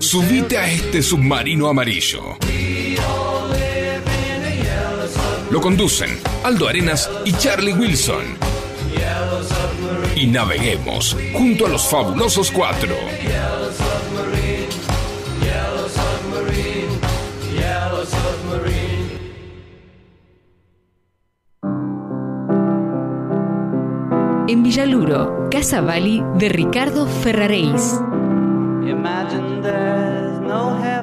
Subite 0.00 0.58
a 0.58 0.68
este 0.68 1.02
submarino 1.02 1.68
amarillo. 1.68 2.36
Lo 5.52 5.60
conducen 5.60 6.18
Aldo 6.42 6.66
Arenas 6.66 7.08
y 7.24 7.32
Charlie 7.34 7.74
Wilson. 7.74 8.24
Y 10.16 10.26
naveguemos 10.26 11.16
junto 11.32 11.66
a 11.66 11.68
los 11.68 11.88
fabulosos 11.88 12.50
cuatro. 12.50 12.96
En 24.54 24.62
Villaluro, 24.62 25.48
Casa 25.50 25.80
Bali 25.80 26.22
de 26.38 26.48
Ricardo 26.48 27.08
Ferraréis. 27.08 28.00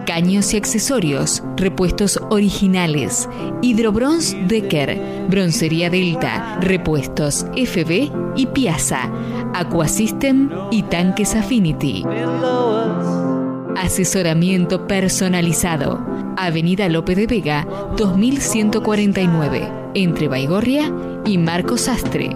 Caños 0.05 0.53
y 0.53 0.57
accesorios, 0.57 1.43
repuestos 1.57 2.17
originales, 2.29 3.27
Hidrobronz 3.61 4.37
Decker, 4.47 5.27
Broncería 5.27 5.89
Delta, 5.89 6.59
repuestos 6.61 7.45
FB 7.57 8.09
y 8.37 8.45
Piazza, 8.45 9.11
Aquasystem 9.53 10.49
y 10.71 10.83
tanques 10.83 11.35
Affinity. 11.35 12.05
Asesoramiento 13.75 14.87
personalizado. 14.87 15.99
Avenida 16.37 16.87
Lope 16.87 17.15
de 17.15 17.27
Vega, 17.27 17.67
2149, 17.97 19.69
entre 19.95 20.29
Baigorria 20.29 20.89
y 21.25 21.37
Marcos 21.37 21.81
Sastre. 21.81 22.33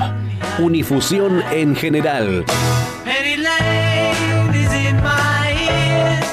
Unifusión 0.59 1.41
en 1.51 1.75
general. 1.75 2.45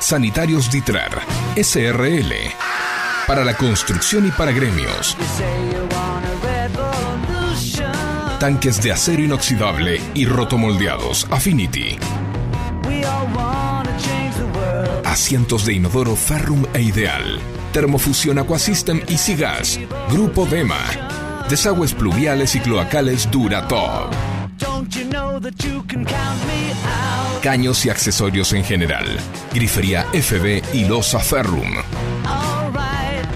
Sanitarios 0.02 0.68
Ditrar. 0.68 1.22
SRL. 1.56 2.32
Para 3.28 3.44
la 3.44 3.56
construcción 3.56 4.26
y 4.26 4.32
para 4.32 4.50
gremios. 4.50 5.16
Tanques 8.40 8.82
de 8.82 8.90
acero 8.90 9.22
inoxidable 9.22 10.00
y 10.14 10.26
rotomoldeados 10.26 11.28
Affinity. 11.30 11.98
Asientos 15.04 15.64
de 15.64 15.74
inodoro 15.74 16.16
Ferrum 16.16 16.64
e 16.74 16.82
Ideal. 16.82 17.38
Termofusión 17.72 18.40
Aquasystem 18.40 19.02
y 19.08 19.16
Sigas. 19.16 19.78
Grupo 20.10 20.46
Dema. 20.46 20.82
Desagües 21.48 21.94
pluviales 21.94 22.56
y 22.56 22.60
cloacales 22.60 23.30
Duratop. 23.30 24.12
Caños 27.42 27.84
y 27.84 27.90
accesorios 27.90 28.54
en 28.54 28.64
general. 28.64 29.04
Grifería 29.52 30.06
FB 30.12 30.62
y 30.72 30.86
Losa 30.86 31.18
Ferrum. 31.18 31.74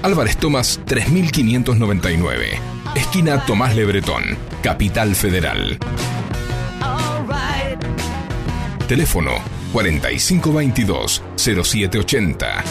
Álvarez 0.02 0.38
Tomás 0.38 0.80
3599. 0.86 2.58
Esquina 2.94 3.44
Tomás 3.44 3.76
Lebretón. 3.76 4.38
Capital 4.62 5.14
Federal. 5.14 5.78
Teléfono 8.88 9.32
4522-0780. 9.74 12.64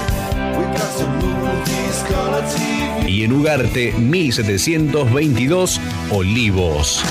We 0.57 0.63
got 0.65 0.97
to 0.97 1.07
move 1.07 1.63
these 1.65 2.03
color 2.07 2.43
TV. 2.55 3.09
Y 3.09 3.23
en 3.23 3.31
Ugarte 3.33 3.93
1722, 3.97 5.79
Olivos. 6.11 7.03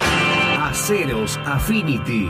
Aceros 0.00 1.38
Affinity. 1.44 2.28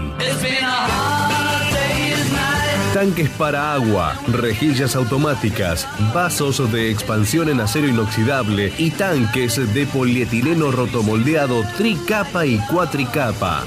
Tanques 2.94 3.28
para 3.30 3.74
agua, 3.74 4.14
rejillas 4.28 4.94
automáticas, 4.94 5.88
vasos 6.14 6.70
de 6.70 6.92
expansión 6.92 7.48
en 7.48 7.60
acero 7.60 7.88
inoxidable 7.88 8.72
y 8.78 8.92
tanques 8.92 9.56
de 9.74 9.84
polietileno 9.86 10.70
rotomoldeado 10.70 11.64
tricapa 11.76 12.46
y 12.46 12.58
cuatricapa. 12.58 13.64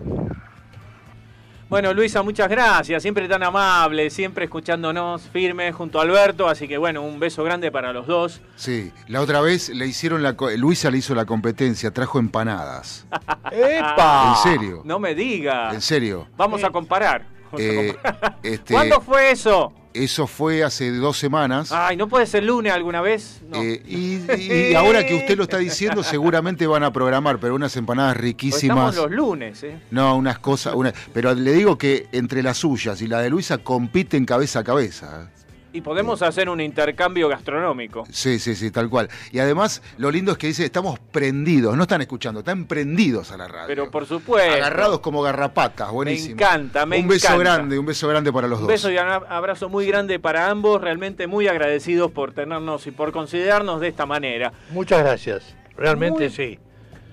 Bueno, 1.70 1.94
Luisa, 1.94 2.24
muchas 2.24 2.50
gracias. 2.50 3.04
Siempre 3.04 3.28
tan 3.28 3.44
amable, 3.44 4.10
siempre 4.10 4.46
escuchándonos 4.46 5.22
firme 5.30 5.72
junto 5.72 6.00
a 6.00 6.02
Alberto. 6.02 6.48
Así 6.48 6.68
que 6.68 6.80
bueno, 6.80 7.04
un 7.04 7.20
beso 7.20 7.44
grande 7.44 7.72
para 7.72 7.94
los 7.94 8.08
dos. 8.08 8.42
Sí, 8.56 8.92
la 9.08 9.22
otra 9.22 9.40
vez 9.42 9.70
le 9.70 9.86
hicieron 9.86 10.24
la 10.24 10.36
co- 10.36 10.50
Luisa 10.50 10.90
le 10.90 10.98
hizo 10.98 11.14
la 11.14 11.26
competencia, 11.26 11.92
trajo 11.92 12.18
empanadas. 12.18 13.06
¡Epa! 13.52 14.34
En 14.44 14.52
serio, 14.52 14.82
No 14.84 14.98
me 14.98 15.14
diga. 15.14 15.72
en 15.72 15.82
serio. 15.82 16.28
Vamos 16.36 16.64
a 16.64 16.72
comparar. 16.72 17.24
Vamos 17.52 17.62
a 17.62 17.64
Eh, 17.64 17.94
comparar. 17.96 18.38
este, 18.42 18.74
¿Cuándo 18.74 19.00
fue 19.02 19.30
eso? 19.32 19.72
Eso 19.94 20.28
fue 20.28 20.64
hace 20.64 20.92
dos 20.92 21.18
semanas. 21.18 21.72
Ay, 21.72 21.98
¿no 21.98 22.08
puede 22.08 22.28
ser 22.28 22.44
lunes 22.44 22.72
alguna 22.72 23.02
vez? 23.02 23.42
No. 23.50 23.62
Eh, 23.62 23.82
y, 23.88 24.72
y 24.72 24.74
ahora 24.76 25.06
que 25.06 25.16
usted 25.16 25.36
lo 25.36 25.44
está 25.44 25.58
diciendo, 25.58 26.04
seguramente 26.04 26.68
van 26.68 26.84
a 26.84 26.94
programar, 26.94 27.40
pero 27.40 27.56
unas 27.56 27.76
empanadas 27.76 28.14
Pues 28.14 28.24
riquísimas. 28.24 28.90
Estamos 28.90 28.96
los 28.96 29.12
lunes, 29.12 29.64
¿eh? 29.64 29.80
No, 29.90 30.16
unas 30.16 30.38
cosas. 30.40 30.76
Una, 30.76 30.94
pero 31.14 31.34
le 31.34 31.54
digo 31.54 31.78
que 31.78 32.08
entre 32.12 32.44
las 32.44 32.58
suyas 32.58 33.02
y 33.02 33.08
la 33.08 33.20
de 33.22 33.30
Luisa 33.32 33.58
compiten 33.58 34.26
cabeza 34.26 34.60
a 34.60 34.64
cabeza. 34.64 35.32
Y 35.72 35.82
podemos 35.82 36.24
hacer 36.24 36.50
un 36.50 36.60
intercambio 36.62 37.28
gastronómico. 37.28 38.04
Sí, 38.12 38.40
sí, 38.40 38.56
sí, 38.56 38.72
tal 38.72 38.90
cual. 38.90 39.08
Y 39.32 39.38
además, 39.38 39.84
lo 39.98 40.10
lindo 40.10 40.32
es 40.32 40.38
que 40.40 40.48
dice, 40.48 40.66
estamos 40.66 40.98
prendidos, 41.00 41.78
no 41.78 41.84
están 41.84 42.02
escuchando, 42.02 42.40
están 42.40 42.66
prendidos 42.66 43.32
a 43.32 43.38
la 43.38 43.48
radio. 43.48 43.68
Pero 43.68 43.92
por 43.92 44.08
supuesto. 44.08 44.52
Agarrados 44.52 45.00
como 45.02 45.22
garrapatas, 45.22 45.92
buenísimo. 45.92 46.38
Me 46.38 46.42
encanta, 46.42 46.86
me 46.88 47.00
Un 47.00 47.08
beso 47.08 47.28
encanta. 47.28 47.44
grande, 47.54 47.78
un 47.78 47.86
beso 47.86 48.08
grande 48.08 48.34
para 48.34 48.48
los 48.48 48.58
Un 48.60 48.64
dos. 48.64 48.68
beso 48.74 48.90
y 48.90 48.96
un 48.98 49.08
abrazo 49.08 49.70
muy 49.70 49.86
grande 49.86 50.18
para 50.20 50.50
ambos, 50.50 50.82
realmente 50.82 51.28
muy 51.28 51.48
agradecidos 51.48 52.10
por 52.12 52.32
tenernos 52.32 52.88
y 52.88 52.92
por 52.92 53.12
considerarnos 53.12 53.80
de 53.80 53.90
esta 53.90 54.08
manera. 54.08 54.52
Muchas 54.72 55.00
gracias. 55.02 55.56
Realmente 55.78 56.30
Muy- 56.30 56.30
sí. 56.32 56.60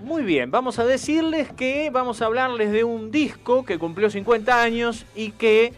Muy 0.02 0.22
bien, 0.22 0.50
vamos 0.50 0.78
a 0.78 0.84
decirles 0.84 1.52
que 1.52 1.90
vamos 1.90 2.22
a 2.22 2.26
hablarles 2.26 2.70
de 2.72 2.84
un 2.84 3.10
disco 3.10 3.64
que 3.64 3.78
cumplió 3.78 4.08
50 4.10 4.62
años 4.62 5.04
y 5.14 5.30
que, 5.32 5.72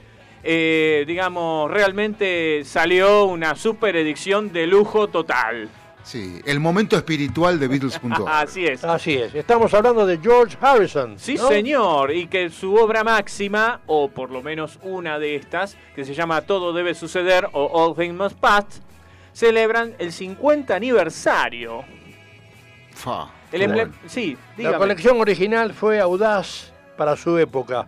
eh, 0.50 1.04
digamos, 1.06 1.70
realmente 1.70 2.62
salió 2.64 3.26
una 3.26 3.54
super 3.54 3.94
edición 3.96 4.50
de 4.50 4.66
lujo 4.66 5.08
total. 5.08 5.68
Sí, 6.02 6.40
el 6.46 6.58
momento 6.58 6.96
espiritual 6.96 7.60
de 7.60 7.68
Beatles.org. 7.68 8.26
Así 8.32 8.64
es. 8.64 8.82
Así 8.82 9.14
es. 9.14 9.34
Estamos 9.34 9.74
hablando 9.74 10.06
de 10.06 10.16
George 10.16 10.56
Harrison. 10.58 11.18
Sí, 11.18 11.34
¿no? 11.34 11.48
señor, 11.48 12.14
y 12.14 12.28
que 12.28 12.48
su 12.48 12.74
obra 12.76 13.04
máxima, 13.04 13.82
o 13.84 14.08
por 14.08 14.30
lo 14.30 14.42
menos 14.42 14.78
una 14.80 15.18
de 15.18 15.36
estas, 15.36 15.76
que 15.94 16.06
se 16.06 16.14
llama 16.14 16.40
Todo 16.40 16.72
debe 16.72 16.94
suceder 16.94 17.46
o 17.52 17.66
All 17.66 17.94
Things 17.94 18.16
Must 18.16 18.38
Pass, 18.38 18.80
celebran 19.34 19.94
el 19.98 20.12
50 20.12 20.74
aniversario. 20.74 21.84
Fa, 22.94 23.30
El 23.52 23.70
bueno. 23.70 23.92
Sí, 24.06 24.32
La 24.32 24.56
dígame. 24.56 24.78
colección 24.78 25.20
original 25.20 25.74
fue 25.74 26.00
audaz 26.00 26.72
para 26.96 27.16
su 27.16 27.36
época. 27.36 27.86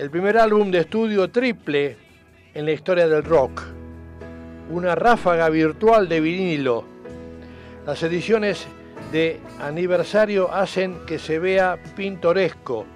El 0.00 0.10
primer 0.10 0.38
álbum 0.38 0.70
de 0.70 0.78
estudio 0.78 1.30
triple 1.30 1.94
en 2.54 2.64
la 2.64 2.72
historia 2.72 3.06
del 3.06 3.22
rock. 3.22 3.60
Una 4.70 4.94
ráfaga 4.94 5.50
virtual 5.50 6.08
de 6.08 6.22
vinilo. 6.22 6.86
Las 7.84 8.02
ediciones 8.02 8.66
de 9.12 9.38
aniversario 9.60 10.50
hacen 10.54 11.04
que 11.06 11.18
se 11.18 11.38
vea 11.38 11.78
pintoresco. 11.96 12.86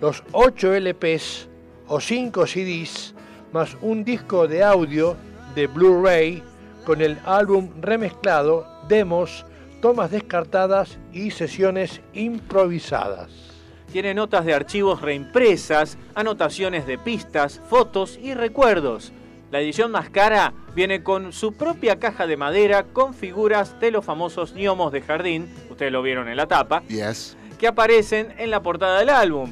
Los 0.00 0.24
8 0.32 0.72
LPs 0.72 1.50
o 1.86 2.00
5 2.00 2.46
CDs 2.46 3.14
más 3.52 3.76
un 3.82 4.02
disco 4.02 4.48
de 4.48 4.64
audio 4.64 5.18
de 5.54 5.66
Blu-ray 5.66 6.42
con 6.86 7.02
el 7.02 7.18
álbum 7.26 7.72
remezclado, 7.78 8.66
demos, 8.88 9.44
tomas 9.82 10.10
descartadas 10.10 10.98
y 11.12 11.30
sesiones 11.30 12.00
improvisadas. 12.14 13.47
Tiene 13.92 14.12
notas 14.14 14.44
de 14.44 14.54
archivos 14.54 15.00
reimpresas, 15.00 15.96
anotaciones 16.14 16.86
de 16.86 16.98
pistas, 16.98 17.60
fotos 17.68 18.18
y 18.22 18.34
recuerdos. 18.34 19.12
La 19.50 19.60
edición 19.60 19.90
más 19.90 20.10
cara 20.10 20.52
viene 20.74 21.02
con 21.02 21.32
su 21.32 21.54
propia 21.54 21.98
caja 21.98 22.26
de 22.26 22.36
madera 22.36 22.82
con 22.84 23.14
figuras 23.14 23.80
de 23.80 23.90
los 23.90 24.04
famosos 24.04 24.52
gnomos 24.52 24.92
de 24.92 25.00
jardín, 25.00 25.48
ustedes 25.70 25.90
lo 25.90 26.02
vieron 26.02 26.28
en 26.28 26.36
la 26.36 26.46
tapa, 26.46 26.82
Yes. 26.88 27.34
que 27.58 27.66
aparecen 27.66 28.34
en 28.36 28.50
la 28.50 28.62
portada 28.62 28.98
del 28.98 29.08
álbum. 29.08 29.50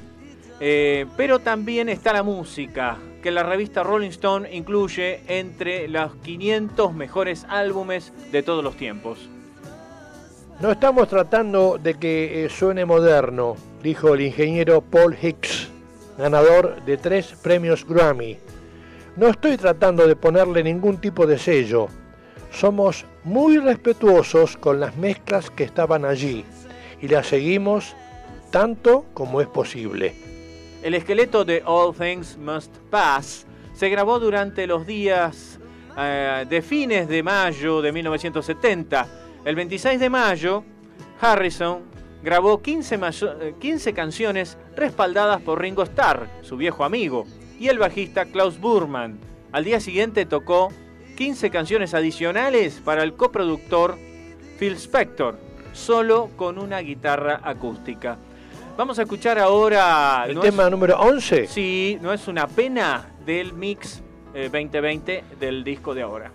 Eh, 0.60 1.06
pero 1.16 1.38
también 1.38 1.88
está 1.88 2.12
la 2.12 2.22
música, 2.22 2.98
que 3.22 3.30
la 3.30 3.42
revista 3.42 3.82
Rolling 3.82 4.10
Stone 4.10 4.54
incluye 4.54 5.20
entre 5.28 5.88
los 5.88 6.14
500 6.16 6.94
mejores 6.94 7.46
álbumes 7.48 8.12
de 8.32 8.42
todos 8.42 8.62
los 8.62 8.76
tiempos. 8.76 9.30
No 10.58 10.70
estamos 10.70 11.06
tratando 11.08 11.76
de 11.76 11.98
que 11.98 12.46
eh, 12.46 12.48
suene 12.48 12.86
moderno, 12.86 13.56
dijo 13.82 14.14
el 14.14 14.22
ingeniero 14.22 14.80
Paul 14.80 15.14
Hicks, 15.20 15.68
ganador 16.16 16.82
de 16.86 16.96
tres 16.96 17.34
premios 17.42 17.86
Grammy. 17.86 18.38
No 19.16 19.28
estoy 19.28 19.58
tratando 19.58 20.06
de 20.06 20.16
ponerle 20.16 20.64
ningún 20.64 20.96
tipo 20.96 21.26
de 21.26 21.38
sello. 21.38 21.88
Somos 22.50 23.04
muy 23.22 23.58
respetuosos 23.58 24.56
con 24.56 24.80
las 24.80 24.96
mezclas 24.96 25.50
que 25.50 25.64
estaban 25.64 26.06
allí 26.06 26.46
y 27.02 27.08
las 27.08 27.26
seguimos 27.26 27.94
tanto 28.50 29.04
como 29.12 29.42
es 29.42 29.48
posible. 29.48 30.14
El 30.82 30.94
esqueleto 30.94 31.44
de 31.44 31.62
All 31.66 31.94
Things 31.94 32.38
Must 32.38 32.74
Pass 32.88 33.46
se 33.74 33.90
grabó 33.90 34.18
durante 34.18 34.66
los 34.66 34.86
días 34.86 35.60
eh, 35.98 36.46
de 36.48 36.62
fines 36.62 37.08
de 37.08 37.22
mayo 37.22 37.82
de 37.82 37.92
1970. 37.92 39.25
El 39.46 39.54
26 39.54 39.98
de 40.00 40.10
mayo, 40.10 40.64
Harrison 41.20 41.78
grabó 42.22 42.60
15, 42.60 42.98
mayo- 42.98 43.40
eh, 43.40 43.54
15 43.60 43.94
canciones 43.94 44.58
respaldadas 44.76 45.40
por 45.40 45.60
Ringo 45.62 45.82
Starr, 45.84 46.28
su 46.42 46.56
viejo 46.56 46.84
amigo, 46.84 47.24
y 47.58 47.68
el 47.68 47.78
bajista 47.78 48.24
Klaus 48.26 48.58
Burman. 48.60 49.18
Al 49.52 49.64
día 49.64 49.78
siguiente 49.80 50.26
tocó 50.26 50.72
15 51.16 51.50
canciones 51.50 51.94
adicionales 51.94 52.82
para 52.84 53.02
el 53.04 53.14
coproductor 53.14 53.96
Phil 54.58 54.72
Spector, 54.74 55.38
solo 55.72 56.28
con 56.36 56.58
una 56.58 56.80
guitarra 56.80 57.40
acústica. 57.42 58.18
Vamos 58.76 58.98
a 58.98 59.02
escuchar 59.02 59.38
ahora... 59.38 60.24
El 60.28 60.34
¿no 60.34 60.40
es- 60.42 60.50
tema 60.50 60.68
número 60.68 60.98
11. 61.00 61.46
Sí, 61.46 61.98
no 62.02 62.12
es 62.12 62.26
una 62.28 62.46
pena 62.46 63.06
del 63.24 63.52
mix 63.54 64.02
eh, 64.34 64.50
2020 64.52 65.24
del 65.40 65.62
disco 65.64 65.94
de 65.94 66.02
ahora. 66.02 66.30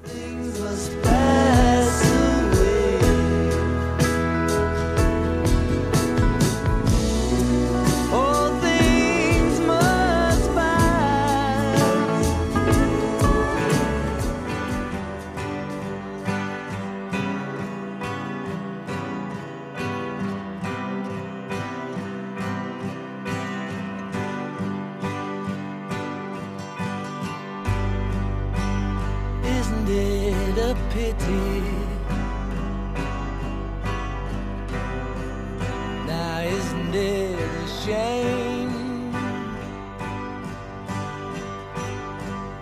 Now 36.07 36.39
isn't 36.39 36.95
it 36.95 37.37
a 37.37 37.67
shame 37.83 39.11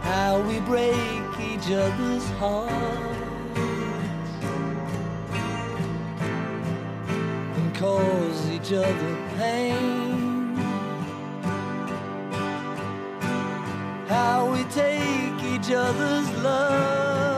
how 0.01 0.41
we 0.47 0.59
break 0.61 1.39
each 1.39 1.71
other's 1.71 2.27
hearts 2.41 2.73
and 7.55 7.75
cause 7.75 8.49
each 8.49 8.73
other 8.73 9.17
pain? 9.37 10.55
How 14.07 14.51
we 14.51 14.63
take 14.63 15.43
each 15.43 15.71
other's 15.71 16.31
love 16.43 17.28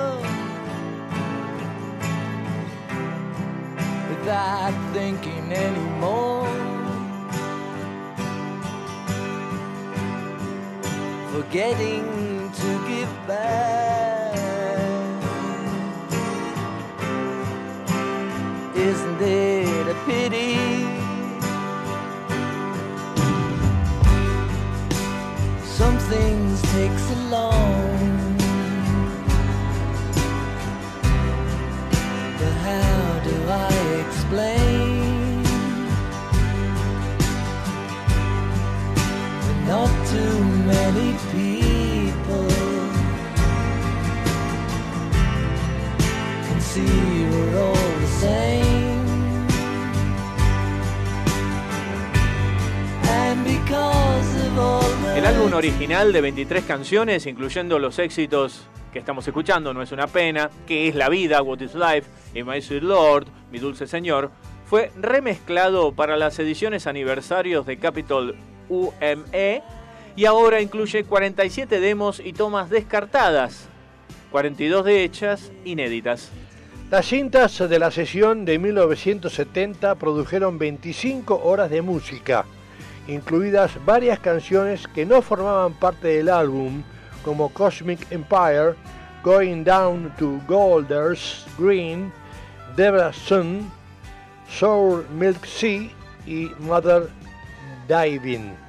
without 4.22 4.94
thinking 4.94 5.52
anymore. 5.52 6.48
Forgetting 11.32 12.52
to 12.52 12.88
give 12.88 13.28
back. 13.28 14.36
Isn't 18.76 19.22
it 19.22 19.88
a 19.88 19.98
pity? 20.06 20.58
Some 25.64 25.98
things 25.98 26.62
take 26.74 26.98
so 27.00 27.16
long. 27.30 27.91
Explain? 34.32 35.44
that 39.44 39.68
Not 39.68 39.90
too 40.08 40.40
many 40.66 41.18
people 41.34 42.48
can 46.48 46.62
see 46.62 47.26
we're 47.30 47.60
all 47.60 47.92
the 48.00 48.08
same. 48.22 49.08
And 53.04 53.44
because 53.44 54.48
of 54.48 54.58
all 54.58 55.18
El 55.18 55.26
álbum 55.26 55.54
original 55.54 56.14
de 56.14 56.22
23 56.22 56.64
canciones, 56.64 57.26
incluyendo 57.26 57.80
los 57.80 58.00
éxitos 58.00 58.62
que 58.92 59.00
estamos 59.00 59.28
escuchando, 59.28 59.74
No 59.74 59.82
es 59.82 59.92
una 59.92 60.08
pena, 60.08 60.50
Que 60.68 60.88
es 60.88 60.96
la 60.96 61.10
vida, 61.10 61.42
What 61.42 61.62
is 61.62 61.76
Life, 61.76 62.10
y 62.34 62.44
My 62.44 62.62
Sweet 62.62 62.84
Lord, 62.84 63.28
Mi 63.52 63.60
Dulce 63.60 63.88
Señor, 63.88 64.32
fue 64.66 64.92
remezclado 64.96 65.92
para 65.92 66.16
las 66.16 66.40
ediciones 66.40 66.88
aniversarios 66.88 67.66
de 67.66 67.78
Capitol 67.78 68.36
UME 68.70 69.64
y 70.16 70.26
ahora 70.26 70.62
incluye 70.62 71.04
47 71.04 71.80
demos 71.80 72.20
y 72.20 72.34
tomas 72.34 72.70
descartadas. 72.70 73.68
42 74.32 74.86
de 74.86 75.04
hechas 75.04 75.52
inéditas. 75.66 76.30
Las 76.90 77.06
cintas 77.08 77.58
de 77.58 77.80
la 77.80 77.92
sesión 77.92 78.44
de 78.46 78.60
1970 78.60 79.96
produjeron 79.96 80.58
25 80.58 81.42
horas 81.44 81.70
de 81.70 81.82
música, 81.82 82.46
incluidas 83.08 83.72
varias 83.86 84.20
canciones 84.20 84.88
que 84.88 85.06
no 85.06 85.22
formaban 85.22 85.74
parte 85.74 86.10
del 86.10 86.30
álbum, 86.30 86.84
como 87.24 87.50
Cosmic 87.50 88.12
Empire, 88.12 88.76
Going 89.24 89.64
Down 89.64 90.14
to 90.18 90.42
Golders 90.48 91.46
Green, 91.58 92.12
Deborah 92.76 93.14
Sun, 93.14 93.72
Sour 94.50 95.06
Milk 95.12 95.46
Sea 95.46 95.92
y 96.26 96.50
Mother 96.60 97.10
Diving. 97.88 98.61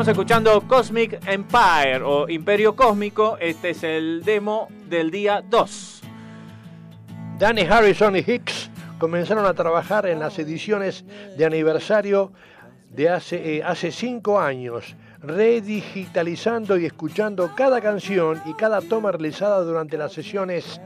Estamos 0.00 0.16
escuchando 0.16 0.62
Cosmic 0.66 1.20
Empire 1.26 2.00
o 2.02 2.26
Imperio 2.26 2.74
Cósmico. 2.74 3.36
Este 3.38 3.68
es 3.68 3.84
el 3.84 4.22
demo 4.24 4.68
del 4.88 5.10
día 5.10 5.44
2. 5.46 6.00
Danny 7.38 7.66
Harrison 7.68 8.16
y 8.16 8.20
Hicks 8.20 8.70
comenzaron 8.96 9.44
a 9.44 9.52
trabajar 9.52 10.06
en 10.06 10.18
las 10.18 10.38
ediciones 10.38 11.04
de 11.36 11.44
aniversario 11.44 12.32
de 12.88 13.10
hace, 13.10 13.56
eh, 13.58 13.62
hace 13.62 13.92
cinco 13.92 14.40
años, 14.40 14.96
redigitalizando 15.20 16.78
y 16.78 16.86
escuchando 16.86 17.54
cada 17.54 17.82
canción 17.82 18.40
y 18.46 18.54
cada 18.54 18.80
toma 18.80 19.12
realizada 19.12 19.60
durante 19.60 19.98
las 19.98 20.14
sesiones 20.14 20.80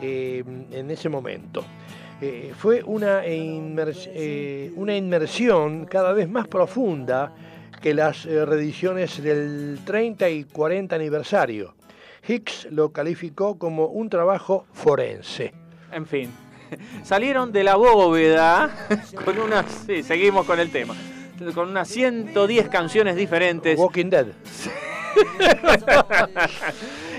eh, 0.00 0.44
en 0.70 0.92
ese 0.92 1.08
momento. 1.08 1.64
Eh, 2.20 2.52
fue 2.56 2.84
una, 2.84 3.22
una 4.76 4.96
inmersión 4.96 5.86
cada 5.86 6.12
vez 6.12 6.28
más 6.28 6.46
profunda 6.46 7.32
que 7.84 7.92
las 7.92 8.24
eh, 8.24 8.46
reediciones 8.46 9.22
del 9.22 9.78
30 9.84 10.30
y 10.30 10.44
40 10.44 10.96
aniversario. 10.96 11.74
Hicks 12.26 12.68
lo 12.70 12.92
calificó 12.92 13.58
como 13.58 13.88
un 13.88 14.08
trabajo 14.08 14.64
forense. 14.72 15.52
En 15.92 16.06
fin, 16.06 16.30
salieron 17.02 17.52
de 17.52 17.62
la 17.62 17.76
bóveda 17.76 18.70
con 19.26 19.38
unas. 19.38 19.66
Sí, 19.86 20.02
seguimos 20.02 20.46
con 20.46 20.60
el 20.60 20.70
tema. 20.70 20.94
Con 21.54 21.68
unas 21.68 21.86
110 21.88 22.70
canciones 22.70 23.16
diferentes. 23.16 23.78
Walking 23.78 24.08
Dead. 24.08 24.28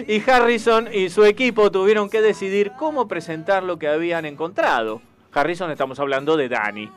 y 0.08 0.28
Harrison 0.28 0.90
y 0.92 1.12
su 1.12 1.26
equipo 1.26 1.72
tuvieron 1.72 2.10
que 2.10 2.24
decidir 2.24 2.72
cómo 2.76 3.08
presentar 3.08 3.62
lo 3.62 3.78
que 3.78 3.88
habían 3.88 4.26
encontrado. 4.26 5.00
Harrison, 5.32 5.70
estamos 5.70 6.00
hablando 6.00 6.36
de 6.36 6.50
Danny. 6.50 6.90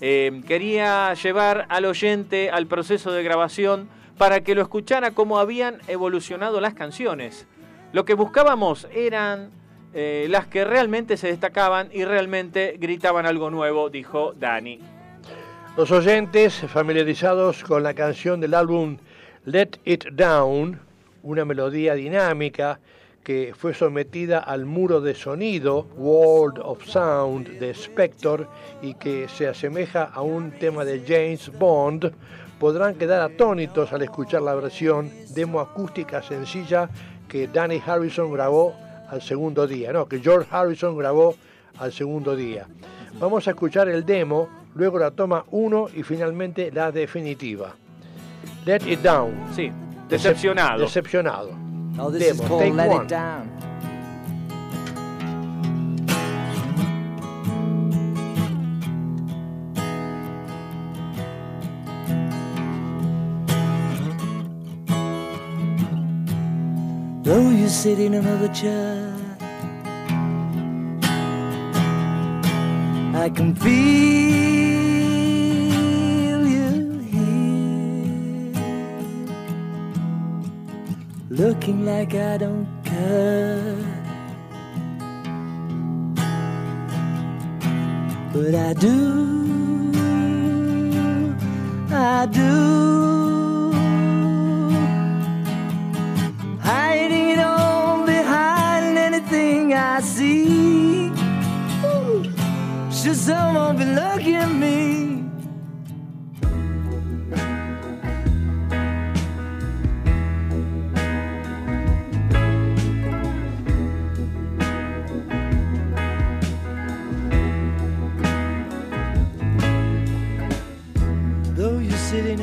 Eh, 0.00 0.42
quería 0.46 1.12
llevar 1.14 1.66
al 1.68 1.84
oyente 1.84 2.50
al 2.50 2.66
proceso 2.66 3.10
de 3.10 3.22
grabación 3.22 3.88
para 4.16 4.40
que 4.42 4.54
lo 4.54 4.62
escuchara 4.62 5.12
cómo 5.12 5.38
habían 5.38 5.78
evolucionado 5.88 6.60
las 6.60 6.74
canciones. 6.74 7.46
Lo 7.92 8.04
que 8.04 8.14
buscábamos 8.14 8.86
eran 8.92 9.50
eh, 9.94 10.26
las 10.28 10.46
que 10.46 10.64
realmente 10.64 11.16
se 11.16 11.28
destacaban 11.28 11.88
y 11.92 12.04
realmente 12.04 12.76
gritaban 12.78 13.26
algo 13.26 13.50
nuevo, 13.50 13.90
dijo 13.90 14.34
Danny. 14.34 14.80
Los 15.76 15.90
oyentes 15.90 16.54
familiarizados 16.68 17.64
con 17.64 17.82
la 17.82 17.94
canción 17.94 18.40
del 18.40 18.54
álbum 18.54 18.98
Let 19.44 19.78
It 19.84 20.06
Down, 20.12 20.80
una 21.22 21.44
melodía 21.44 21.94
dinámica 21.94 22.80
que 23.28 23.52
fue 23.54 23.74
sometida 23.74 24.38
al 24.38 24.64
muro 24.64 25.02
de 25.02 25.14
sonido 25.14 25.86
World 25.98 26.60
of 26.64 26.82
Sound 26.86 27.58
de 27.58 27.74
Spector 27.74 28.48
y 28.80 28.94
que 28.94 29.28
se 29.28 29.46
asemeja 29.46 30.04
a 30.04 30.22
un 30.22 30.52
tema 30.52 30.82
de 30.86 31.02
James 31.06 31.52
Bond, 31.58 32.10
podrán 32.58 32.94
quedar 32.94 33.20
atónitos 33.20 33.92
al 33.92 34.00
escuchar 34.00 34.40
la 34.40 34.54
versión 34.54 35.10
demo 35.34 35.60
acústica 35.60 36.22
sencilla 36.22 36.88
que 37.28 37.48
Danny 37.48 37.82
Harrison 37.86 38.32
grabó 38.32 38.74
al 39.10 39.20
segundo 39.20 39.66
día, 39.66 39.92
no, 39.92 40.08
que 40.08 40.20
George 40.20 40.48
Harrison 40.50 40.96
grabó 40.96 41.34
al 41.78 41.92
segundo 41.92 42.34
día. 42.34 42.66
Vamos 43.20 43.46
a 43.46 43.50
escuchar 43.50 43.90
el 43.90 44.06
demo, 44.06 44.48
luego 44.74 44.98
la 44.98 45.10
toma 45.10 45.44
1 45.50 45.88
y 45.96 46.02
finalmente 46.02 46.70
la 46.72 46.90
definitiva. 46.92 47.74
Let 48.64 48.90
It 48.90 49.00
Down. 49.00 49.34
Sí, 49.54 49.70
Decep- 50.08 50.78
decepcionado. 50.78 51.67
Oh, 52.00 52.10
this 52.10 52.22
is 52.22 52.36
Demo, 52.36 52.48
called 52.48 52.62
take 52.62 52.74
Let 52.74 52.88
one. 52.90 53.02
It 53.02 53.08
Down. 53.08 53.50
Though 67.24 67.50
you 67.50 67.68
sit 67.68 67.98
in 67.98 68.14
another 68.14 68.48
chair, 68.54 69.12
I 73.14 73.28
can 73.28 73.54
feel 73.56 74.57
looking 81.38 81.84
like 81.84 82.14
I 82.14 82.36
don't 82.36 82.66
care. 82.84 83.76
But 88.32 88.54
I 88.54 88.74
do, 88.74 89.92
I 91.90 92.26
do. 92.26 93.72
Hiding 96.60 97.38
on 97.38 98.04
behind 98.04 98.98
anything 98.98 99.74
I 99.74 100.00
see. 100.00 101.12
Should 102.90 103.16
someone 103.16 103.76
be 103.76 103.84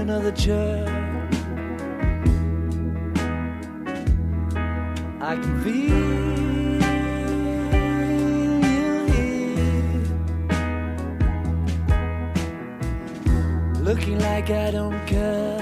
another 0.05 0.31
chair, 0.33 0.85
I 5.19 5.35
can 5.35 5.63
feel 5.63 5.81
you 8.69 9.05
here, 9.13 10.03
looking 13.81 14.19
like 14.19 14.51
I 14.51 14.69
don't 14.69 15.03
care, 15.07 15.54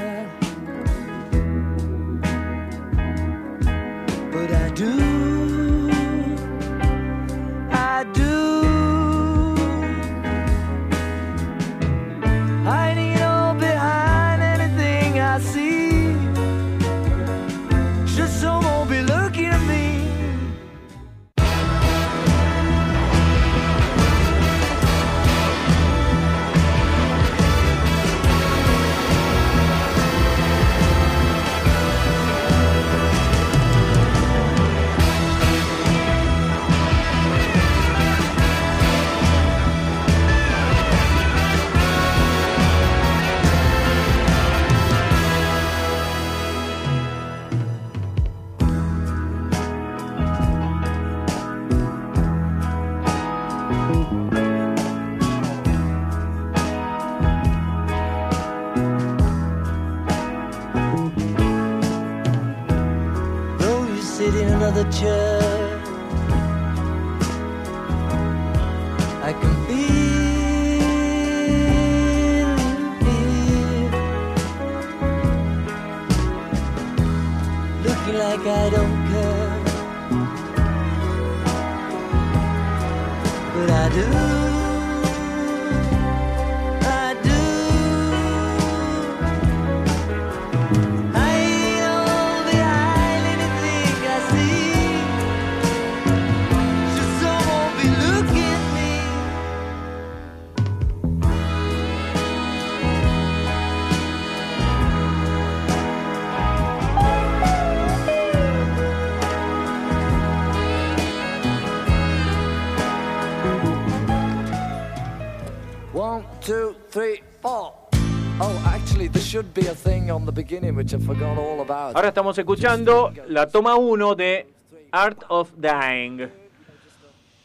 Ahora 121.95 122.07
estamos 122.07 122.38
escuchando 122.38 123.13
la 123.27 123.47
toma 123.47 123.75
1 123.75 124.15
de 124.15 124.47
Art 124.91 125.23
of 125.30 125.51
Dying. 125.57 126.27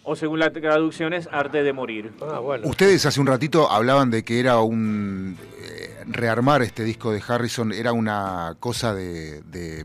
O 0.05 0.17
según 0.17 0.39
la 0.39 0.51
traducción 0.51 1.13
es 1.13 1.29
Arte 1.31 1.63
de 1.63 1.73
Morir. 1.75 2.13
Ah, 2.23 2.39
bueno. 2.39 2.67
Ustedes 2.67 3.05
hace 3.05 3.21
un 3.21 3.27
ratito 3.27 3.71
hablaban 3.71 4.11
de 4.11 4.25
que 4.25 4.41
era 4.41 4.59
un... 4.61 5.37
eh, 5.63 6.03
rearmar 6.07 6.63
este 6.63 6.83
disco 6.83 7.13
de 7.13 7.23
Harrison 7.27 7.73
era 7.73 7.93
una 7.93 8.57
cosa 8.59 8.95
de, 8.95 9.43
de, 9.43 9.85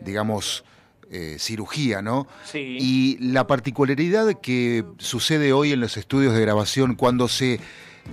digamos, 0.00 0.64
eh, 1.12 1.36
cirugía, 1.38 2.02
¿no? 2.02 2.26
Sí. 2.44 2.76
Y 2.80 3.18
la 3.20 3.46
particularidad 3.46 4.32
que 4.40 4.84
sucede 4.98 5.52
hoy 5.52 5.70
en 5.70 5.80
los 5.80 5.96
estudios 5.96 6.34
de 6.34 6.40
grabación 6.40 6.96
cuando 6.96 7.28
se 7.28 7.60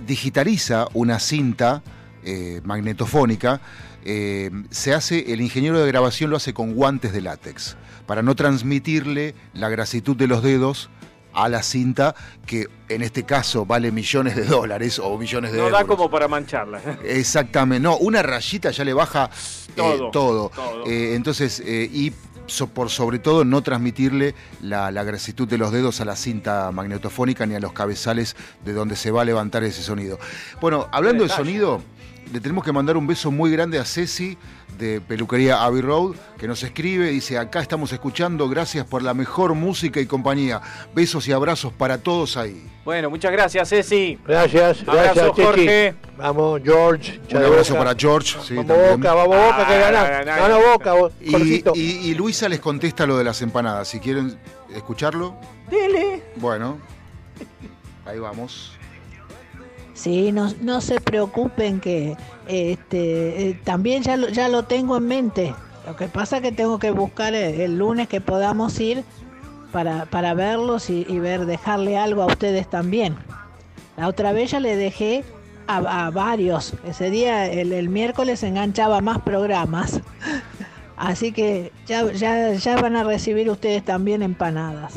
digitaliza 0.06 0.86
una 0.94 1.18
cinta 1.18 1.82
eh, 2.24 2.60
magnetofónica, 2.64 3.60
eh, 4.04 4.50
se 4.70 4.94
hace, 4.94 5.32
el 5.32 5.40
ingeniero 5.40 5.78
de 5.80 5.86
grabación 5.86 6.30
lo 6.30 6.36
hace 6.36 6.54
con 6.54 6.74
guantes 6.74 7.12
de 7.12 7.20
látex, 7.20 7.76
para 8.06 8.22
no 8.22 8.34
transmitirle 8.34 9.34
la 9.54 9.68
grasitud 9.68 10.16
de 10.16 10.26
los 10.26 10.42
dedos 10.42 10.90
a 11.32 11.48
la 11.48 11.62
cinta, 11.62 12.14
que 12.44 12.66
en 12.88 13.02
este 13.02 13.22
caso 13.24 13.64
vale 13.64 13.92
millones 13.92 14.34
de 14.34 14.44
dólares 14.44 14.98
o 14.98 15.16
millones 15.16 15.52
de 15.52 15.58
No 15.58 15.66
euros. 15.66 15.78
da 15.80 15.86
como 15.86 16.10
para 16.10 16.26
mancharla. 16.26 16.80
Exactamente, 17.04 17.80
no, 17.82 17.96
una 17.98 18.20
rayita 18.22 18.70
ya 18.72 18.84
le 18.84 18.92
baja 18.92 19.30
eh, 19.76 20.00
Todo, 20.12 20.50
entonces, 20.86 21.60
y 21.60 22.12
so- 22.46 22.66
por 22.66 22.90
sobre 22.90 23.20
todo 23.20 23.44
no 23.44 23.62
transmitirle 23.62 24.34
la, 24.60 24.90
la 24.90 25.04
grasitud 25.04 25.46
de 25.46 25.56
los 25.56 25.70
dedos 25.70 26.00
a 26.00 26.04
la 26.04 26.16
cinta 26.16 26.72
magnetofónica 26.72 27.46
ni 27.46 27.54
a 27.54 27.60
los 27.60 27.72
cabezales 27.72 28.34
de 28.64 28.72
donde 28.72 28.96
se 28.96 29.12
va 29.12 29.22
a 29.22 29.24
levantar 29.24 29.62
ese 29.62 29.82
sonido. 29.82 30.18
Bueno, 30.60 30.88
hablando 30.90 31.22
de 31.22 31.28
sonido, 31.30 31.80
le 32.32 32.40
tenemos 32.40 32.64
que 32.64 32.72
mandar 32.72 32.96
un 32.96 33.06
beso 33.06 33.30
muy 33.30 33.50
grande 33.50 33.78
a 33.78 33.84
Ceci 33.84 34.38
de 34.78 35.00
Peluquería 35.00 35.62
Abbey 35.64 35.82
Road, 35.82 36.14
que 36.38 36.46
nos 36.46 36.62
escribe, 36.62 37.08
dice, 37.10 37.36
acá 37.38 37.60
estamos 37.60 37.92
escuchando, 37.92 38.48
gracias 38.48 38.86
por 38.86 39.02
la 39.02 39.14
mejor 39.14 39.54
música 39.54 40.00
y 40.00 40.06
compañía. 40.06 40.60
Besos 40.94 41.26
y 41.28 41.32
abrazos 41.32 41.72
para 41.72 41.98
todos 41.98 42.36
ahí. 42.36 42.64
Bueno, 42.84 43.10
muchas 43.10 43.32
gracias, 43.32 43.68
Ceci. 43.68 44.18
Gracias, 44.26 44.80
Abrazo, 44.86 45.02
gracias, 45.14 45.26
Chechi. 45.32 45.42
Jorge. 45.42 45.94
Vamos, 46.16 46.60
George. 46.64 47.20
Un 47.30 47.36
abrazo 47.44 47.74
para 47.76 47.94
George. 47.94 48.38
sí, 48.42 48.54
Vamos, 48.54 48.72
también. 48.74 49.00
Boca, 49.00 49.14
vamos, 49.14 49.36
Boca, 49.36 49.66
que 49.66 49.74
Ah, 49.74 49.90
ganás. 49.90 50.26
no, 50.26 50.32
no, 50.32 50.42
Gana 50.42 50.72
Boca, 50.72 50.92
vos, 50.94 51.12
y- 51.20 51.62
y 52.10 52.14
Luisa 52.14 52.48
les 52.48 52.60
contesta 52.60 53.06
lo 53.06 53.18
de 53.18 53.24
las 53.24 53.42
empanadas. 53.42 53.88
Si 53.88 53.98
quieren 54.00 54.38
escucharlo, 54.74 55.36
Dele. 55.70 56.22
bueno, 56.36 56.78
ahí 58.06 58.18
vamos. 58.18 58.72
Sí, 60.00 60.32
no, 60.32 60.50
no 60.62 60.80
se 60.80 60.98
preocupen 60.98 61.78
que 61.78 62.16
este, 62.48 63.50
eh, 63.50 63.60
también 63.64 64.02
ya 64.02 64.16
lo, 64.16 64.30
ya 64.30 64.48
lo 64.48 64.62
tengo 64.62 64.96
en 64.96 65.06
mente. 65.06 65.54
Lo 65.86 65.94
que 65.94 66.06
pasa 66.06 66.38
es 66.38 66.42
que 66.42 66.52
tengo 66.52 66.78
que 66.78 66.90
buscar 66.90 67.34
el, 67.34 67.60
el 67.60 67.76
lunes 67.76 68.08
que 68.08 68.22
podamos 68.22 68.80
ir 68.80 69.04
para, 69.72 70.06
para 70.06 70.32
verlos 70.32 70.88
y, 70.88 71.04
y 71.06 71.18
ver, 71.18 71.44
dejarle 71.44 71.98
algo 71.98 72.22
a 72.22 72.26
ustedes 72.26 72.66
también. 72.70 73.14
La 73.98 74.08
otra 74.08 74.32
vez 74.32 74.52
ya 74.52 74.60
le 74.60 74.74
dejé 74.74 75.22
a, 75.66 76.06
a 76.06 76.10
varios. 76.10 76.72
Ese 76.86 77.10
día, 77.10 77.44
el, 77.52 77.70
el 77.74 77.90
miércoles, 77.90 78.42
enganchaba 78.42 79.02
más 79.02 79.18
programas. 79.20 80.00
Así 80.96 81.30
que 81.30 81.72
ya, 81.86 82.10
ya, 82.12 82.54
ya 82.54 82.80
van 82.80 82.96
a 82.96 83.04
recibir 83.04 83.50
ustedes 83.50 83.84
también 83.84 84.22
empanadas. 84.22 84.94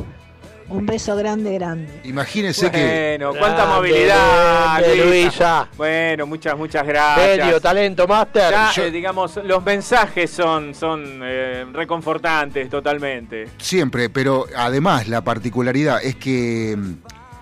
Un 0.73 0.87
beso 0.87 1.15
grande, 1.15 1.53
grande. 1.53 2.01
Imagínense 2.03 2.71
que 2.71 3.15
Bueno, 3.19 3.37
cuánta 3.39 3.63
Grande, 3.65 3.75
movilidad, 3.75 4.79
grande, 4.79 4.95
Luisa. 4.97 5.11
Luisa. 5.13 5.67
Bueno, 5.77 6.25
muchas, 6.25 6.57
muchas 6.57 6.87
gracias. 6.87 7.37
Medio 7.45 7.61
talento, 7.61 8.07
Master. 8.07 8.49
Ya, 8.51 8.71
Yo- 8.75 8.83
eh, 8.85 8.91
digamos, 8.91 9.39
los 9.43 9.63
mensajes 9.63 10.31
son, 10.31 10.73
son 10.73 11.19
eh, 11.23 11.65
reconfortantes 11.71 12.69
totalmente. 12.71 13.49
siempre, 13.59 14.09
pero 14.09 14.45
además 14.55 15.07
la 15.07 15.23
particularidad 15.23 16.03
es 16.03 16.15
que 16.15 16.75
mm, 16.75 16.93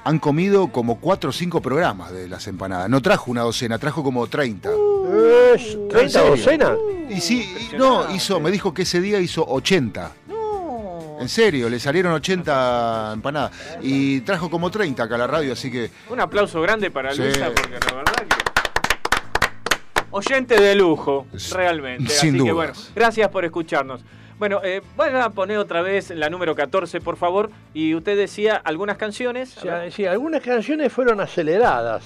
han 0.03 0.19
comido 0.19 0.67
como 0.67 0.99
cuatro 0.99 1.29
o 1.29 1.33
cinco 1.33 1.61
programas 1.61 2.11
de 2.11 2.27
las 2.27 2.47
empanadas. 2.47 2.89
No 2.89 3.01
trajo 3.01 3.31
una 3.31 3.41
docena, 3.43 3.79
trajo 3.79 4.03
como 4.03 4.27
30. 4.27 4.69
Es 5.55 5.73
¿En 5.75 5.87
30 5.89 6.09
serio? 6.19 6.29
docenas. 6.35 6.71
Y 7.09 7.19
sí, 7.21 7.69
y 7.73 7.75
no, 7.77 8.13
hizo, 8.15 8.39
me 8.39 8.51
dijo 8.51 8.73
que 8.73 8.83
ese 8.83 8.99
día 9.01 9.19
hizo 9.19 9.45
80. 9.47 10.11
En 11.21 11.29
serio, 11.29 11.69
le 11.69 11.79
salieron 11.79 12.11
80 12.13 13.11
empanadas. 13.13 13.51
Y 13.81 14.21
trajo 14.21 14.49
como 14.49 14.69
30 14.71 15.03
acá 15.03 15.15
a 15.15 15.17
la 15.19 15.27
radio, 15.27 15.53
así 15.53 15.71
que 15.71 15.89
Un 16.09 16.19
aplauso 16.19 16.61
grande 16.61 16.89
para 16.91 17.13
Sí. 17.13 17.21
Luisa, 17.21 17.51
porque 17.53 17.71
la 17.71 17.93
verdad 17.95 18.13
que. 18.15 18.41
Oyente 20.13 20.59
de 20.59 20.75
lujo, 20.75 21.25
realmente. 21.53 22.11
sin 22.11 22.35
Así 22.35 22.43
que 22.43 22.51
dudas. 22.51 22.53
bueno, 22.55 22.73
gracias 22.95 23.29
por 23.29 23.45
escucharnos. 23.45 24.01
Bueno, 24.37 24.59
eh, 24.63 24.81
van 24.97 25.15
a 25.15 25.29
poner 25.29 25.57
otra 25.57 25.81
vez 25.83 26.09
la 26.09 26.29
número 26.29 26.55
14, 26.55 26.99
por 26.99 27.15
favor. 27.15 27.49
Y 27.73 27.93
usted 27.95 28.17
decía 28.17 28.59
algunas 28.63 28.97
canciones. 28.97 29.55
Sí, 29.91 30.05
algunas 30.05 30.41
canciones 30.41 30.91
fueron 30.91 31.21
aceleradas 31.21 32.03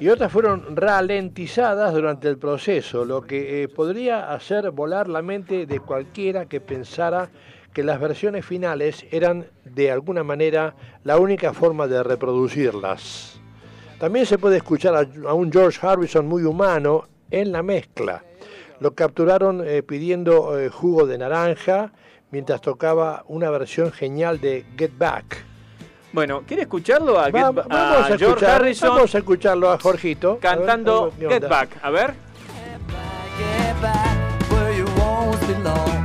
y 0.00 0.08
otras 0.08 0.32
fueron 0.32 0.74
ralentizadas 0.74 1.92
durante 1.92 2.28
el 2.28 2.38
proceso, 2.38 3.04
lo 3.04 3.20
que 3.22 3.64
eh, 3.64 3.68
podría 3.68 4.32
hacer 4.32 4.70
volar 4.70 5.08
la 5.08 5.20
mente 5.22 5.66
de 5.66 5.80
cualquiera 5.80 6.46
que 6.46 6.60
pensara 6.60 7.28
que 7.72 7.82
las 7.82 7.98
versiones 8.00 8.44
finales 8.44 9.04
eran 9.10 9.46
de 9.64 9.90
alguna 9.90 10.22
manera 10.24 10.74
la 11.04 11.18
única 11.18 11.52
forma 11.52 11.86
de 11.86 12.02
reproducirlas. 12.02 13.40
También 13.98 14.26
se 14.26 14.38
puede 14.38 14.56
escuchar 14.58 14.94
a, 14.94 15.06
a 15.28 15.34
un 15.34 15.50
George 15.52 15.78
Harrison 15.86 16.26
muy 16.26 16.42
humano 16.44 17.04
en 17.30 17.52
la 17.52 17.62
mezcla. 17.62 18.22
Lo 18.80 18.94
capturaron 18.94 19.62
eh, 19.66 19.82
pidiendo 19.82 20.58
eh, 20.58 20.68
jugo 20.68 21.06
de 21.06 21.16
naranja 21.18 21.92
mientras 22.30 22.60
tocaba 22.60 23.24
una 23.28 23.48
versión 23.50 23.92
genial 23.92 24.40
de 24.40 24.64
Get 24.76 24.96
Back. 24.98 25.44
Bueno, 26.12 26.42
¿quiere 26.46 26.62
escucharlo 26.64 27.18
a, 27.18 27.30
Va- 27.30 27.52
Get- 27.52 27.54
vamos 27.54 27.66
a 27.70 27.98
a, 28.00 28.04
George 28.04 28.24
escuchar, 28.26 28.50
Harrison 28.50 28.88
vamos 28.90 29.14
a 29.14 29.18
escucharlo 29.18 29.70
a 29.70 29.78
Jorgito. 29.78 30.30
A 30.30 30.32
ver, 30.34 30.40
cantando 30.40 31.12
a 31.14 31.18
ver 31.28 31.40
Get. 31.40 31.48
Back? 31.48 31.68
A 31.82 31.90
ver. 31.90 32.14
Get 33.38 33.80
back 33.80 34.50
where 34.50 34.76
you 34.76 34.84
belong. 35.46 36.01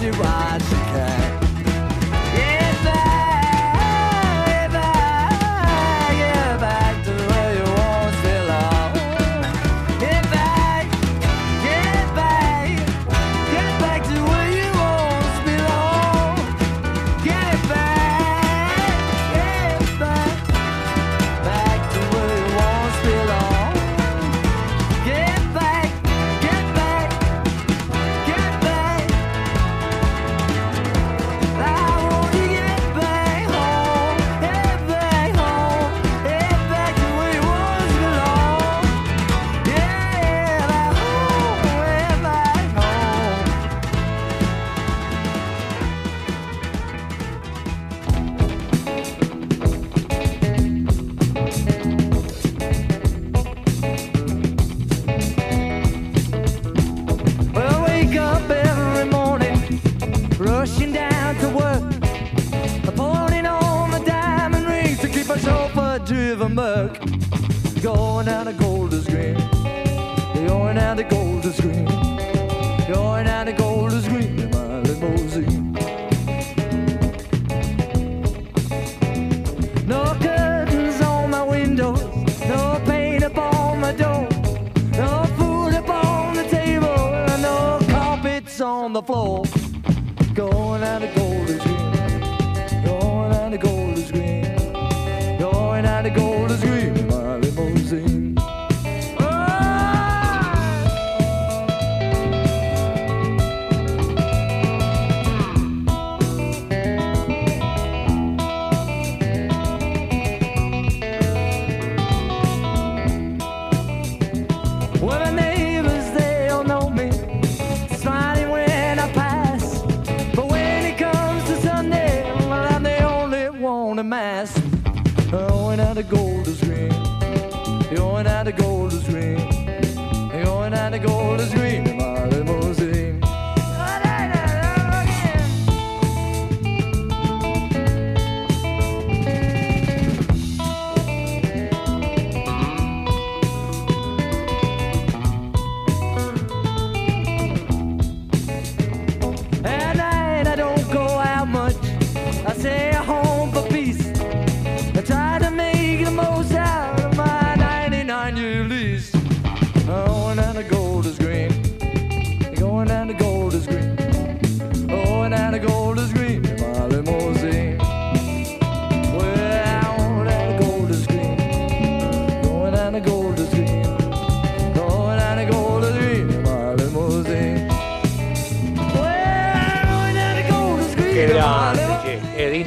to 0.00 0.12
ride. 0.12 0.67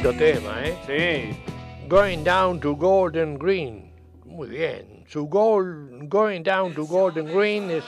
Lindo 0.02 0.18
tema, 0.18 0.64
¿eh? 0.64 0.74
Sí. 0.86 1.88
Going 1.88 2.24
down 2.24 2.58
to 2.58 2.74
Golden 2.74 3.38
Green. 3.38 3.92
Muy 4.24 4.48
bien. 4.48 5.04
Su 5.06 5.26
gol, 5.28 6.08
Going 6.08 6.42
down 6.42 6.74
to 6.74 6.84
Golden 6.86 7.26
Green 7.26 7.70
es 7.70 7.84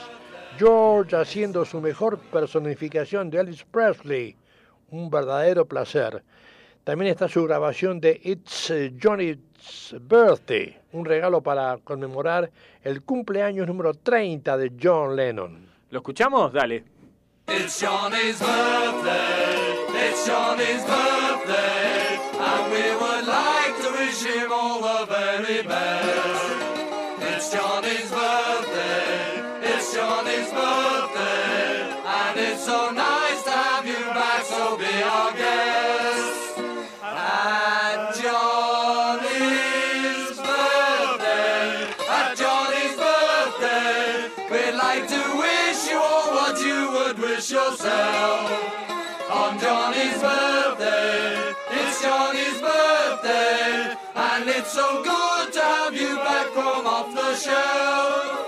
George 0.57 1.13
haciendo 1.13 1.65
su 1.65 1.81
mejor 1.81 2.17
personificación 2.31 3.29
de 3.29 3.39
Elvis 3.39 3.65
Presley. 3.65 4.37
Un 4.91 5.09
verdadero 5.09 5.65
placer. 5.65 6.23
También 6.85 7.11
está 7.11 7.27
su 7.27 7.43
grabación 7.43 7.99
de 7.99 8.21
It's 8.23 8.71
Johnny's 9.01 9.39
Birthday, 9.99 10.77
un 10.93 11.03
regalo 11.03 11.41
para 11.41 11.77
conmemorar 11.83 12.49
el 12.83 13.01
cumpleaños 13.01 13.67
número 13.67 13.93
30 13.93 14.55
de 14.55 14.71
John 14.81 15.15
Lennon. 15.15 15.67
¿Lo 15.89 15.99
escuchamos? 15.99 16.53
Dale. 16.53 16.95
It's 17.47 17.79
Johnny's 17.79 18.39
birthday, 18.39 19.85
it's 20.09 20.27
Johnny's 20.27 20.83
birthday, 20.83 21.94
we 22.75 22.91
would 23.01 23.25
like 23.25 23.75
to 23.83 23.89
wish 23.99 24.21
him 24.23 24.51
all 24.51 24.81
the 24.81 25.05
very 25.05 25.61
best. 25.63 26.45
It's 27.29 27.47
Johnny's 27.53 28.11
birthday, 28.11 29.15
it's 29.71 29.93
Johnny's 29.95 30.51
birthday, 30.51 31.71
and 32.19 32.39
it's 32.47 32.65
so 32.65 32.91
nice 32.91 33.43
to 33.43 33.51
have 33.51 33.85
you 33.87 34.03
back, 34.19 34.43
so 34.43 34.75
be 34.77 34.93
our 35.15 35.31
guest. 35.43 36.57
At 37.01 38.13
Johnny's 38.21 40.27
birthday, 40.49 41.69
at 42.19 42.29
Johnny's 42.41 42.95
birthday, 43.05 44.03
we'd 44.51 44.75
like 44.85 45.07
to 45.15 45.21
wish 45.43 45.79
you 45.89 45.97
all 45.97 46.27
what 46.39 46.55
you 46.59 46.79
would 46.95 47.17
wish 47.19 47.51
yourself. 47.51 48.94
It's 54.57 54.71
so 54.71 55.03
good 55.03 55.51
to 55.53 55.59
have 55.59 55.93
you 55.93 56.15
back 56.15 56.47
from 56.53 56.87
off 56.87 57.13
the 57.13 57.35
shelf. 57.35 58.44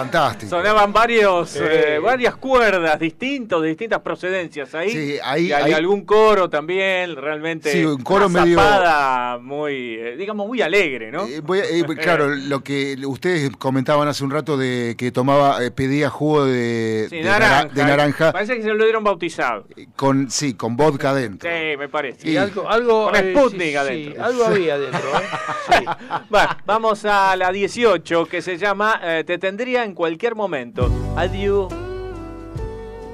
Fantástico. 0.00 0.50
Sonaban 0.50 0.92
varios, 0.92 1.50
Sí. 1.50 1.58
eh, 1.62 1.98
varias 2.02 2.36
cuerdas 2.36 2.98
distintos, 2.98 3.62
de 3.62 3.68
distintas 3.68 4.00
procedencias 4.00 4.74
ahí. 4.74 4.90
Sí, 4.90 5.16
ahí- 5.22 5.46
y 5.48 5.52
hay 5.52 5.62
ahí- 5.64 5.72
algún 5.72 6.04
coro 6.04 6.48
también, 6.48 7.16
realmente. 7.16 7.70
Sí, 7.72 7.84
un 7.84 8.02
coro 8.02 8.26
una 8.26 8.42
medio- 8.44 8.58
zapada 8.58 9.38
muy, 9.38 9.94
eh, 9.98 10.16
digamos, 10.16 10.46
muy 10.46 10.62
alegre, 10.62 11.10
¿no? 11.12 11.26
Eh, 11.26 11.40
voy 11.40 11.58
a- 11.60 11.64
eh, 11.64 11.84
claro, 12.00 12.28
lo 12.34 12.62
que 12.64 12.96
ustedes 13.06 13.50
comentaban 13.58 14.08
hace 14.08 14.24
un 14.24 14.30
rato 14.30 14.56
de 14.56 14.94
que 14.98 15.10
tomaba, 15.12 15.62
eh, 15.64 15.70
pedía 15.70 16.08
jugo 16.10 16.46
de, 16.46 17.06
Sí, 17.10 17.16
de 17.16 17.22
nara- 17.24 17.48
naranja. 17.48 17.74
de 17.74 17.84
naranja 17.84 18.32
Parece 18.32 18.56
que 18.56 18.62
se 18.62 18.68
lo 18.72 18.84
dieron 18.84 19.04
bautizado. 19.04 19.66
con, 19.96 20.30
sí, 20.30 20.54
con 20.54 20.76
vodka 20.76 21.12
dentro. 21.14 21.48
Sí, 21.50 21.76
me 21.76 21.88
parece. 21.88 22.28
Y 22.30 22.36
algo, 22.36 22.68
algo, 22.68 23.06
Con 23.10 23.16
eh, 23.16 23.32
Sputnik 23.34 23.62
sí, 23.62 23.68
sí, 23.70 23.76
adentro. 23.76 24.24
algo 24.24 24.44
había 24.46 24.74
adentro, 24.74 25.00
¿eh? 25.00 25.24
Bueno, 26.30 26.48
vamos 26.66 27.04
a 27.04 27.36
la 27.36 27.52
18 27.52 28.26
que 28.26 28.42
se 28.42 28.56
llama 28.56 29.00
eh, 29.02 29.24
Te 29.26 29.38
tendría 29.38 29.84
en 29.90 29.94
cualquier 29.94 30.36
momento. 30.36 30.88
Had 31.16 31.32
you. 31.32 31.68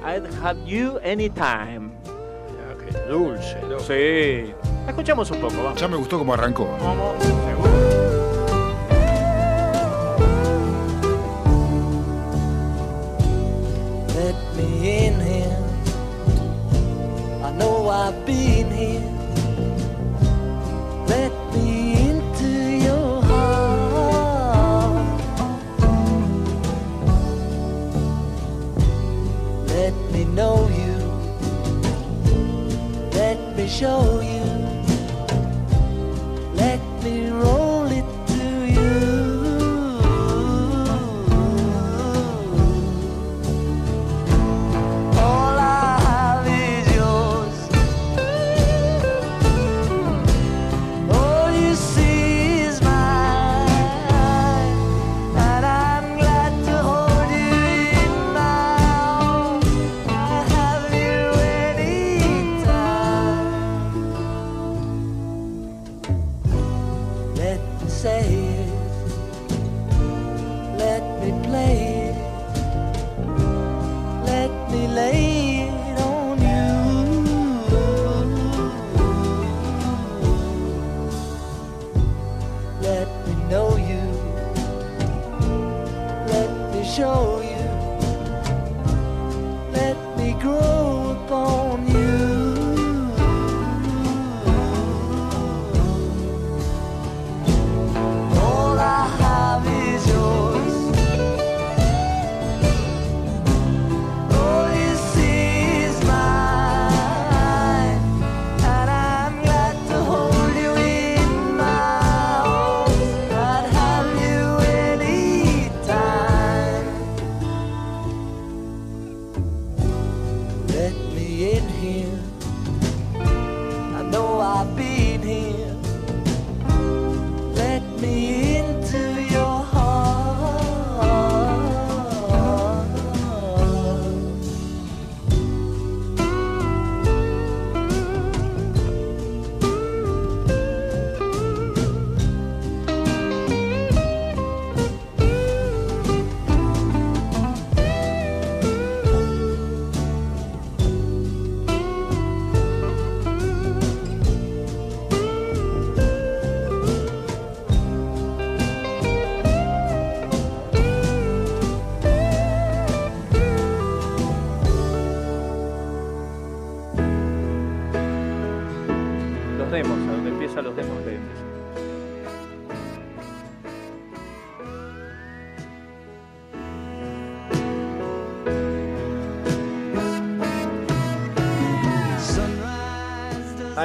I'd 0.05 0.25
have 0.43 0.57
you 0.65 0.99
anytime. 1.03 1.91
Dulce, 3.09 3.57
¿no? 3.67 3.79
Sí. 3.79 4.53
Escuchamos 4.87 5.29
un 5.31 5.41
poco, 5.41 5.55
vamos. 5.57 5.79
Ya 5.79 5.87
me 5.87 5.97
gustó 5.97 6.17
cómo 6.19 6.33
arrancó. 6.33 6.67
Vamos, 6.79 7.15
seguro. 7.23 7.71
Let 14.15 14.35
me 14.55 15.07
in 15.07 15.19
here. 15.19 15.57
I 17.43 17.51
know 17.57 17.89
I've 17.89 18.25
been 18.25 18.71
here. 18.71 19.01
Let 21.07 21.31
know 30.37 30.69
you. 30.69 30.95
Let 33.13 33.57
me 33.57 33.67
show 33.67 34.21
you. 34.21 34.56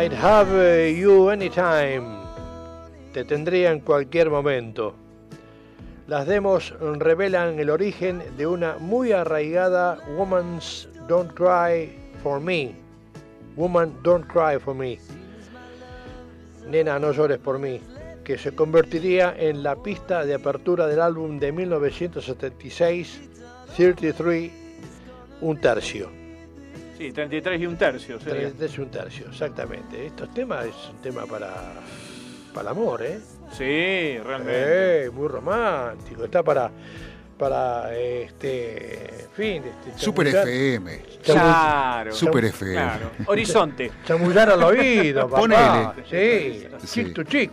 I'd 0.03 0.13
have 0.15 0.51
uh, 0.51 0.91
you 0.91 1.31
anytime. 1.31 2.19
Te 3.13 3.25
tendría 3.25 3.71
en 3.71 3.79
cualquier 3.79 4.31
momento. 4.31 4.97
Las 6.09 6.27
demos 6.27 6.75
revelan 6.81 7.61
el 7.61 7.71
origen 7.71 8.21
de 8.37 8.49
una 8.49 8.79
muy 8.79 9.13
arraigada 9.13 10.01
Woman's 10.17 10.89
Don't 11.07 11.33
Cry 11.35 11.97
for 12.21 12.41
Me. 12.41 12.75
Woman 13.55 13.97
Don't 14.03 14.27
Cry 14.27 14.59
for 14.59 14.75
Me. 14.75 14.99
Nena, 16.67 16.99
no 16.99 17.13
llores 17.13 17.39
por 17.39 17.61
mí. 17.61 17.81
Que 18.25 18.37
se 18.39 18.57
convertiría 18.57 19.37
en 19.39 19.63
la 19.63 19.77
pista 19.77 20.25
de 20.25 20.35
apertura 20.35 20.89
del 20.89 21.01
álbum 21.01 21.39
de 21.39 21.53
1976, 21.53 23.21
33, 23.77 24.51
un 25.43 25.61
tercio. 25.61 26.22
Sí, 27.03 27.13
33 27.13 27.61
y 27.61 27.67
un 27.67 27.77
tercio. 27.77 28.19
sería. 28.21 28.43
33 28.49 28.79
y 28.79 28.81
un 28.81 28.91
tercio, 28.91 29.27
exactamente. 29.31 30.07
Estos 30.07 30.33
temas 30.33 30.67
es 30.67 30.75
un 30.91 30.99
tema 31.03 31.27
para, 31.27 31.53
para 32.55 32.63
el 32.63 32.69
amor, 32.69 33.03
¿eh? 33.03 33.19
Sí, 33.51 34.19
realmente. 34.25 35.05
Eh, 35.07 35.11
muy 35.11 35.27
romántico. 35.29 36.25
Está 36.25 36.43
para, 36.45 36.71
para 37.37 37.93
este, 37.99 39.25
en 39.25 39.31
fin, 39.35 39.63
este, 39.65 39.99
Super 40.05 40.29
FM. 40.29 41.03
Claro. 41.25 42.13
Super 42.13 42.45
FM. 42.47 42.73
Claro. 42.73 43.11
Horizonte. 43.27 43.91
Chamullar 44.07 44.51
al 44.51 44.63
oído, 44.63 45.29
papá. 45.29 45.41
Ponele. 45.41 45.89
Sí, 46.09 46.67
Sí. 46.87 47.05
chick 47.05 47.15
to 47.15 47.25
chick. 47.25 47.51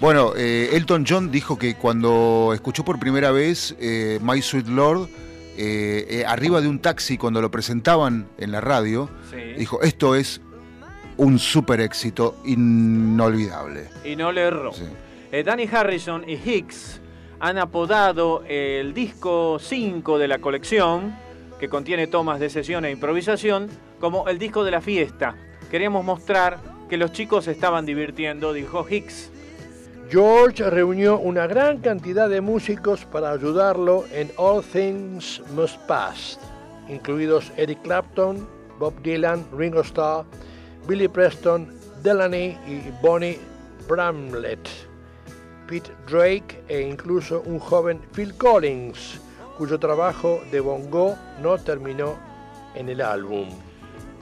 Bueno, 0.00 0.32
eh, 0.36 0.70
Elton 0.72 1.04
John 1.08 1.30
dijo 1.30 1.58
que 1.58 1.74
cuando 1.74 2.52
escuchó 2.54 2.84
por 2.84 2.98
primera 3.00 3.32
vez 3.32 3.74
eh, 3.80 4.18
My 4.22 4.40
Sweet 4.40 4.68
Lord, 4.68 5.08
eh, 5.56 6.06
eh, 6.08 6.24
arriba 6.26 6.60
de 6.60 6.68
un 6.68 6.78
taxi, 6.80 7.18
cuando 7.18 7.40
lo 7.40 7.50
presentaban 7.50 8.28
en 8.38 8.52
la 8.52 8.60
radio, 8.60 9.08
Sí. 9.30 9.36
dijo, 9.58 9.82
esto 9.82 10.14
es 10.14 10.40
un 11.16 11.38
super 11.38 11.80
éxito 11.80 12.36
inolvidable. 12.44 13.88
Y 14.04 14.16
no 14.16 14.32
le 14.32 14.42
erró. 14.42 14.72
Eh, 15.30 15.42
Danny 15.42 15.68
Harrison 15.70 16.24
y 16.28 16.34
Hicks 16.34 17.00
han 17.40 17.58
apodado 17.58 18.44
el 18.48 18.94
disco 18.94 19.58
5 19.60 20.18
de 20.18 20.28
la 20.28 20.38
colección, 20.38 21.14
que 21.58 21.68
contiene 21.68 22.06
tomas 22.06 22.40
de 22.40 22.50
sesión 22.50 22.84
e 22.84 22.90
improvisación, 22.90 23.68
como 24.00 24.28
el 24.28 24.38
disco 24.38 24.64
de 24.64 24.70
la 24.70 24.80
fiesta. 24.80 25.36
Queríamos 25.70 26.04
mostrar 26.04 26.58
que 26.88 26.96
los 26.96 27.12
chicos 27.12 27.44
se 27.46 27.52
estaban 27.52 27.86
divirtiendo, 27.86 28.52
dijo 28.52 28.86
Hicks. 28.88 29.30
George 30.10 30.68
reunió 30.68 31.18
una 31.18 31.46
gran 31.46 31.78
cantidad 31.78 32.28
de 32.28 32.40
músicos 32.40 33.04
para 33.06 33.30
ayudarlo 33.30 34.04
en 34.12 34.30
All 34.36 34.62
Things 34.62 35.42
Must 35.54 35.78
Pass, 35.86 36.38
incluidos 36.88 37.50
Eric 37.56 37.80
Clapton, 37.82 38.46
Bob 38.78 39.00
Dylan, 39.02 39.46
Ringo 39.56 39.80
Starr, 39.80 40.24
Billy 40.86 41.08
Preston, 41.08 41.72
Delaney 42.02 42.58
y 42.66 42.90
Bonnie 43.00 43.38
Bramlett, 43.88 44.68
Pete 45.66 45.90
Drake 46.06 46.62
e 46.68 46.82
incluso 46.82 47.42
un 47.46 47.58
joven 47.58 48.00
Phil 48.14 48.34
Collins, 48.36 49.20
cuyo 49.56 49.78
trabajo 49.78 50.42
de 50.50 50.60
bongo 50.60 51.16
no 51.40 51.56
terminó 51.58 52.16
en 52.74 52.88
el 52.88 53.00
álbum. 53.00 53.48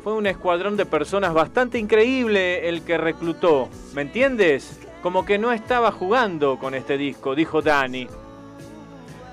Fue 0.05 0.15
un 0.15 0.27
escuadrón 0.27 0.77
de 0.77 0.87
personas 0.87 1.35
bastante 1.35 1.79
increíble 1.79 2.69
el 2.69 2.83
que 2.83 2.97
reclutó, 2.97 3.69
¿me 3.95 4.03
entiendes? 4.03 4.79
Como 5.03 5.25
que 5.25 5.39
no 5.39 5.51
estaba 5.53 5.91
jugando 5.93 6.59
con 6.59 6.75
este 6.75 6.99
disco, 6.99 7.35
dijo 7.35 7.63
Danny. 7.63 8.07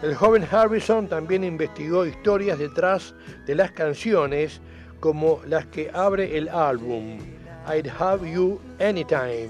El 0.02 0.16
joven 0.16 0.48
Harrison 0.50 1.08
también 1.08 1.44
investigó 1.44 2.06
historias 2.06 2.58
detrás 2.58 3.14
de 3.46 3.56
las 3.56 3.72
canciones 3.72 4.62
como 5.00 5.42
las 5.46 5.66
que 5.68 5.90
abre 5.94 6.38
el 6.38 6.48
álbum 6.50 7.18
I'd 7.68 7.92
Have 8.00 8.32
You 8.32 8.62
Anytime. 8.80 9.50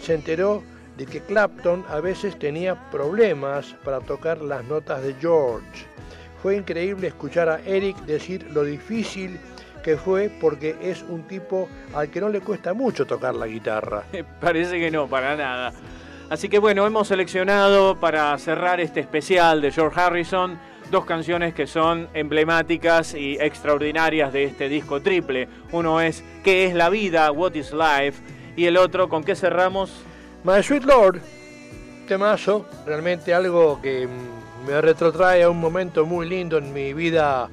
Se 0.00 0.14
enteró 0.14 0.64
de 0.96 1.06
que 1.06 1.20
Clapton 1.20 1.84
a 1.88 2.00
veces 2.00 2.36
tenía 2.38 2.90
problemas 2.90 3.76
para 3.84 4.00
tocar 4.00 4.40
las 4.40 4.64
notas 4.64 5.02
de 5.02 5.14
George. 5.20 5.86
Fue 6.42 6.56
increíble 6.56 7.06
escuchar 7.06 7.48
a 7.48 7.60
Eric 7.60 7.96
decir 8.00 8.50
lo 8.50 8.64
difícil 8.64 9.38
que 9.82 9.96
fue 9.96 10.30
porque 10.30 10.76
es 10.80 11.02
un 11.02 11.24
tipo 11.24 11.68
al 11.94 12.10
que 12.10 12.20
no 12.20 12.28
le 12.28 12.40
cuesta 12.40 12.72
mucho 12.72 13.06
tocar 13.06 13.34
la 13.34 13.46
guitarra. 13.46 14.04
Parece 14.40 14.78
que 14.78 14.90
no, 14.90 15.06
para 15.08 15.36
nada. 15.36 15.72
Así 16.30 16.48
que 16.48 16.58
bueno, 16.58 16.86
hemos 16.86 17.08
seleccionado 17.08 17.98
para 18.00 18.36
cerrar 18.38 18.80
este 18.80 19.00
especial 19.00 19.60
de 19.60 19.70
George 19.70 20.00
Harrison 20.00 20.58
dos 20.92 21.04
canciones 21.06 21.54
que 21.54 21.66
son 21.66 22.08
emblemáticas 22.12 23.14
y 23.14 23.38
extraordinarias 23.40 24.30
de 24.30 24.44
este 24.44 24.68
disco 24.68 25.00
triple. 25.00 25.48
Uno 25.72 26.02
es 26.02 26.22
¿Qué 26.44 26.66
es 26.66 26.74
la 26.74 26.90
vida? 26.90 27.32
What 27.32 27.54
is 27.54 27.72
life? 27.72 28.22
Y 28.56 28.66
el 28.66 28.76
otro, 28.76 29.08
¿con 29.08 29.24
qué 29.24 29.34
cerramos? 29.34 29.90
My 30.44 30.62
Sweet 30.62 30.84
Lord, 30.84 31.20
temazo, 32.06 32.66
realmente 32.84 33.32
algo 33.32 33.80
que 33.80 34.06
me 34.66 34.80
retrotrae 34.82 35.42
a 35.42 35.48
un 35.48 35.58
momento 35.58 36.04
muy 36.04 36.28
lindo 36.28 36.58
en 36.58 36.74
mi 36.74 36.92
vida. 36.92 37.48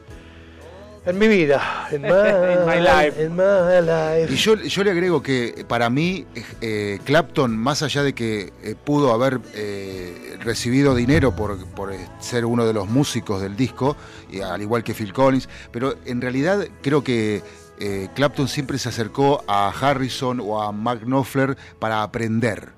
En 1.10 1.18
mi 1.18 1.27
vida. 1.27 1.88
En 1.91 2.02
my, 2.03 2.07
In 2.07 2.65
my 2.65 2.80
life. 2.80 3.23
in 3.23 3.36
my 3.36 3.81
life. 3.81 4.34
Y 4.34 4.36
yo, 4.36 4.56
yo 4.56 4.84
le 4.84 4.91
agrego 4.91 5.22
que 5.22 5.65
para 5.68 5.90
mí 5.90 6.26
eh, 6.61 6.99
Clapton, 7.03 7.57
más 7.57 7.81
allá 7.84 8.03
de 8.03 8.14
que 8.14 8.53
eh, 8.64 8.76
pudo 8.81 9.14
haber 9.14 9.40
eh, 9.53 10.38
recibido 10.40 10.95
dinero 10.95 11.36
por, 11.36 11.65
por, 11.68 11.94
eh, 11.94 11.99
ser 12.19 12.45
uno 12.45 12.65
de 12.65 12.73
los 12.73 12.88
músicos 12.88 13.41
del 13.41 13.56
disco, 13.56 13.95
y 14.31 14.41
al 14.41 14.61
igual 14.61 14.84
que 14.84 14.94
Phil 14.94 15.14
Collins, 15.14 15.49
pero 15.72 15.95
en 16.06 16.22
realidad 16.22 16.68
creo 16.81 17.03
que 17.03 17.41
eh, 17.80 18.10
Clapton 18.14 18.49
siempre 18.49 18.77
se 18.77 18.90
acercó 18.90 19.44
a 19.48 19.69
Harrison 19.69 20.41
o 20.41 20.61
a 20.61 20.72
Mark 20.73 21.02
Knopfler 21.06 21.57
para 21.80 22.03
aprender. 22.03 22.73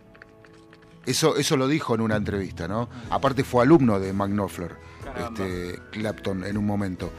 Eso, 1.08 1.36
eso 1.38 1.58
lo 1.58 1.68
dijo 1.68 1.96
en 1.96 2.02
una 2.02 2.16
entrevista, 2.16 2.68
¿no? 2.68 2.88
Aparte 3.10 3.44
fue 3.44 3.64
alumno 3.64 4.00
de 4.00 4.14
Mark 4.14 4.32
Knopfler, 4.32 4.76
este, 5.18 5.80
Clapton, 5.92 6.44
en 6.46 6.56
un 6.56 6.66
momento. 6.66 7.12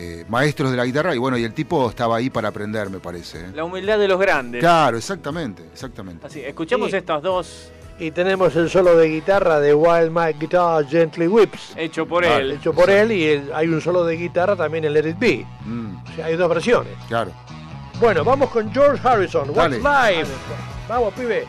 Eh, 0.00 0.24
maestros 0.28 0.70
de 0.70 0.76
la 0.76 0.84
guitarra, 0.84 1.12
y 1.12 1.18
bueno, 1.18 1.36
y 1.36 1.42
el 1.42 1.52
tipo 1.52 1.90
estaba 1.90 2.16
ahí 2.16 2.30
para 2.30 2.48
aprender, 2.48 2.88
me 2.88 3.00
parece. 3.00 3.40
¿eh? 3.40 3.50
La 3.52 3.64
humildad 3.64 3.98
de 3.98 4.06
los 4.06 4.20
grandes. 4.20 4.60
Claro, 4.60 4.96
exactamente, 4.96 5.64
exactamente. 5.72 6.24
Así, 6.24 6.40
escuchemos 6.40 6.90
Sí. 6.92 6.96
estas 6.98 7.20
dos, 7.22 7.70
Y 8.00 8.12
tenemos 8.12 8.54
el 8.54 8.70
solo 8.70 8.96
de 8.96 9.08
guitarra 9.08 9.58
de 9.58 9.74
Wild 9.74 10.12
Mike 10.12 10.36
Guitar 10.38 10.86
Gently 10.86 11.26
Whips. 11.26 11.72
hecho 11.76 12.06
por 12.06 12.24
Ah, 12.24 12.36
él. 12.36 12.52
Hecho 12.52 12.72
por 12.72 12.88
él 12.88 13.10
y 13.10 13.24
el- 13.24 13.50
hay 13.52 13.66
un 13.66 13.80
solo 13.80 14.04
de 14.04 14.14
guitarra 14.16 14.54
también 14.54 14.84
en 14.84 14.92
Let 14.92 15.08
It 15.08 15.18
Be. 15.18 15.44
Mm, 15.64 15.96
O 15.96 16.14
sea, 16.14 16.26
hay 16.26 16.36
dos 16.36 16.48
versiones. 16.48 16.92
claro. 17.08 17.32
Bueno, 17.98 18.22
vamos 18.22 18.50
con 18.50 18.72
George 18.72 19.00
Harrison. 19.02 19.50
What's 19.50 19.82
Dale. 19.82 20.18
Life? 20.18 20.30
Vamos, 20.88 21.12
pibe. 21.12 21.44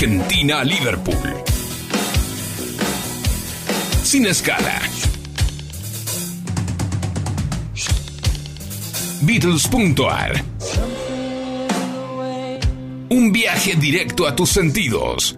Argentina 0.00 0.62
Liverpool. 0.62 1.16
Sin 4.04 4.26
escala. 4.26 4.80
Beatles.ar 9.22 10.44
Un 13.08 13.32
viaje 13.32 13.74
directo 13.74 14.28
a 14.28 14.36
tus 14.36 14.50
sentidos. 14.50 15.36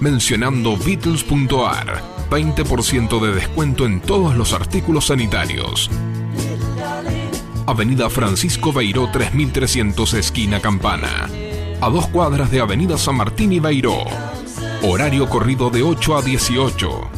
Mencionando 0.00 0.76
Beatles.ar, 0.76 2.02
20% 2.30 3.20
de 3.20 3.34
descuento 3.34 3.86
en 3.86 4.00
todos 4.00 4.36
los 4.36 4.52
artículos 4.52 5.06
sanitarios. 5.06 5.90
Avenida 7.66 8.10
Francisco 8.10 8.72
Beiró 8.72 9.10
3300 9.10 10.14
esquina 10.14 10.60
Campana. 10.60 11.30
A 11.80 11.88
dos 11.88 12.08
cuadras 12.08 12.50
de 12.50 12.60
Avenida 12.60 12.98
San 12.98 13.16
Martín 13.16 13.52
y 13.52 13.60
Beiró. 13.60 14.04
Horario 14.82 15.28
corrido 15.30 15.70
de 15.70 15.82
8 15.82 16.16
a 16.16 16.22
18. 16.22 17.13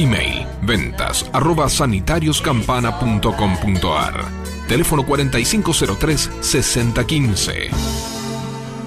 Email 0.00 0.46
ventas 0.62 1.28
arroba 1.32 1.68
sanitarioscampana.com.ar 1.68 4.24
Teléfono 4.66 5.04
4503 5.04 6.30
6015 6.40 7.70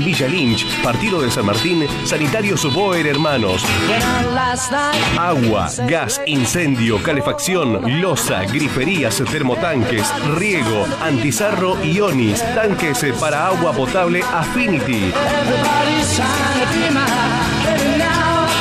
Villa 0.09 0.27
Lynch, 0.27 0.65
partido 0.81 1.21
de 1.21 1.29
San 1.29 1.45
Martín, 1.45 1.85
Sanitarios 2.03 2.73
Boer 2.73 3.05
Hermanos. 3.05 3.63
Agua, 5.19 5.69
gas, 5.87 6.19
incendio, 6.25 6.97
calefacción, 7.03 8.01
losa, 8.01 8.43
griferías, 8.45 9.21
termotanques, 9.31 10.11
riego, 10.35 10.87
antizarro 11.03 11.77
y 11.85 11.99
tanques 12.55 13.05
para 13.19 13.45
agua 13.45 13.71
potable 13.71 14.23
Affinity. 14.33 15.13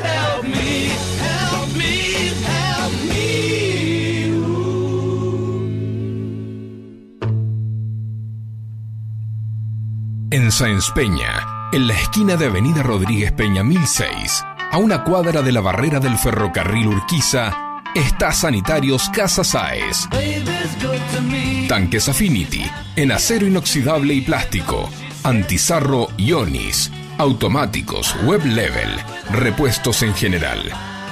En 10.31 10.53
Sáenz 10.53 10.93
Peña, 10.95 11.69
en 11.73 11.89
la 11.89 11.95
esquina 11.95 12.37
de 12.37 12.47
Avenida 12.47 12.85
Rodríguez 12.85 13.33
Peña 13.33 13.65
1006, 13.65 14.45
a 14.71 14.79
una 14.79 15.03
cuadra 15.03 15.43
de 15.43 15.51
la 15.51 15.63
barrera 15.63 15.99
del 15.99 16.17
ferrocarril 16.17 16.87
Urquiza, 16.87 17.83
está 17.97 18.31
Sanitarios 18.31 19.09
Casa 19.09 19.43
me. 19.43 20.09
Tanques 21.69 22.09
Affinity, 22.09 22.71
en 22.95 23.11
acero 23.11 23.49
inoxidable 23.49 24.15
y 24.15 24.21
plástico, 24.21 24.89
antizarro 25.23 26.09
Ionis, 26.17 26.91
automáticos, 27.19 28.17
web 28.25 28.45
level, 28.45 28.89
repuestos 29.31 30.03
en 30.03 30.15
general, 30.15 30.63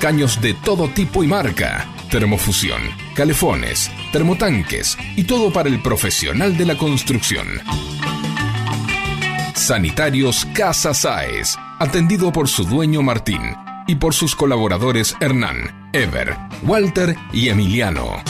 caños 0.01 0.41
de 0.41 0.55
todo 0.55 0.89
tipo 0.89 1.23
y 1.23 1.27
marca, 1.27 1.87
termofusión, 2.11 2.81
calefones, 3.15 3.91
termotanques 4.13 4.97
y 5.17 5.25
todo 5.25 5.53
para 5.53 5.69
el 5.69 5.81
profesional 5.81 6.57
de 6.57 6.67
la 6.67 6.77
construcción. 6.77 7.47
Sanitarios 9.55 10.47
Casa 10.55 10.95
Sáez, 10.95 11.57
atendido 11.79 12.33
por 12.33 12.49
su 12.49 12.65
dueño 12.65 13.03
Martín 13.03 13.41
y 13.87 13.95
por 13.97 14.15
sus 14.15 14.35
colaboradores 14.35 15.15
Hernán, 15.21 15.91
Ever, 15.93 16.37
Walter 16.63 17.17
y 17.33 17.49
Emiliano. 17.49 18.23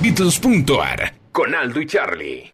Beatles.ar 0.00 1.14
con 1.30 1.54
Aldo 1.54 1.80
y 1.80 1.86
Charlie. 1.86 2.51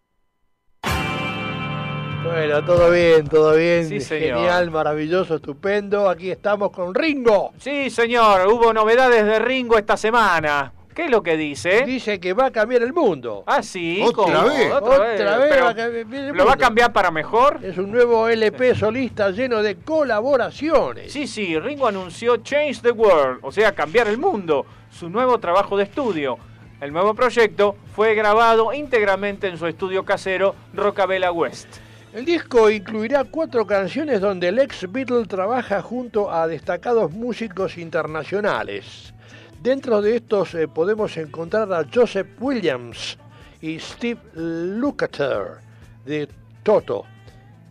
Bueno, 2.29 2.63
todo 2.63 2.91
bien, 2.91 3.27
todo 3.27 3.55
bien. 3.55 3.87
Sí, 3.87 4.01
señor. 4.01 4.37
Genial, 4.37 4.69
maravilloso, 4.71 5.35
estupendo. 5.35 6.09
Aquí 6.09 6.29
estamos 6.29 6.69
con 6.71 6.93
Ringo. 6.93 7.53
Sí, 7.57 7.89
señor, 7.89 8.47
hubo 8.47 8.71
novedades 8.71 9.25
de 9.25 9.39
Ringo 9.39 9.77
esta 9.77 9.97
semana. 9.97 10.71
¿Qué 10.93 11.05
es 11.05 11.11
lo 11.11 11.23
que 11.23 11.37
dice? 11.37 11.85
Dice 11.85 12.19
que 12.19 12.33
va 12.33 12.47
a 12.47 12.51
cambiar 12.51 12.83
el 12.83 12.93
mundo. 12.93 13.43
Ah, 13.47 13.63
sí. 13.63 14.01
¿Otra 14.05 14.23
¿cómo? 14.41 14.49
vez? 14.49 14.71
Otra 14.71 14.99
vez. 14.99 15.21
Otra 15.21 15.37
vez 15.37 15.63
va 15.63 15.69
a 15.69 15.75
cambiar 15.75 15.95
el 15.95 16.27
¿Lo 16.27 16.45
va 16.45 16.51
a 16.51 16.55
mundo. 16.55 16.57
cambiar 16.65 16.93
para 16.93 17.09
mejor? 17.09 17.59
Es 17.63 17.77
un 17.77 17.91
nuevo 17.91 18.27
LP 18.27 18.75
solista 18.75 19.31
lleno 19.31 19.63
de 19.63 19.77
colaboraciones. 19.77 21.11
Sí, 21.11 21.25
sí, 21.25 21.57
Ringo 21.57 21.87
anunció 21.87 22.37
Change 22.37 22.81
the 22.81 22.91
World, 22.91 23.39
o 23.41 23.51
sea, 23.51 23.73
cambiar 23.73 24.07
el 24.07 24.17
mundo, 24.17 24.65
su 24.91 25.09
nuevo 25.09 25.39
trabajo 25.39 25.77
de 25.77 25.85
estudio. 25.85 26.37
El 26.81 26.93
nuevo 26.93 27.13
proyecto 27.13 27.75
fue 27.95 28.13
grabado 28.13 28.71
íntegramente 28.73 29.47
en 29.47 29.57
su 29.57 29.67
estudio 29.67 30.05
casero 30.05 30.53
Rockabella 30.73 31.31
West. 31.31 31.67
El 32.11 32.25
disco 32.25 32.71
incluirá 32.71 33.23
cuatro 33.23 33.67
canciones 33.67 34.19
donde 34.19 34.47
el 34.47 34.57
ex 34.57 34.91
Beatle 34.91 35.27
trabaja 35.27 35.83
junto 35.83 36.31
a 36.31 36.47
destacados 36.47 37.11
músicos 37.11 37.77
internacionales. 37.77 39.13
Dentro 39.61 40.01
de 40.01 40.15
estos 40.15 40.55
eh, 40.55 40.67
podemos 40.67 41.15
encontrar 41.17 41.71
a 41.71 41.85
Joseph 41.93 42.29
Williams 42.39 43.15
y 43.61 43.77
Steve 43.77 44.21
Lukather 44.33 45.59
de 46.03 46.27
Toto, 46.63 47.05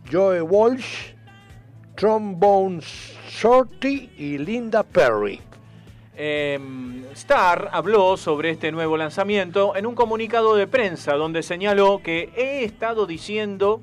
Joe 0.09 0.41
Walsh, 0.41 1.13
Trombone 1.95 2.79
Shorty 2.79 4.11
y 4.17 4.37
Linda 4.37 4.83
Perry. 4.83 5.41
Eh, 6.15 6.57
Starr 7.11 7.69
habló 7.73 8.15
sobre 8.15 8.51
este 8.51 8.71
nuevo 8.71 8.95
lanzamiento 8.95 9.75
en 9.75 9.85
un 9.85 9.95
comunicado 9.95 10.55
de 10.55 10.65
prensa 10.67 11.15
donde 11.15 11.43
señaló 11.43 12.01
que 12.01 12.31
he 12.37 12.63
estado 12.63 13.05
diciendo 13.05 13.81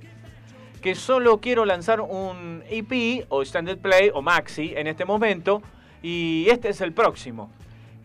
que 0.81 0.95
solo 0.95 1.41
quiero 1.41 1.65
lanzar 1.65 2.01
un 2.01 2.63
EP 2.69 3.27
o 3.29 3.43
Standard 3.43 3.79
Play 3.79 4.11
o 4.13 4.23
Maxi 4.23 4.75
en 4.77 4.87
este 4.87 5.05
momento 5.05 5.63
y 6.03 6.47
este 6.51 6.69
es 6.69 6.81
el 6.81 6.93
próximo. 6.93 7.51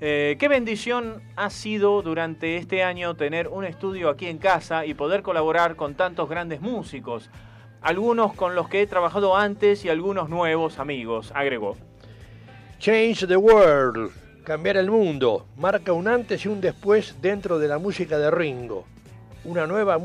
Eh, 0.04 0.36
qué 0.40 0.48
bendición 0.48 1.22
ha 1.36 1.52
sido 1.52 2.02
durante 2.02 2.58
este 2.58 2.84
año 2.84 3.16
tener 3.16 3.48
un 3.48 3.66
estudio 3.66 4.10
aquí 4.10 4.26
en 4.26 4.40
casa 4.40 4.84
y 4.86 4.96
poder 4.96 5.22
colaborar 5.22 5.76
con 5.76 5.94
tantos 5.94 6.28
grandes 6.28 6.60
músicos, 6.60 7.30
algunos 7.82 8.34
con 8.34 8.56
los 8.56 8.68
que 8.68 8.82
he 8.82 8.88
trabajado 8.88 9.38
antes 9.38 9.86
y 9.86 9.90
algunos 9.90 10.28
nuevos 10.28 10.80
amigos, 10.80 11.32
agregó. 11.36 11.78
Change 12.80 13.28
the 13.28 13.38
World, 13.38 14.10
cambiar 14.44 14.78
el 14.78 14.90
mundo, 14.90 15.46
marca 15.56 15.94
un 15.94 16.08
antes 16.08 16.46
y 16.46 16.48
un 16.48 16.62
después 16.62 17.22
dentro 17.22 17.60
de 17.60 17.68
la 17.68 17.78
música 17.78 18.18
de 18.18 18.32
Ringo. 18.32 18.86
Una 19.44 19.68
nueva 19.68 20.00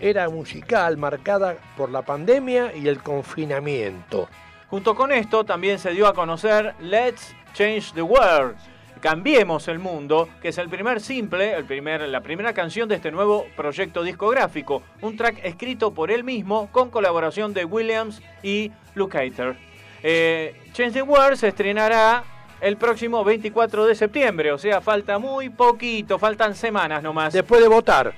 era 0.00 0.28
musical 0.28 0.96
marcada 0.96 1.56
por 1.76 1.90
la 1.90 2.02
pandemia 2.02 2.74
y 2.74 2.88
el 2.88 3.02
confinamiento. 3.02 4.28
Junto 4.68 4.94
con 4.94 5.12
esto 5.12 5.44
también 5.44 5.78
se 5.78 5.92
dio 5.92 6.06
a 6.06 6.14
conocer 6.14 6.74
Let's 6.80 7.34
Change 7.54 7.92
the 7.94 8.02
World, 8.02 8.56
Cambiemos 9.00 9.68
el 9.68 9.78
Mundo, 9.78 10.28
que 10.42 10.48
es 10.48 10.58
el 10.58 10.68
primer 10.68 11.00
simple, 11.00 11.54
el 11.54 11.64
primer, 11.64 12.00
la 12.08 12.20
primera 12.20 12.52
canción 12.52 12.88
de 12.88 12.96
este 12.96 13.12
nuevo 13.12 13.46
proyecto 13.56 14.02
discográfico, 14.02 14.82
un 15.02 15.16
track 15.16 15.40
escrito 15.44 15.94
por 15.94 16.10
él 16.10 16.24
mismo 16.24 16.68
con 16.72 16.90
colaboración 16.90 17.54
de 17.54 17.64
Williams 17.64 18.20
y 18.42 18.72
Lukather. 18.94 19.56
Eh, 20.02 20.56
Change 20.72 20.94
the 20.94 21.02
World 21.02 21.36
se 21.36 21.48
estrenará 21.48 22.24
el 22.60 22.76
próximo 22.76 23.22
24 23.22 23.86
de 23.86 23.94
septiembre, 23.94 24.50
o 24.50 24.58
sea, 24.58 24.80
falta 24.80 25.18
muy 25.18 25.48
poquito, 25.48 26.18
faltan 26.18 26.56
semanas 26.56 27.00
nomás. 27.00 27.32
Después 27.32 27.60
de 27.60 27.68
votar. 27.68 28.14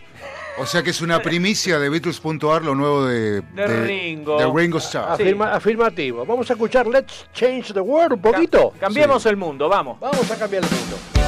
O 0.61 0.66
sea 0.66 0.82
que 0.82 0.91
es 0.91 1.01
una 1.01 1.20
primicia 1.23 1.78
de 1.78 1.89
Beatles.ar 1.89 2.62
lo 2.62 2.74
nuevo 2.74 3.07
de, 3.07 3.41
De 3.41 3.66
Ringo. 3.66 4.39
de 4.39 4.47
Ringo 4.61 4.78
Starr. 4.78 5.12
Afirma- 5.19 5.53
Afirmativo. 5.55 6.27
Vamos 6.27 6.51
a 6.51 6.53
escuchar 6.53 6.87
Let's 6.87 7.27
Change 7.32 7.73
the 7.73 7.81
World 7.81 8.12
un 8.15 8.20
poquito. 8.23 8.73
Cambiemos 8.78 9.24
el 9.27 9.37
mundo, 9.37 9.69
vamos. 9.69 9.99
Vamos 10.01 10.31
a 10.31 10.37
cambiar 10.37 10.62
el 10.62 10.70
mundo. 10.70 11.19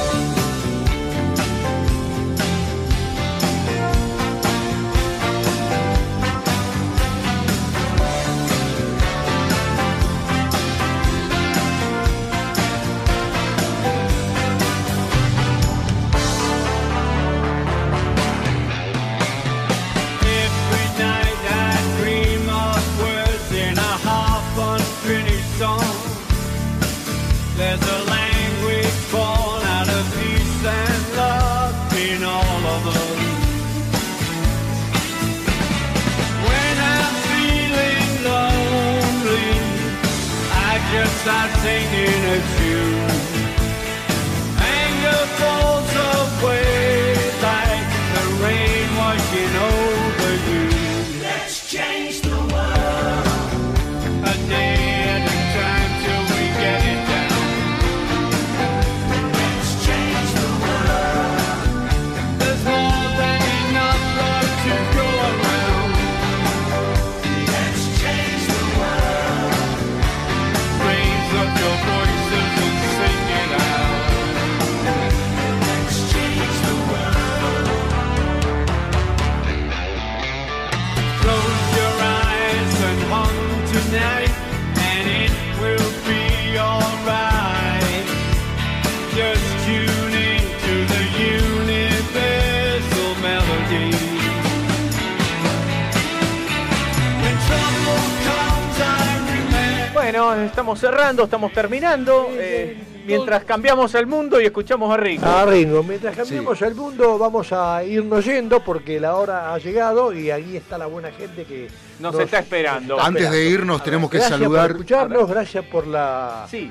Cerrando, 100.83 101.25
estamos 101.25 101.53
terminando. 101.53 102.27
eh, 102.33 102.77
mientras 103.07 103.45
cambiamos 103.45 103.95
el 103.95 104.07
mundo 104.07 104.41
y 104.41 104.45
escuchamos 104.47 104.93
a 104.93 104.97
Ringo. 104.97 105.25
A 105.27 105.45
Ringo, 105.47 105.83
mientras 105.85 106.17
cambiamos 106.17 106.61
el 106.63 106.75
mundo 106.75 107.19
vamos 107.19 107.53
a 107.53 107.83
irnos 107.85 108.25
yendo 108.25 108.61
porque 108.65 108.99
la 109.01 109.15
hora 109.17 109.55
ha 109.55 109.59
llegado 109.59 110.13
y 110.13 110.31
ahí 110.31 110.57
está 110.57 110.79
la 110.79 110.87
buena 110.87 111.11
gente 111.13 111.45
que 111.45 111.69
Nos 112.01 112.19
está 112.19 112.41
esperando. 112.41 113.01
Antes 113.01 113.31
de 113.31 113.49
irnos 113.49 113.83
tenemos 113.85 114.11
que 114.11 114.19
gracias 114.19 114.39
saludar. 114.41 114.69
por 114.69 114.77
escucharnos, 114.77 115.29
gracias 115.29 115.65
por 115.67 115.87
la 115.87 116.47
Sí. 116.51 116.71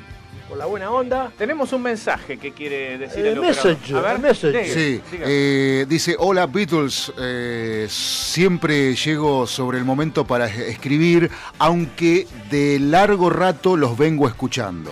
Por 0.51 0.57
la 0.57 0.65
buena 0.65 0.91
onda. 0.91 1.31
Tenemos 1.37 1.71
un 1.71 1.81
mensaje 1.81 2.37
que 2.37 2.51
quiere 2.51 2.97
decir 2.97 3.25
El 3.25 3.35
el, 3.37 3.39
message. 3.39 3.95
A 3.95 4.01
ver, 4.01 4.15
el 4.17 4.21
message. 4.21 4.51
diga, 4.61 4.73
Sí, 4.73 5.01
diga. 5.09 5.25
eh, 5.25 5.85
dice, 5.87 6.17
hola 6.19 6.45
Beatles, 6.45 7.13
eh, 7.17 7.87
siempre 7.89 8.93
llego 8.95 9.47
sobre 9.47 9.77
el 9.77 9.85
momento 9.85 10.25
para 10.27 10.47
es- 10.47 10.57
escribir, 10.57 11.31
aunque 11.57 12.27
de 12.49 12.79
largo 12.81 13.29
rato 13.29 13.77
los 13.77 13.97
vengo 13.97 14.27
escuchando. 14.27 14.91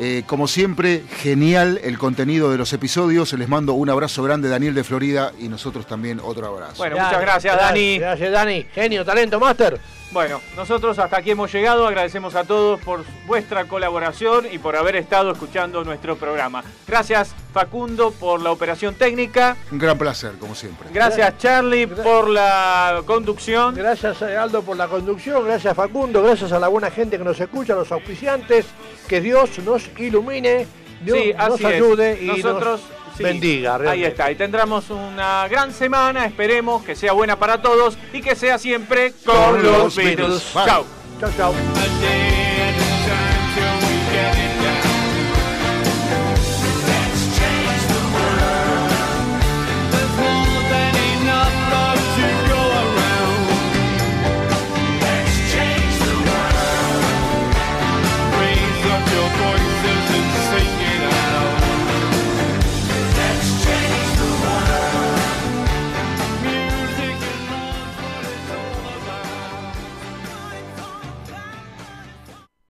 Eh, 0.00 0.24
como 0.26 0.48
siempre, 0.48 1.04
genial 1.22 1.80
el 1.84 1.96
contenido 1.98 2.50
de 2.50 2.58
los 2.58 2.72
episodios. 2.72 3.32
Les 3.34 3.48
mando 3.48 3.74
un 3.74 3.88
abrazo 3.90 4.24
grande, 4.24 4.48
Daniel 4.48 4.74
de 4.74 4.82
Florida, 4.82 5.30
y 5.38 5.46
nosotros 5.46 5.86
también 5.86 6.18
otro 6.20 6.48
abrazo. 6.48 6.78
Bueno, 6.78 6.96
muchas 6.98 7.20
gracias, 7.20 7.56
Dani. 7.56 7.98
Gracias, 8.00 8.32
Dani. 8.32 8.66
Genio, 8.74 9.04
talento, 9.04 9.38
máster. 9.38 9.78
Bueno, 10.14 10.40
nosotros 10.56 10.96
hasta 11.00 11.16
aquí 11.18 11.32
hemos 11.32 11.52
llegado. 11.52 11.88
Agradecemos 11.88 12.36
a 12.36 12.44
todos 12.44 12.78
por 12.80 13.04
vuestra 13.26 13.64
colaboración 13.66 14.46
y 14.50 14.58
por 14.58 14.76
haber 14.76 14.94
estado 14.94 15.32
escuchando 15.32 15.82
nuestro 15.82 16.14
programa. 16.14 16.62
Gracias, 16.86 17.34
Facundo, 17.52 18.12
por 18.12 18.40
la 18.40 18.52
operación 18.52 18.94
técnica. 18.94 19.56
Un 19.72 19.78
gran 19.80 19.98
placer, 19.98 20.34
como 20.38 20.54
siempre. 20.54 20.88
Gracias, 20.92 21.36
Charlie, 21.38 21.88
por 21.88 22.28
la 22.30 23.02
conducción. 23.04 23.74
Gracias, 23.74 24.22
Aldo, 24.22 24.62
por 24.62 24.76
la 24.76 24.86
conducción. 24.86 25.44
Gracias, 25.44 25.74
Facundo. 25.74 26.22
Gracias 26.22 26.52
a 26.52 26.60
la 26.60 26.68
buena 26.68 26.92
gente 26.92 27.18
que 27.18 27.24
nos 27.24 27.40
escucha, 27.40 27.72
a 27.72 27.76
los 27.76 27.90
auspiciantes. 27.90 28.66
Que 29.08 29.20
Dios 29.20 29.58
nos 29.64 29.90
ilumine, 29.98 30.68
Dios 31.04 31.18
Sí, 31.18 31.32
nos 31.36 31.58
es. 31.60 31.66
ayude 31.66 32.22
y 32.22 32.26
nos- 32.28 32.38
Nosotros 32.38 32.80
bendiga. 33.18 33.78
Realmente. 33.78 34.06
Ahí 34.06 34.10
está, 34.10 34.30
y 34.30 34.34
tendremos 34.34 34.90
una 34.90 35.46
gran 35.48 35.72
semana, 35.72 36.26
esperemos 36.26 36.82
que 36.84 36.94
sea 36.94 37.12
buena 37.12 37.38
para 37.38 37.60
todos 37.62 37.96
y 38.12 38.20
que 38.20 38.34
sea 38.34 38.58
siempre 38.58 39.12
con, 39.24 39.62
los, 39.62 39.78
los 39.78 39.96
Beatles. 39.96 40.16
Beatles. 40.16 40.52
Chao. 40.52 40.84
Chao, 41.20 41.30
chao. 41.36 41.54